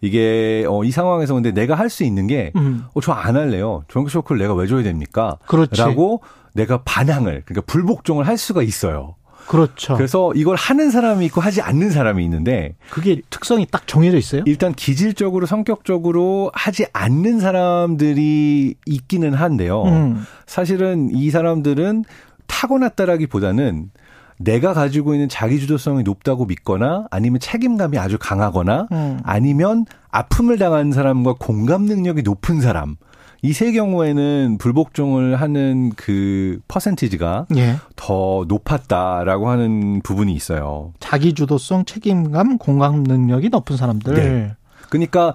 [0.00, 2.84] 이게 어, 이 상황에서 근데 내가 할 수 있는 게 음.
[2.94, 3.82] 어, 저 안 할래요.
[3.88, 5.38] 전기 쇼크를 내가 왜 줘야 됩니까?
[5.46, 5.80] 그렇지.
[5.80, 6.22] 라고
[6.54, 9.16] 내가 반항을 그러니까 불복종을 할 수가 있어요.
[9.48, 9.96] 그렇죠.
[9.96, 14.42] 그래서 이걸 하는 사람이 있고 하지 않는 사람이 있는데 그게 특성이 딱 정해져 있어요?
[14.46, 19.84] 일단 기질적으로 성격적으로 하지 않는 사람들이 있기는 한데요.
[19.84, 20.22] 음.
[20.46, 22.04] 사실은 이 사람들은
[22.46, 23.90] 타고났다라기보다는
[24.38, 29.20] 내가 가지고 있는 자기 주도성이 높다고 믿거나 아니면 책임감이 아주 강하거나 음.
[29.24, 32.96] 아니면 아픔을 당한 사람과 공감 능력이 높은 사람
[33.42, 37.76] 이세 경우에는 불복종을 하는 그 퍼센티지가 예.
[37.94, 40.92] 더 높았다라고 하는 부분이 있어요.
[40.98, 44.14] 자기 주도성, 책임감, 공감 능력이 높은 사람들.
[44.14, 44.56] 네.
[44.88, 45.34] 그러니까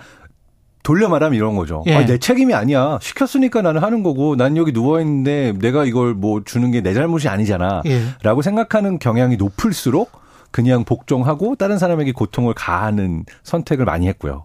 [0.84, 1.84] 돌려 말하면 이런 거죠.
[1.88, 1.96] 예.
[1.96, 3.00] 아니, 내 책임이 아니야.
[3.02, 7.30] 시켰으니까 나는 하는 거고 난 여기 누워 있는데 내가 이걸 뭐 주는 게 내 잘못이
[7.30, 7.82] 아니잖아.
[7.86, 8.02] 예.
[8.22, 10.12] 라고 생각하는 경향이 높을수록
[10.52, 14.44] 그냥 복종하고 다른 사람에게 고통을 가하는 선택을 많이 했고요.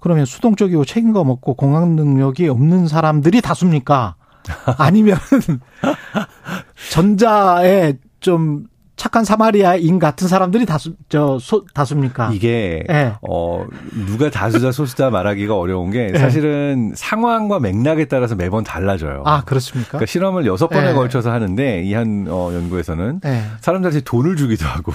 [0.00, 4.14] 그러면 수동적이고 책임감 없고 공감 능력이 없는 사람들이 다수입니까?
[4.78, 5.18] 아니면
[6.90, 8.66] 전자에 좀
[9.02, 12.30] 착한 사마리아인 같은 사람들이 다수 저 소, 다수입니까?
[12.32, 13.14] 이게 예.
[13.28, 13.66] 어
[14.06, 16.16] 누가 다수다 소수다 말하기가 어려운 게 예.
[16.16, 19.24] 사실은 상황과 맥락에 따라서 매번 달라져요.
[19.26, 19.88] 아 그렇습니까?
[19.90, 20.92] 그러니까 실험을 여섯 번에 예.
[20.92, 23.42] 걸쳐서 하는데 이 한 어, 연구에서는 예.
[23.60, 24.92] 사람들한테 돈을 주기도 하고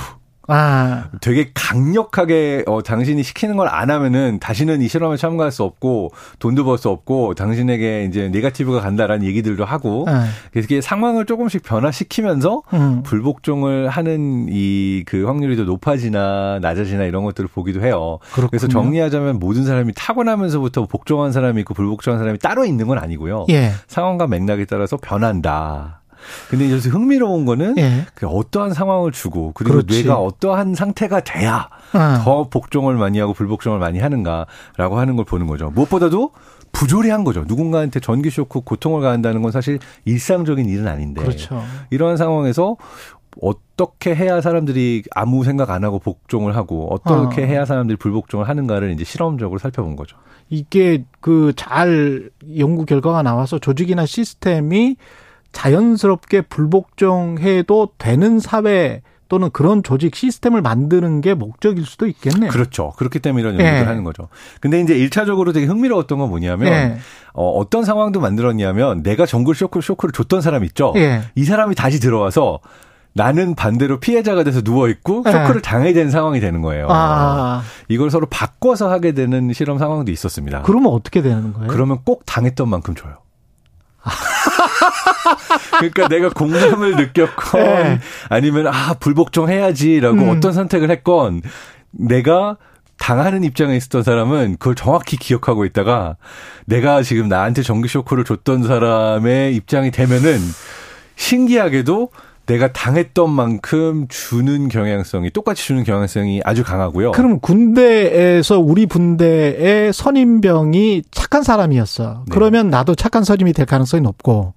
[0.48, 6.12] 아 되게 강력하게 어 당신이 시키는 걸 안 하면은 다시는 이 실험에 참가할 수 없고
[6.40, 10.14] 돈도 벌 수 없고 당신에게 이제 네가티브가 간다라는 얘기들도 하고 예.
[10.52, 13.04] 그래서 이게 상황을 조금씩 변화시키면서 음.
[13.04, 18.20] 불복종을 하는 이 그 확률이 더 높아지나 낮아지나 이런 것들을 보기도 해요.
[18.32, 18.50] 그렇군요.
[18.50, 23.46] 그래서 정리하자면 모든 사람이 타고나면서부터 복종한 사람이 있고 불복종한 사람이 따로 있는 건 아니고요.
[23.50, 23.72] 예.
[23.88, 26.02] 상황과 맥락에 따라서 변한다.
[26.50, 28.06] 근데 여기서 흥미로운 거는 예.
[28.16, 30.04] 그 어떠한 상황을 주고 그리고 그렇지.
[30.04, 32.22] 뇌가 어떠한 상태가 돼야 아.
[32.24, 35.70] 더 복종을 많이 하고 불복종을 많이 하는가라고 하는 걸 보는 거죠.
[35.72, 36.32] 무엇보다도
[36.72, 37.44] 부조리한 거죠.
[37.48, 41.64] 누군가한테 전기 쇼크 고통을 가한다는 건 사실 일상적인 일은 아닌데 그렇죠.
[41.90, 42.78] 이러한 상황에서
[43.42, 47.46] 어떻게 해야 사람들이 아무 생각 안 하고 복종을 하고 어떻게 어.
[47.46, 50.18] 해야 사람들이 불복종을 하는가를 이제 실험적으로 살펴본 거죠.
[50.50, 54.96] 이게 그 잘 연구 결과가 나와서 조직이나 시스템이
[55.52, 62.50] 자연스럽게 불복종해도 되는 사회 또는 그런 조직 시스템을 만드는 게 목적일 수도 있겠네요.
[62.50, 62.94] 그렇죠.
[62.98, 63.84] 그렇기 때문에 이런 연구를 예.
[63.84, 64.30] 하는 거죠.
[64.62, 66.98] 근데 이제 1차적으로 되게 흥미로웠던 건 뭐냐면 예.
[67.34, 70.94] 어, 어떤 상황도 만들었냐면 내가 정글 쇼크, 쇼크를 줬던 사람 있죠.
[70.96, 71.24] 예.
[71.36, 72.60] 이 사람이 다시 들어와서
[73.14, 75.32] 나는 반대로 피해자가 돼서 누워 있고 예.
[75.32, 76.88] 쇼크를 당해야 되는 상황이 되는 거예요.
[76.90, 80.62] 아, 이걸 서로 바꿔서 하게 되는 실험 상황도 있었습니다.
[80.62, 81.68] 그러면 어떻게 되는 거예요?
[81.68, 83.18] 그러면 꼭 당했던 만큼 줘요.
[85.72, 88.00] 그러니까 내가 공감을 느꼈건 네.
[88.30, 90.30] 아니면 아 불복종 해야지라고 음.
[90.30, 91.42] 어떤 선택을 했건
[91.92, 92.58] 내가
[92.98, 96.18] 당하는 입장에 있었던 사람은 그걸 정확히 기억하고 있다가
[96.66, 100.40] 내가 지금 나한테 전기 쇼크를 줬던 사람의 입장이 되면은
[101.16, 102.10] 신기하게도
[102.48, 107.12] 내가 당했던 만큼 주는 경향성이 똑같이 주는 경향성이 아주 강하고요.
[107.12, 112.24] 그럼 군대에서 우리 분대의 선임병이 착한 사람이었어.
[112.26, 112.34] 네.
[112.34, 114.54] 그러면 나도 착한 선임이 될 가능성이 높고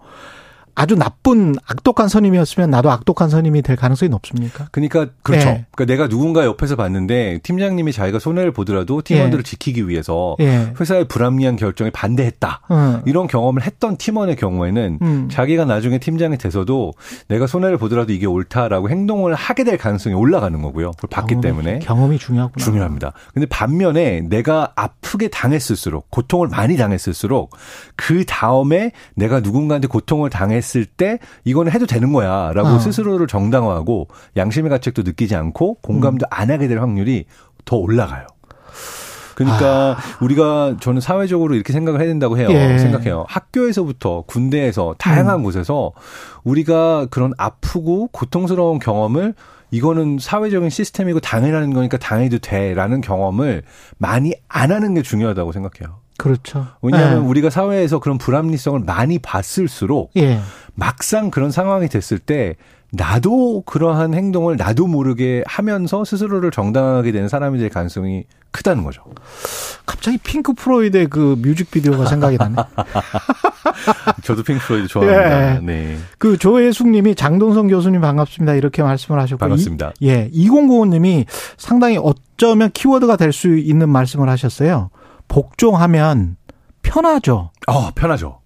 [0.75, 4.69] 아주 나쁜 악독한 선임이었으면 나도 악독한 선임이 될 가능성이 높습니까?
[4.71, 5.49] 그러니까 그렇죠.
[5.49, 5.67] 예.
[5.75, 9.43] 그러니까 내가 누군가 옆에서 봤는데 팀장님이 자기가 손해를 보더라도 팀원들을 예.
[9.43, 10.73] 지키기 위해서 예.
[10.81, 12.61] 회사의 불합리한 결정에 반대했다.
[12.69, 13.03] 어.
[13.05, 15.29] 이런 경험을 했던 팀원의 경우에는 음.
[15.31, 16.93] 자기가 나중에 팀장이 돼서도
[17.29, 20.93] 내가 손해를 보더라도 이게 옳다라고 행동을 하게 될 가능성이 올라가는 거고요.
[20.93, 22.65] 그걸 봤기 경험이- 때문에 경험이 중요하구나.
[22.65, 23.13] 중요합니다.
[23.35, 27.51] 근데 반면에 내가 아프게 당했을수록 고통을 많이 당했을수록
[27.97, 32.79] 그 다음에 내가 누군가한테 고통을 당했 을 때 이거는 해도 되는 거야라고 어.
[32.79, 37.25] 스스로를 정당화하고 양심의 가책도 느끼지 않고 공감도 안 하게 될 확률이
[37.65, 38.27] 더 올라가요.
[39.35, 42.49] 그러니까 우리가 저는 사회적으로 이렇게 생각을 해야 된다고 해요.
[42.51, 42.77] 예.
[42.79, 43.25] 생각해요.
[43.29, 45.93] 학교에서부터 군대에서 다양한 곳에서
[46.45, 49.35] 우리가 그런 아프고 고통스러운 경험을
[49.71, 53.63] 이거는 사회적인 시스템이고 당연한 거니까 당해도 돼라는 경험을
[53.97, 55.99] 많이 안 하는 게 중요하다고 생각해요.
[56.21, 56.67] 그렇죠.
[56.83, 57.27] 왜냐하면 예.
[57.27, 60.41] 우리가 사회에서 그런 불합리성을 많이 봤을수록 예.
[60.75, 62.57] 막상 그런 상황이 됐을 때
[62.93, 69.03] 나도 그러한 행동을 나도 모르게 하면서 스스로를 정당화하게 되는 사람이 될 가능성이 크다는 거죠.
[69.87, 72.57] 갑자기 핑크 플로이드의 그 뮤직비디오가 생각이 나네.
[74.23, 75.55] 저도 핑크 플로이드 좋아합니다.
[75.55, 75.61] 예.
[75.61, 75.97] 네.
[76.19, 79.93] 그 조혜숙 님이 장동선 교수님 반갑습니다 이렇게 말씀을 하셨고 반갑습니다.
[80.01, 81.25] 이, 예, 2095님이
[81.57, 84.91] 상당히 어쩌면 키워드가 될 수 있는 말씀을 하셨어요.
[85.31, 86.36] 복종하면
[86.82, 87.52] 편하죠.
[87.69, 88.40] 어, 편하죠.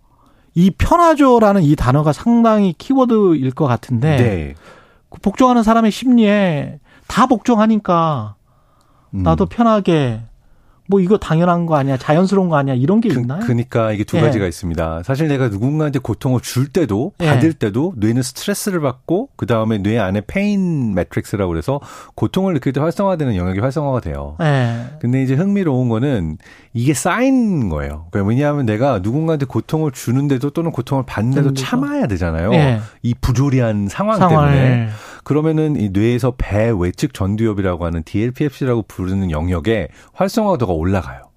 [0.55, 4.55] 이 편하죠라는 이 단어가 상당히 키워드일 것 같은데 네.
[5.09, 6.79] 그 복종하는 사람의 심리에
[7.09, 8.37] 다 복종하니까
[9.15, 9.23] 음.
[9.23, 10.21] 나도 편하게
[10.87, 13.41] 뭐 이거 당연한 거 아니야 자연스러운 거 아니야 이런 게 있나요?
[13.41, 14.21] 그, 러니까 이게 두 예.
[14.21, 15.03] 가지가 있습니다.
[15.03, 17.27] 사실 내가 누군가한테 고통을 줄 때도 예.
[17.27, 21.81] 받을 때도 뇌는 스트레스를 받고 그 다음에 뇌 안에 pain matrix라고 그래서
[22.15, 24.37] 고통을 느낄 때 활성화되는 영역이 활성화가 돼요.
[24.43, 24.97] 예.
[25.01, 26.39] 근데 이제 흥미로운 거는
[26.75, 28.07] 이게 쌓인 거예요.
[28.11, 31.55] 그러니까 왜냐하면 내가 누군가한테 고통을 주는데도 또는 고통을 받는데도.
[31.55, 32.53] 참아야 되잖아요.
[32.53, 32.81] 예.
[33.03, 34.89] 이 부조리한 상황 상황을 때문에.
[35.25, 41.34] 그러면은 이 뇌에서 배 외측 전두엽이라고 하는 DLPFC라고 부르는 영역에 활성화도가 올라가요.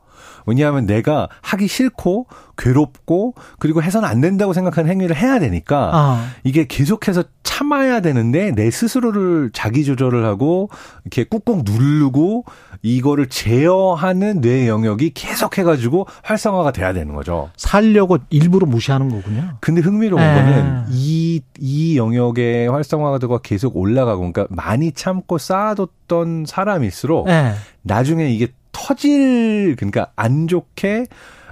[0.48, 2.26] 왜냐하면 내가 하기 싫고
[2.58, 6.32] 괴롭고 그리고 해서는 안 된다고 생각하는 행위를 해야 되니까 아.
[6.44, 10.70] 이게 계속해서 참아야 되는데 내 스스로를 자기 조절을 하고
[11.04, 12.46] 이렇게 꾹꾹 누르고
[12.82, 17.50] 이거를 제어하는 뇌 영역이 계속 해가지고 활성화가 돼야 되는 거죠.
[17.58, 19.58] 살려고 일부러 무시하는 거군요.
[19.60, 20.26] 근데 흥미로운 예.
[20.26, 27.54] 거는 이, 이 영역의 활성화도가 계속 올라가고 그러니까 많이 참고 쌓아뒀던 사람일수록 예.
[27.82, 28.48] 나중에 이게
[28.78, 31.08] 터질 그러니까 안 좋게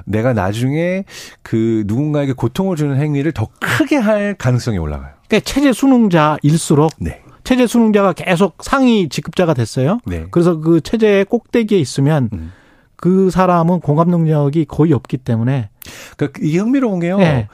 [0.05, 1.05] 내가 나중에
[1.41, 5.13] 그 누군가에게 고통을 주는 행위를 더 크게 할 가능성이 올라가요.
[5.27, 7.23] 그러니까 체제 수능자일수록 네.
[7.43, 9.99] 체제 수능자가 계속 상위 직급자가 됐어요.
[10.05, 10.27] 네.
[10.29, 12.51] 그래서 그 체제의 꼭대기에 있으면 음.
[12.95, 15.69] 그 사람은 공감 능력이 거의 없기 때문에
[16.17, 17.17] 그러니까 이게 흥미로운 게요.
[17.17, 17.47] 네.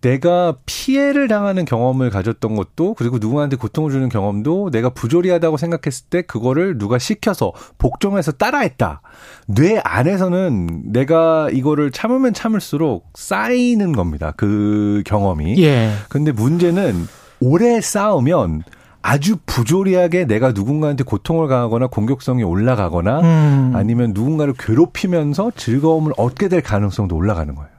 [0.00, 6.22] 내가 피해를 당하는 경험을 가졌던 것도 그리고 누구한테 고통을 주는 경험도 내가 부조리하다고 생각했을 때
[6.22, 9.02] 그거를 누가 시켜서 복종해서 따라했다.
[9.46, 14.32] 뇌 안에서는 내가 이거를 참으면 참을수록 쌓이는 겁니다.
[14.36, 15.62] 그 경험이.
[15.62, 15.92] 예.
[16.08, 17.06] 근데 문제는
[17.40, 18.62] 오래 쌓으면
[19.06, 23.72] 아주 부조리하게 내가 누군가한테 고통을 가하거나 공격성이 올라가거나 음.
[23.74, 27.73] 아니면 누군가를 괴롭히면서 즐거움을 얻게 될 가능성도 올라가는 거예요.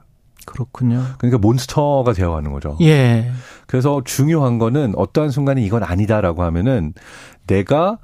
[0.45, 1.03] 그렇군요.
[1.17, 2.77] 그러니까 몬스터가 되어가는 거죠.
[2.81, 3.31] 예.
[3.67, 6.93] 그래서 중요한 거는 어떠한 순간에 이건 아니다라고 하면은
[7.47, 7.97] 내가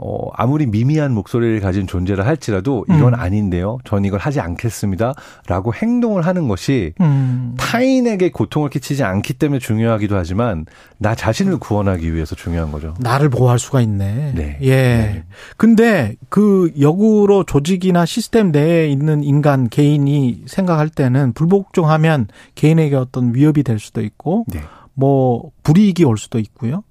[0.00, 3.20] 어 아무리 미미한 목소리를 가진 존재를 할지라도 이건 음.
[3.20, 3.78] 아닌데요.
[3.84, 5.14] 전 이걸 하지 않겠습니다
[5.48, 7.54] 라고 행동을 하는 것이 음.
[7.58, 10.66] 타인에게 고통을 끼치지 않기 때문에 중요하기도 하지만
[10.98, 12.94] 나 자신을 구원하기 위해서 중요한 거죠.
[13.00, 14.32] 나를 보호할 수가 있네.
[14.34, 14.58] 네.
[14.62, 14.68] 예.
[14.68, 15.24] 네.
[15.56, 23.64] 근데 그 역으로 조직이나 시스템 내에 있는 인간 개인이 생각할 때는 불복종하면 개인에게 어떤 위협이
[23.64, 24.60] 될 수도 있고 네.
[24.94, 26.82] 뭐 불이익이 올 수도 있고요.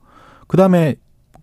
[0.48, 0.96] 그다음에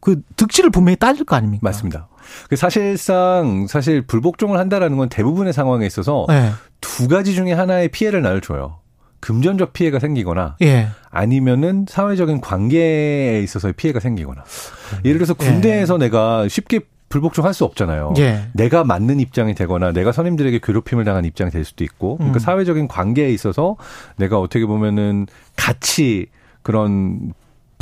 [0.05, 1.61] 그 득실을 분명히 따질 거 아닙니까?
[1.63, 2.09] 맞습니다.
[2.49, 6.51] 그 사실상 사실 불복종을 한다라는 건 대부분의 상황에 있어서 예.
[6.81, 8.79] 두 가지 중에 하나의 피해를 나를 줘요.
[9.21, 10.89] 금전적 피해가 생기거나 예.
[11.11, 14.45] 아니면은 사회적인 관계에 있어서의 피해가 생기거나.
[15.07, 15.47] 예를 들어서 예.
[15.47, 18.13] 군대에서 내가 쉽게 불복종할 수 없잖아요.
[18.19, 18.49] 예.
[18.53, 22.41] 내가 맞는 입장이 되거나 내가 선임들에게 괴롭힘을 당한 입장이 될 수도 있고 그러니까 음.
[22.41, 23.77] 사회적인 관계에 있어서
[24.17, 25.27] 내가 어떻게 보면은
[25.57, 26.27] 같이
[26.63, 27.33] 그런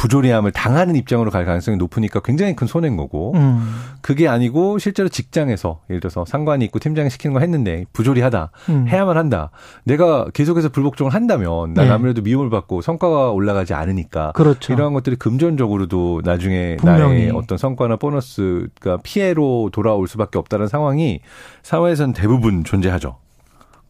[0.02, 3.72] 부조리함을 당하는 입장으로 갈 가능성이 높으니까 굉장히 큰 손해인 거고 음.
[4.00, 8.88] 그게 아니고 실제로 직장에서 예를 들어서 상관이 있고 팀장이 시키는 거 했는데 부조리하다 음.
[8.88, 9.52] 해야만 한다
[9.84, 11.92] 내가 계속해서 불복종을 한다면 난 네.
[11.92, 14.72] 아무래도 미움을 받고 성과가 올라가지 않으니까 그렇죠.
[14.72, 17.26] 이러한 것들이 금전적으로도 나중에 분명히.
[17.26, 21.20] 나의 어떤 성과나 보너스가 피해로 돌아올 수밖에 없다는 상황이
[21.62, 23.21] 사회에서는 대부분 존재하죠.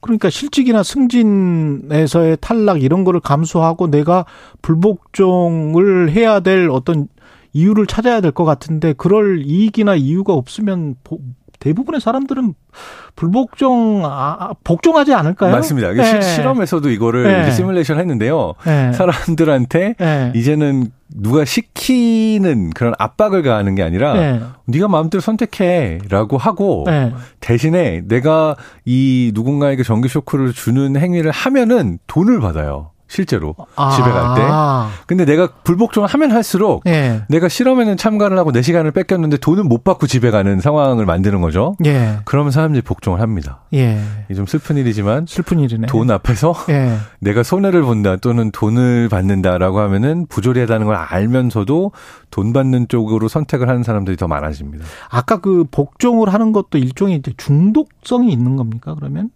[0.03, 4.27] 그러니까 실직이나 승진에서의 탈락 이런 거를 감수하고 내가
[4.61, 7.09] 불복종을 해야 될 어떤
[7.55, 11.21] 이유를 찾아야 될 것 같은데 그럴 이익이나 이유가 없으면 보-
[11.63, 12.55] 대부분의 사람들은
[13.15, 15.53] 불복종 아, 복종하지 않을까요?
[15.53, 15.93] 맞습니다.
[15.93, 16.05] 네.
[16.05, 17.51] 실- 실험에서도 이거를 네.
[17.53, 18.55] 시뮬레이션 했는데요.
[18.65, 18.93] 네.
[18.93, 20.33] 사람들한테 네.
[20.35, 24.41] 이제는 누가 시키는 그런 압박을 가하는 게 아니라 네.
[24.67, 27.13] 네가 마음대로 선택해라고 하고 네.
[27.39, 32.91] 대신에 내가 이 누군가에게 전기 쇼크를 주는 행위를 하면은 돈을 받아요.
[33.13, 33.55] 실제로
[33.95, 34.41] 집에 갈 때.
[34.43, 34.91] 아.
[35.07, 37.25] 근데 내가 불복종을 하면 할수록 예.
[37.29, 41.77] 내가 실험에는 참가를 하고 내 시간을 뺏겼는데 돈은 못 받고 집에 가는 상황을 만드는 거죠.
[41.85, 42.21] 예.
[42.25, 43.61] 그러면 사람들이 복종을 합니다.
[43.75, 44.01] 예.
[44.35, 45.89] 좀 슬픈 일이지만 슬픈 일이네.
[45.89, 46.97] 돈 앞에서 예.
[47.21, 51.93] 내가 손해를 본다 또는 돈을 받는다라고 하면은 부조리하다는 걸 알면서도
[52.31, 54.87] 돈 받는 쪽으로 선택을 하는 사람들이 더 많아집니다.
[55.11, 58.95] 아까 그 복종을 하는 것도 일종의 이제 중독성이 있는 겁니까?
[58.95, 59.29] 그러면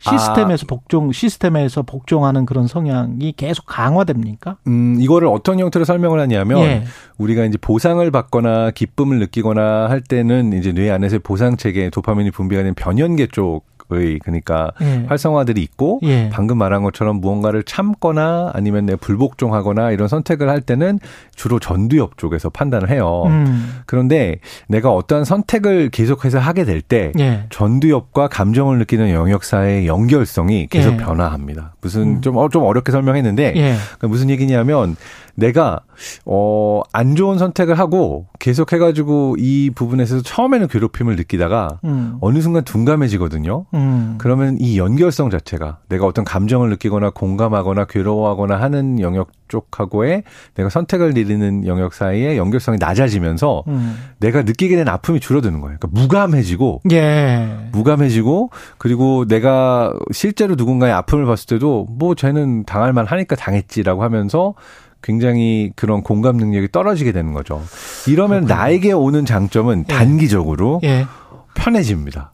[0.00, 4.56] 시스템에서 복종 시스템에서 복종하는 그런 성향이 계속 강화됩니까?
[4.66, 6.84] 음, 이거를 어떤 형태로 설명을 하냐면 예.
[7.18, 12.62] 우리가 이제 보상을 받거나 기쁨을 느끼거나 할 때는 이제 뇌 안에서 보상 체계 도파민이 분비가
[12.62, 15.04] 되는 변연계 쪽 의 그러니까 예.
[15.08, 16.28] 활성화들이 있고 예.
[16.32, 20.98] 방금 말한 것처럼 무언가를 참거나 아니면 내 불복종하거나 이런 선택을 할 때는
[21.34, 23.24] 주로 전두엽 쪽에서 판단을 해요.
[23.26, 23.80] 음.
[23.86, 24.38] 그런데
[24.68, 27.44] 내가 어떠한 선택을 계속해서 하게 될때 예.
[27.50, 30.96] 전두엽과 감정을 느끼는 영역 사이의 연결성이 계속 예.
[30.96, 31.74] 변화합니다.
[31.80, 32.20] 무슨 음.
[32.20, 33.74] 좀, 어, 좀 어렵게 설명했는데 예.
[33.74, 34.96] 그러니까 무슨 얘기냐면
[35.40, 35.80] 내가
[36.24, 42.16] 어, 안 좋은 선택을 하고 계속 해가지고 이 부분에서 처음에는 괴롭힘을 느끼다가 음.
[42.20, 43.66] 어느 순간 둔감해지거든요.
[43.74, 44.14] 음.
[44.18, 50.22] 그러면 이 연결성 자체가 내가 어떤 감정을 느끼거나 공감하거나 괴로워하거나 하는 영역 쪽하고의
[50.54, 53.96] 내가 선택을 내리는 영역 사이의 연결성이 낮아지면서 음.
[54.20, 55.76] 내가 느끼게 된 아픔이 줄어드는 거예요.
[55.78, 57.68] 그러니까 무감해지고 예.
[57.72, 64.54] 무감해지고 그리고 내가 실제로 누군가의 아픔을 봤을 때도 뭐 쟤는 당할 만 하니까 당했지라고 하면서
[65.02, 67.62] 굉장히 그런 공감 능력이 떨어지게 되는 거죠.
[68.06, 68.54] 이러면 그렇군요.
[68.54, 69.92] 나에게 오는 장점은 예.
[69.92, 71.06] 단기적으로 예.
[71.54, 72.30] 편해집니다.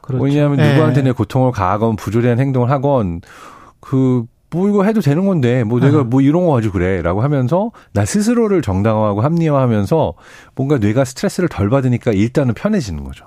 [0.00, 0.22] 그렇죠.
[0.22, 0.72] 왜냐하면 예.
[0.72, 3.22] 누구한테 내 고통을 가하건 부조리한 행동을 하건
[3.80, 6.10] 그뭐 이거 해도 되는 건데 뭐 내가 음.
[6.10, 10.14] 뭐 이런 거 가지고 그래라고 하면서 나 스스로를 정당화하고 합리화하면서
[10.54, 13.26] 뭔가 뇌가 스트레스를 덜 받으니까 일단은 편해지는 거죠.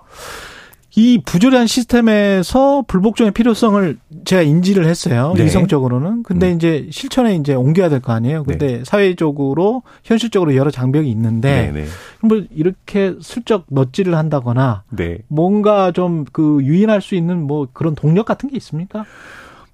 [0.99, 5.35] 이 부조리한 시스템에서 불복종의 필요성을 제가 인지를 했어요.
[5.37, 5.45] 네.
[5.45, 6.23] 이성적으로는.
[6.23, 6.55] 근데 음.
[6.55, 8.43] 이제 실천에 이제 옮겨야 될 거 아니에요.
[8.43, 11.87] 근데 사회적으로 현실적으로 여러 장벽이 있는데 네, 네.
[12.21, 15.19] 뭐 이렇게 슬쩍 넛질을 한다거나 네.
[15.27, 19.05] 뭔가 좀 그 유인할 수 있는 뭐 그런 동력 같은 게 있습니까?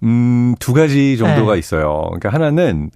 [0.04, 1.60] 음, 두 가지 정도가 네.
[1.60, 2.02] 있어요.
[2.08, 2.92] 그러니까 하나는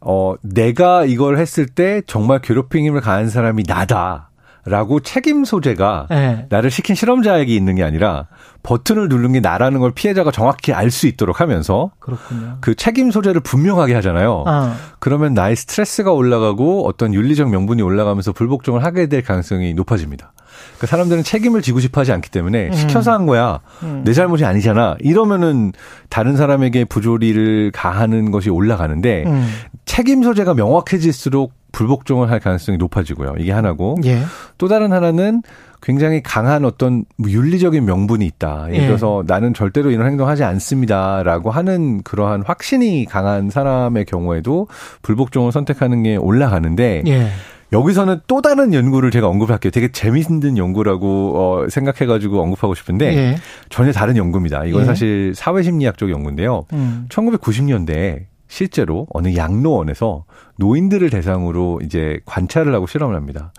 [0.00, 4.30] 어 내가 이걸 했을 때 정말 괴롭힘을 가한 사람이 나다.
[4.64, 6.46] 라고 책임 소재가 네.
[6.48, 8.28] 나를 시킨 실험자에게 있는 게 아니라
[8.62, 12.58] 버튼을 누른 게 나라는 걸 피해자가 정확히 알 수 있도록 하면서 그렇군요.
[12.60, 14.44] 그 책임 소재를 분명하게 하잖아요.
[14.46, 20.32] 아, 그러면 나의 스트레스가 올라가고 어떤 윤리적 명분이 올라가면서 불복종을 하게 될 가능성이 높아집니다.
[20.76, 22.72] 그러니까 사람들은 책임을 지고 싶어 하지 않기 때문에 음.
[22.72, 23.60] 시켜서 한 거야.
[23.82, 24.02] 음.
[24.04, 24.96] 내 잘못이 아니잖아.
[25.00, 25.72] 이러면은
[26.10, 29.48] 다른 사람에게 부조리를 가하는 것이 올라가는데 음.
[29.86, 33.34] 책임 소재가 명확해질수록 불복종을 할 가능성이 높아지고요.
[33.38, 33.96] 이게 하나고.
[34.04, 34.22] 예.
[34.58, 35.42] 또 다른 하나는
[35.82, 38.66] 굉장히 강한 어떤 뭐 윤리적인 명분이 있다.
[38.68, 38.86] 예를 예.
[38.86, 44.68] 들어서 나는 절대로 이런 행동하지 않습니다라고 하는 그러한 확신이 강한 사람의 경우에도
[45.02, 47.30] 불복종을 선택하는 게 올라가는데 예.
[47.72, 49.70] 여기서는 또 다른 연구를 제가 언급할게요.
[49.70, 53.36] 되게 재밌는 연구라고 어, 생각해가지고 언급하고 싶은데 예.
[53.70, 54.64] 전혀 다른 연구입니다.
[54.66, 54.84] 이건 예.
[54.84, 56.66] 사실 사회심리학 쪽 연구인데요.
[56.74, 57.06] 음.
[57.08, 60.26] 1990년대에 실제로 어느 양로원에서
[60.56, 63.54] 노인들을 대상으로 이제 관찰을 하고 실험을 합니다.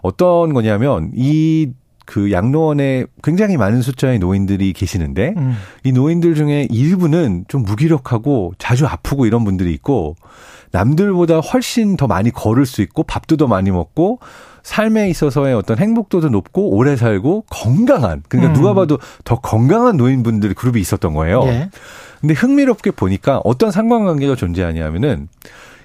[0.00, 1.74] 어떤 거냐면 이
[2.08, 5.54] 그 양로원에 굉장히 많은 숫자의 노인들이 계시는데 음.
[5.84, 10.16] 이 노인들 중에 일부는 좀 무기력하고 자주 아프고 이런 분들이 있고
[10.70, 14.20] 남들보다 훨씬 더 많이 걸을 수 있고 밥도 더 많이 먹고
[14.62, 18.54] 삶에 있어서의 어떤 행복도도 높고 오래 살고 건강한 그러니까 음.
[18.54, 21.42] 누가 봐도 더 건강한 노인분들 그룹이 있었던 거예요.
[21.44, 21.68] 예.
[22.20, 25.28] 근데 흥미롭게 보니까 어떤 상관관계가 존재하냐면은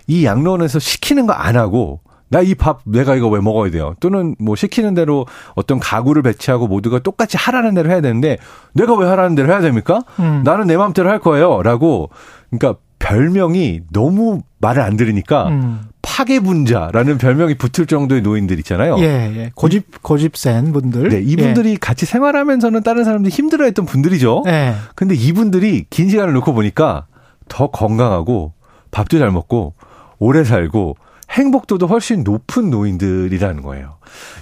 [0.07, 1.99] 이 양로원에서 시키는 거 안 하고
[2.29, 3.93] 나 이 밥 내가 이거 왜 먹어야 돼요?
[3.99, 8.37] 또는 뭐 시키는 대로 어떤 가구를 배치하고 모두가 똑같이 하라는 대로 해야 되는데
[8.73, 10.01] 내가 왜 하라는 대로 해야 됩니까?
[10.19, 10.41] 음.
[10.43, 12.09] 나는 내 마음대로 할 거예요라고
[12.49, 15.81] 그러니까 별명이 너무 말을 안 들으니까 음.
[16.03, 18.97] 파괴분자라는 별명이 붙을 정도의 노인들 있잖아요.
[18.99, 19.51] 예, 예.
[19.55, 21.09] 고집 고집 센 분들.
[21.09, 24.43] 네, 이분들이 같이 생활하면서는 다른 사람들이 힘들어했던 분들이죠.
[24.45, 24.75] 예.
[24.95, 27.07] 근데 이분들이 긴 시간을 놓고 보니까
[27.47, 28.53] 더 건강하고
[28.91, 29.73] 밥도 잘 먹고
[30.19, 30.97] 오래 살고
[31.31, 33.95] 행복도도 훨씬 높은 노인들이라는 거예요.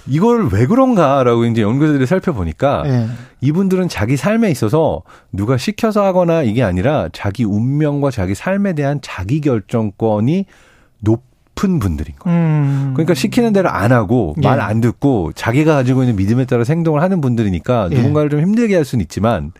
[0.06, 3.06] 이걸 왜 그런가라고 이제 연구자들이 살펴보니까 예.
[3.40, 5.02] 이분들은 자기 삶에 있어서
[5.32, 10.46] 누가 시켜서 하거나 이게 아니라 자기 운명과 자기 삶에 대한 자기 결정권이
[11.54, 12.38] 높은 분들인 거예요.
[12.38, 12.90] 음.
[12.94, 14.46] 그러니까 시키는 대로 안 하고 예.
[14.46, 17.96] 말안 듣고 자기가 가지고 있는 믿음에 따라 행동을 하는 분들이니까 예.
[17.96, 19.52] 누군가를 좀 힘들게 할 수는 있지만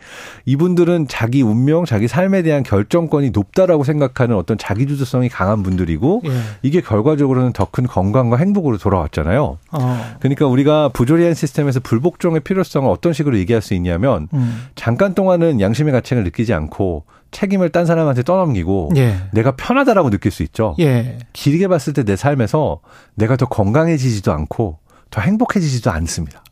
[0.45, 6.31] 이분들은 자기 운명, 자기 삶에 대한 결정권이 높다라고 생각하는 어떤 자기 주도성이 강한 분들이고 예.
[6.63, 9.57] 이게 결과적으로는 더 큰 건강과 행복으로 돌아왔잖아요.
[9.71, 10.17] 어.
[10.21, 14.67] 그러니까 우리가 부조리한 시스템에서 불복종의 필요성을 어떤 식으로 얘기할 수 있냐면 음.
[14.75, 19.17] 잠깐 동안은 양심의 가책을 느끼지 않고 책임을 딴 사람한테 떠넘기고 예.
[19.33, 20.77] 내가 편하다라고 느낄 수 있죠.
[20.79, 21.19] 예.
[21.33, 22.81] 길게 봤을 때 내 삶에서
[23.15, 24.79] 내가 더 건강해지지도 않고
[25.11, 26.43] 더 행복해지지도 않습니다.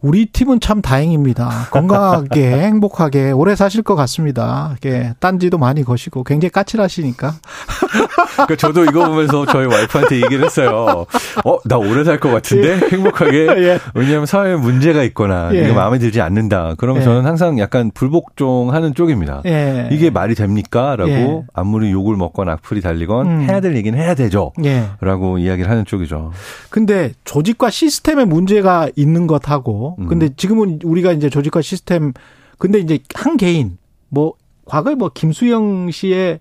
[0.00, 1.68] 우리 팀은 참 다행입니다.
[1.72, 4.74] 건강하게 행복하게 오래 사실 것 같습니다.
[4.76, 7.34] 이게 딴지도 많이 거시고 굉장히 까칠하시니까.
[8.34, 11.04] 그러니까 저도 이거 보면서 저희 와이프한테 얘기를 했어요.
[11.44, 13.46] 어, 나 오래 살 것 같은데 행복하게.
[13.58, 13.78] 예.
[13.94, 15.60] 왜냐하면 사회에 문제가 있거나 예.
[15.62, 16.74] 이게 마음에 들지 않는다.
[16.78, 17.04] 그러면 예.
[17.04, 19.42] 저는 항상 약간 불복종하는 쪽입니다.
[19.46, 19.88] 예.
[19.90, 21.42] 이게 말이 됩니까?라고 예.
[21.54, 23.40] 아무리 욕을 먹건 악플이 달리건 음.
[23.48, 24.52] 해야 될 얘기는 해야 되죠.
[24.64, 24.84] 예.
[25.00, 26.30] 라고 이야기를 하는 쪽이죠.
[26.70, 30.06] 근데 조직과 시스템에 문제가 있는 것하고 음.
[30.06, 32.12] 근데 지금은 우리가 이제 조직과 시스템
[32.58, 33.78] 근데 이제 한 개인
[34.08, 34.34] 뭐
[34.64, 36.40] 과거에 뭐 김수영 씨의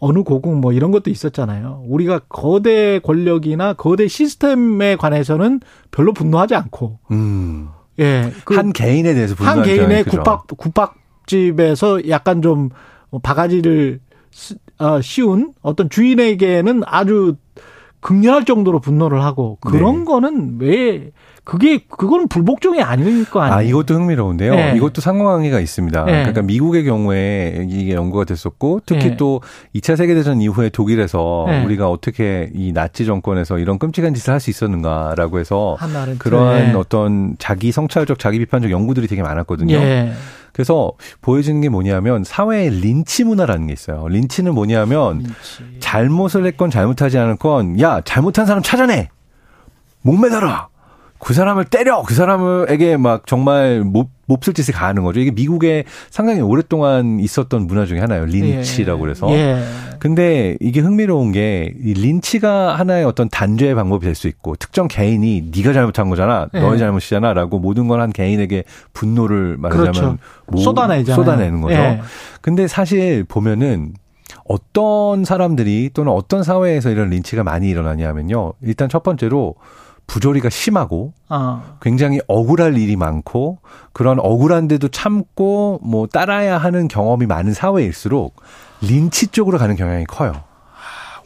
[0.00, 1.84] 어느 고궁 뭐 이런 것도 있었잖아요.
[1.86, 5.60] 우리가 거대 권력이나 거대 시스템에 관해서는
[5.90, 7.68] 별로 분노하지 않고 음.
[8.00, 8.32] 예.
[8.44, 10.16] 그 한 개인에 대해서 한 분노하는 개인의 크죠.
[10.18, 12.70] 국밥 국밥집에서 약간 좀
[13.22, 14.00] 바가지를
[14.30, 17.36] 쓰- 어, 씌운 어떤 주인에게는 아주
[18.04, 20.04] 극렬할 정도로 분노를 하고 그런 네.
[20.04, 21.10] 거는 왜
[21.42, 23.58] 그게 그거는 불복종이 아닐 거 아니에요.
[23.58, 24.54] 아, 이것도 흥미로운데요.
[24.54, 24.74] 네.
[24.76, 26.04] 이것도 상호관계가 있습니다.
[26.04, 26.12] 네.
[26.12, 29.16] 그러니까 미국의 경우에 이게 연구가 됐었고 특히 네.
[29.16, 29.40] 또
[29.74, 31.64] 2차 세계 대전 이후에 독일에서 네.
[31.64, 35.78] 우리가 어떻게 이 나치 정권에서 이런 끔찍한 짓을 할 수 있었는가라고 해서
[36.18, 36.72] 그러한 네.
[36.74, 39.78] 어떤 자기 성찰적, 자기 비판적 연구들이 되게 많았거든요.
[40.54, 40.56] 예.
[40.56, 44.06] 그래서 보여지는 게 뭐냐면 사회에 린치 문화라는 게 있어요.
[44.08, 45.26] 린치는 뭐냐면
[45.80, 49.08] 잘못을 했건 잘못하지 않았건 야 잘못한 사람 찾아내
[50.02, 50.68] 목매달아
[51.24, 55.20] 그 사람을 때려 그 사람에게 막 정말 몹, 몹쓸 짓을 가하는 거죠.
[55.20, 58.26] 이게 미국에 상당히 오랫동안 있었던 문화 중에 하나예요.
[58.26, 59.30] 린치라고 그래서.
[59.32, 59.62] 예.
[59.98, 65.50] 근데 이게 흥미로운 게 이 린치가 하나의 어떤 단죄의 방법이 될 수 있고 특정 개인이
[65.54, 66.60] 네가 잘못한 거잖아, 예.
[66.60, 70.16] 너의 잘못이잖아라고 모든 걸 한 개인에게 분노를 말하자면 그렇죠.
[70.46, 71.16] 모- 쏟아내잖아요.
[71.24, 71.74] 쏟아내는 거죠.
[71.74, 72.00] 예.
[72.42, 73.94] 근데 사실 보면은
[74.46, 78.52] 어떤 사람들이 또는 어떤 사회에서 이런 린치가 많이 일어나냐면요.
[78.62, 79.54] 일단 첫 번째로
[80.06, 81.76] 부조리가 심하고 아.
[81.80, 83.58] 굉장히 억울할 일이 많고
[83.92, 88.36] 그런 억울한데도 참고 뭐 따라야 하는 경험이 많은 사회일수록
[88.82, 90.42] 린치 쪽으로 가는 경향이 커요.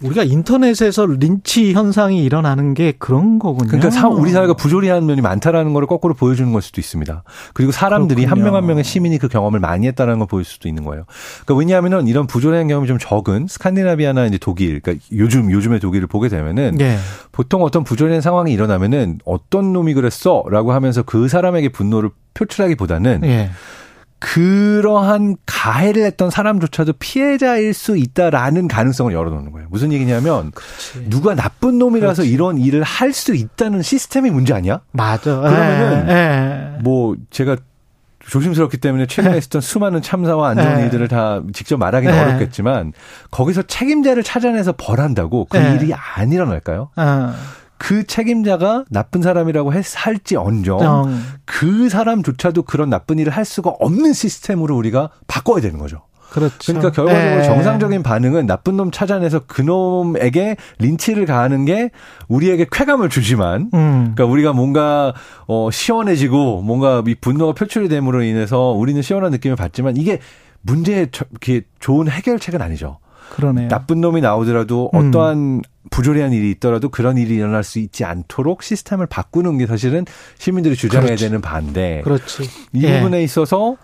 [0.03, 3.69] 우리가 인터넷에서 린치 현상이 일어나는 게 그런 거군요.
[3.69, 7.23] 그러니까 사- 우리 사회가 부조리한 면이 많다라는 걸 거꾸로 보여주는 걸 수도 있습니다.
[7.55, 8.39] 그리고 사람들이 한.
[8.43, 11.05] 명 한 명의 시민이 그 경험을 많이 했다는 걸 보일 수도 있는 거예요.
[11.45, 16.29] 그러니까 왜냐하면은 이런 부조리한 경험이 좀 적은 스칸디나비아나 이제 독일, 그러니까 요즘 요즘의 독일을 보게
[16.29, 16.97] 되면은 예.
[17.33, 23.51] 보통 어떤 부조리한 상황이 일어나면은 어떤 놈이 그랬어라고 하면서 그 사람에게 분노를 표출하기보다는 예.
[24.21, 29.69] 그러한 가해를 했던 사람조차도 피해자일 수 있다라는 가능성을 열어놓는 거예요.
[29.71, 30.53] 무슨 얘기냐면
[31.09, 34.81] 누가 나쁜 놈이라서 이런 일을 할 수 있다는 시스템이 문제 아니야?
[34.93, 35.37] 맞아.
[35.41, 36.13] 그러면은 예.
[36.77, 36.83] 예.
[36.83, 37.57] 뭐 제가
[38.21, 40.83] 조심스럽기 때문에 최근에 있었던 수많은 참사와 안 좋은 네.
[40.85, 42.21] 일들을 다 직접 말하기는 네.
[42.21, 42.93] 어렵겠지만
[43.31, 45.75] 거기서 책임자를 찾아내서 벌한다고 그 네.
[45.77, 46.91] 일이 안 일어날까요?
[46.97, 47.35] 아.
[47.79, 51.21] 그 책임자가 나쁜 사람이라고 했, 할지 언정 정.
[51.45, 56.03] 그 사람조차도 그런 나쁜 일을 할 수가 없는 시스템으로 우리가 바꿔야 되는 거죠.
[56.31, 56.59] 그렇죠.
[56.67, 57.43] 그러니까 결과적으로 예.
[57.45, 61.91] 정상적인 반응은 나쁜 놈 찾아내서 그 놈에게 린치를 가하는 게
[62.29, 64.13] 우리에게 쾌감을 주지만 음.
[64.15, 65.15] 그러니까 우리가 뭔가
[65.47, 70.19] 어 시원해지고 뭔가 이 분노가 표출이 됨으로 인해서 우리는 시원한 느낌을 받지만 이게
[70.61, 71.09] 문제의
[71.81, 72.99] 좋은 해결책은 아니죠.
[73.31, 73.69] 그러네요.
[73.69, 75.09] 나쁜 놈이 나오더라도 음.
[75.09, 80.05] 어떠한 부조리한 일이 있더라도 그런 일이 일어날 수 있지 않도록 시스템을 바꾸는 게 사실은
[80.39, 81.25] 시민들이 주장해야 그렇지.
[81.25, 82.45] 되는 바인데 그렇지.
[82.73, 82.99] 이 예.
[82.99, 83.77] 부분에 있어서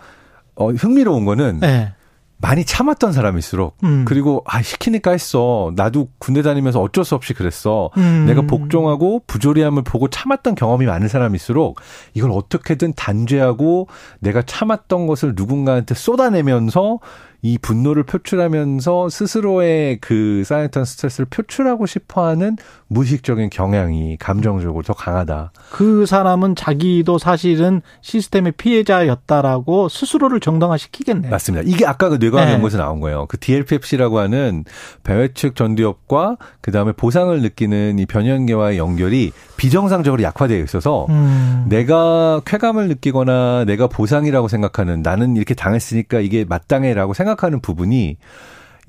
[0.55, 1.93] 어 흥미로운 거는 예.
[2.37, 4.03] 많이 참았던 사람일수록 음.
[4.05, 8.25] 그리고 아 시키니까 했어 나도 군대 다니면서 어쩔 수 없이 그랬어 음.
[8.27, 11.79] 내가 복종하고 부조리함을 보고 참았던 경험이 많은 사람일수록
[12.13, 13.87] 이걸 어떻게든 단죄하고
[14.19, 16.99] 내가 참았던 것을 누군가한테 쏟아내면서
[17.41, 22.57] 이 분노를 표출하면서 스스로의 그 쌓였던 스트레스를 표출하고 싶어하는
[22.87, 25.51] 무의식적인 경향이 감정적으로 더 강하다.
[25.71, 31.29] 그 사람은 자기도 사실은 시스템의 피해자였다라고 스스로를 정당화시키겠네요.
[31.29, 31.63] 맞습니다.
[31.67, 32.53] 이게 아까 그 뇌과학 네.
[32.53, 33.25] 연구에서 나온 거예요.
[33.27, 34.63] 그 DLPFC라고 하는
[35.03, 41.65] 배회측 전두엽과 그 다음에 보상을 느끼는 이 변연계와의 연결이 비정상적으로 약화되어 있어서 음.
[41.69, 48.17] 내가 쾌감을 느끼거나 내가 보상이라고 생각하는 나는 이렇게 당했으니까 이게 마땅해라고 생각 하는 부분이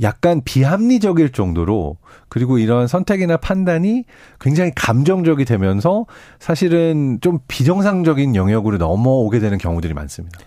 [0.03, 1.97] 약간 비합리적일 정도로
[2.29, 4.05] 그리고 이런 선택이나 판단이
[4.41, 6.07] 굉장히 감정적이 되면서
[6.39, 10.39] 사실은 좀 비정상적인 영역으로 넘어오게 되는 경우들이 많습니다.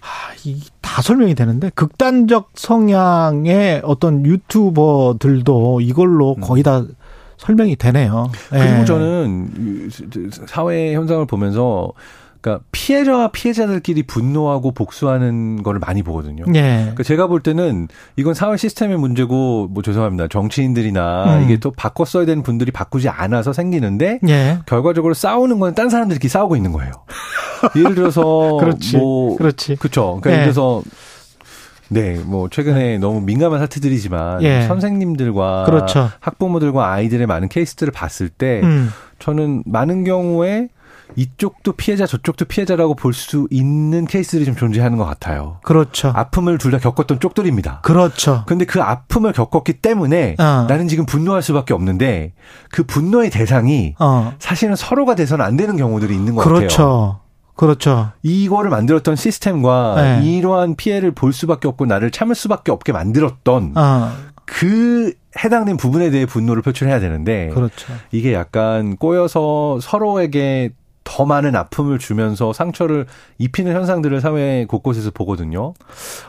[0.00, 6.84] 아, 이다 설명이 되는데 극단적 성향의 어떤 유튜버들도 이걸로 거의 다
[7.36, 8.30] 설명이 되네요.
[8.32, 8.58] 음.
[8.58, 8.84] 그리고 예.
[8.84, 9.90] 저는
[10.46, 11.92] 사회 현상을 보면서
[12.46, 16.44] 그러니까 피해자와 피해자들끼리 분노하고 복수하는 거를 많이 보거든요.
[16.54, 16.78] 예.
[16.80, 20.28] 그러니까 제가 볼 때는 이건 사회 시스템의 문제고 뭐 죄송합니다.
[20.28, 21.44] 정치인들이나 음.
[21.44, 24.58] 이게 또 바꿔 써야 되는 분들이 바꾸지 않아서 생기는데 예.
[24.66, 26.92] 결과적으로 싸우는 건 딴 사람들끼리 싸우고 있는 거예요.
[27.74, 28.96] 예를 들어서 그렇지.
[28.96, 29.76] 뭐 그렇지.
[29.76, 30.20] 그렇죠.
[30.22, 30.34] 그러니까 예.
[30.34, 30.82] 예를 들어서
[31.88, 34.62] 네, 뭐 최근에 너무 민감한 사태들이지만 예.
[34.62, 36.08] 선생님들과 그렇죠.
[36.20, 38.90] 학부모들과 아이들의 많은 케이스들을 봤을 때 음.
[39.18, 40.68] 저는 많은 경우에
[41.14, 45.58] 이쪽도 피해자 저쪽도 피해자라고 볼 수 있는 케이스들이 좀 존재하는 것 같아요.
[45.62, 46.12] 그렇죠.
[46.14, 47.80] 아픔을 둘 다 겪었던 쪽들입니다.
[47.82, 48.42] 그렇죠.
[48.46, 50.66] 근데 그 아픔을 겪었기 때문에 어.
[50.68, 52.32] 나는 지금 분노할 수밖에 없는데
[52.70, 54.34] 그 분노의 대상이 어.
[54.38, 56.58] 사실은 서로가 돼서는 안 되는 경우들이 있는 것 같아요.
[56.58, 57.20] 그렇죠.
[57.54, 58.10] 그렇죠.
[58.22, 60.24] 이거를 만들었던 시스템과 네.
[60.30, 64.12] 이러한 피해를 볼 수밖에 없고 나를 참을 수밖에 없게 만들었던 어.
[64.44, 65.12] 그
[65.42, 67.92] 해당된 부분에 대해 분노를 표출해야 되는데 그렇죠.
[68.12, 70.70] 이게 약간 꼬여서 서로에게
[71.06, 73.06] 더 많은 아픔을 주면서 상처를
[73.38, 75.72] 입히는 현상들을 사회 곳곳에서 보거든요.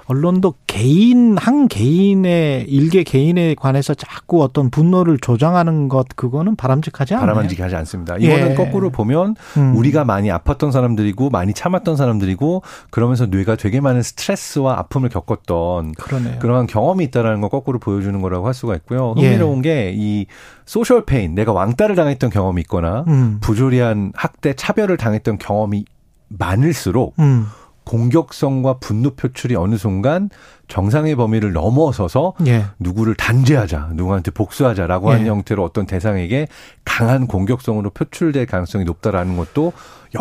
[0.05, 7.33] 언론도 개인 한 개인의 일개 개인에 관해서 자꾸 어떤 분노를 조장하는 것 그거는 바람직하지 않아요.
[7.33, 8.17] 바람직하지 하지 않습니다.
[8.17, 8.55] 이거는 예.
[8.55, 9.75] 거꾸로 보면 음.
[9.75, 16.39] 우리가 많이 아팠던 사람들이고 많이 참았던 사람들이고 그러면서 뇌가 되게 많은 스트레스와 아픔을 겪었던 그러네요.
[16.39, 19.15] 그러한 경험이 있다라는 걸 거꾸로 보여주는 거라고 할 수가 있고요.
[19.17, 19.25] 예.
[19.27, 20.27] 흥미로운 게이
[20.67, 23.39] social pain, 내가 왕따를 당했던 경험이 있거나 음.
[23.41, 25.85] 부조리한 학대, 차별을 당했던 경험이
[26.27, 27.47] 많을수록 음.
[27.85, 30.29] 공격성과 분노 표출이 어느 순간
[30.67, 32.65] 정상의 범위를 넘어서서 예.
[32.79, 35.29] 누구를 단죄하자, 누구한테 복수하자라고 하는 예.
[35.29, 36.49] 형태로 어떤 대상에게
[36.83, 39.71] 강한 공격성으로 표출될 가능성이 높다라는 것도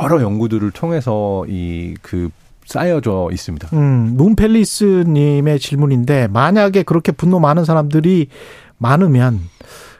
[0.00, 2.30] 여러 연구들을 통해서 이그
[2.66, 3.68] 쌓여져 있습니다.
[3.72, 8.28] 음, 문펠리스님의 질문인데 만약에 그렇게 분노 많은 사람들이
[8.78, 9.40] 많으면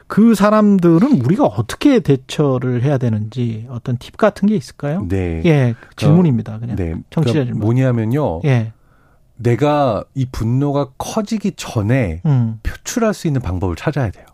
[0.07, 5.05] 그 사람들은 우리가 어떻게 대처를 해야 되는지 어떤 팁 같은 게 있을까요?
[5.07, 5.41] 네.
[5.45, 6.59] 예, 질문입니다.
[6.59, 6.95] 그냥 네.
[7.09, 7.59] 청취자 그러니까 질문.
[7.59, 8.41] 뭐냐면요.
[8.45, 8.71] 예,
[9.35, 14.25] 내가 이 분노가 커지기 전에 음, 표출할 수 있는 방법을 찾아야 돼요.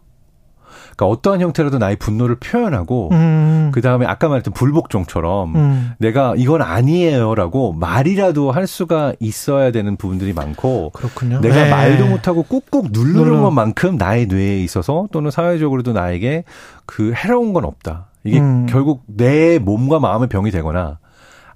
[0.96, 6.62] 그러니까 어떠한 형태로도 나의 분노를 표현하고 음, 그 다음에 아까 말했던 불복종처럼 음, 내가 이건
[6.62, 11.42] 아니에요라고 말이라도 할 수가 있어야 되는 부분들이 많고 그렇군요.
[11.42, 11.70] 내가 예.
[11.70, 13.42] 말도 못하고 꾹꾹 누르는 눌러.
[13.42, 16.44] 것만큼 나의 뇌에 있어서 또는 사회적으로도 나에게
[16.86, 18.08] 그 해로운 건 없다.
[18.24, 18.68] 이게 음.
[18.70, 21.00] 결국 내 몸과 마음의 병이 되거나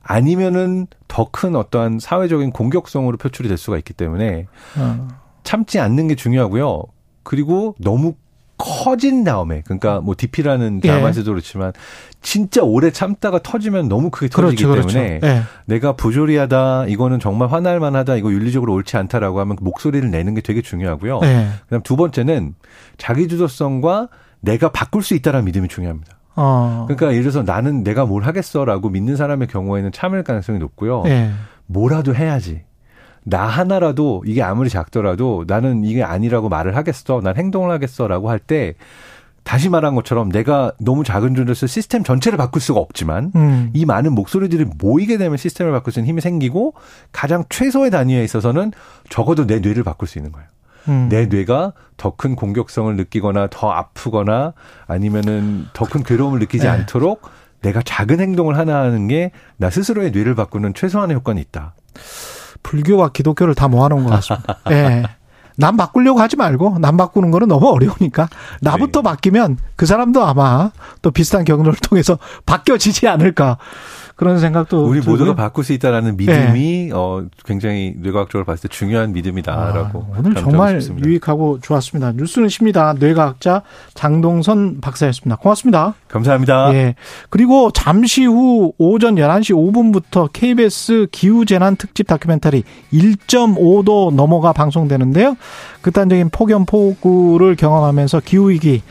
[0.02, 4.48] 아니면은 더 큰 어떠한 사회적인 공격성으로 표출이 될 수가 있기 때문에
[4.78, 5.08] 어,
[5.44, 6.84] 참지 않는 게 중요하고요.
[7.24, 8.14] 그리고 너무
[8.58, 10.88] 커진 다음에 그러니까 뭐 DP라는 예.
[10.88, 11.74] 드라마에서도 그렇지만
[12.22, 15.00] 진짜 오래 참다가 터지면 너무 크게 터지기 그렇죠, 그렇죠.
[15.00, 15.42] 때문에 예.
[15.66, 20.62] 내가 부조리하다 이거는 정말 화날 만하다 이거 윤리적으로 옳지 않다라고 하면 목소리를 내는 게 되게
[20.62, 21.20] 중요하고요.
[21.24, 21.48] 예.
[21.66, 22.56] 그다음 두 번째는
[22.98, 24.10] 자기 주도성과
[24.40, 26.18] 내가 바꿀 수 있다라는 믿음이 중요합니다.
[26.36, 31.04] 어, 그러니까 예를 들어서 나는 내가 뭘 하겠어라고 믿는 사람의 경우에는 참을 가능성이 높고요.
[31.08, 31.32] 예.
[31.66, 32.62] 뭐라도 해야지.
[33.30, 37.20] 나 하나라도 이게 아무리 작더라도 나는 이게 아니라고 말을 하겠어.
[37.22, 38.76] 난 행동을 하겠어라고 할 때
[39.44, 44.14] 다시 말한 것처럼 내가 너무 작은 존재로서 시스템 전체를 바꿀 수가 없지만 음, 이 많은
[44.14, 46.74] 목소리들이 모이게 되면 시스템을 바꿀 수 있는 힘이 생기고
[47.14, 48.72] 가장 최소의 단위에 있어서는
[49.10, 50.48] 적어도 내 뇌를 바꿀 수 있는 거예요.
[50.90, 51.08] 음.
[51.10, 54.54] 내 뇌가 더 큰 공격성을 느끼거나 더 아프거나
[54.86, 56.70] 아니면은 더 큰 괴로움을 느끼지 네.
[56.70, 57.22] 않도록
[57.62, 61.74] 내가 작은 행동을 하나 하는 게 나 스스로의 뇌를 바꾸는 최소한의 효과는 있다.
[62.64, 64.58] 불교와 기독교를 다 모아놓은 것 같습니다.
[64.72, 65.04] 예.
[65.58, 68.30] 남 바꾸려고 하지 말고 남 바꾸는 거는 너무 어려우니까
[68.62, 69.04] 나부터 네.
[69.10, 70.72] 바뀌면 그 사람도 아마
[71.02, 73.58] 또 비슷한 경로를 통해서 바뀌어지지 않을까
[74.18, 75.14] 그런 생각도 우리 들고요.
[75.14, 80.82] 모두가 바꿀 수 있다라는 믿음이 어 굉장히 뇌과학적으로 봤을 때 중요한 믿음이다라고 아, 오늘 정말
[80.82, 81.08] 싶습니다.
[81.08, 82.14] 유익하고 좋았습니다.
[82.14, 82.96] 뉴스는 십니다.
[82.98, 83.62] 뇌과학자
[83.94, 85.36] 장동선 박사였습니다.
[85.36, 85.94] 고맙습니다.
[86.08, 86.74] 감사합니다.
[86.74, 86.96] 예.
[87.30, 95.38] 그리고 잠시 후 오전 11시 5분부터 KBS 기후재난 특집 다큐멘터리 1.5도 넘어가 방송되는데요.
[95.82, 98.82] 극단적인 폭염 폭우를 경험하면서 기후위기,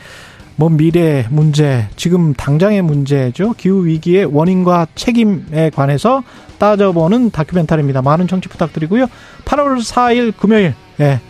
[0.57, 3.53] 먼 미래 문제, 지금 당장의 문제죠.
[3.53, 6.23] 기후 위기의 원인과 책임에 관해서
[6.57, 8.01] 따져보는 다큐멘터리입니다.
[8.01, 9.05] 많은 청취 부탁드리고요.
[9.45, 11.21] 8월 4일 금요일, 예.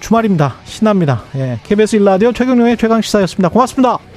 [0.00, 0.56] 주말입니다.
[0.64, 1.22] 신납니다.
[1.36, 1.60] 예.
[1.64, 3.50] KBS 1라디오 최경영의 최강 시사였습니다.
[3.50, 4.13] 고맙습니다.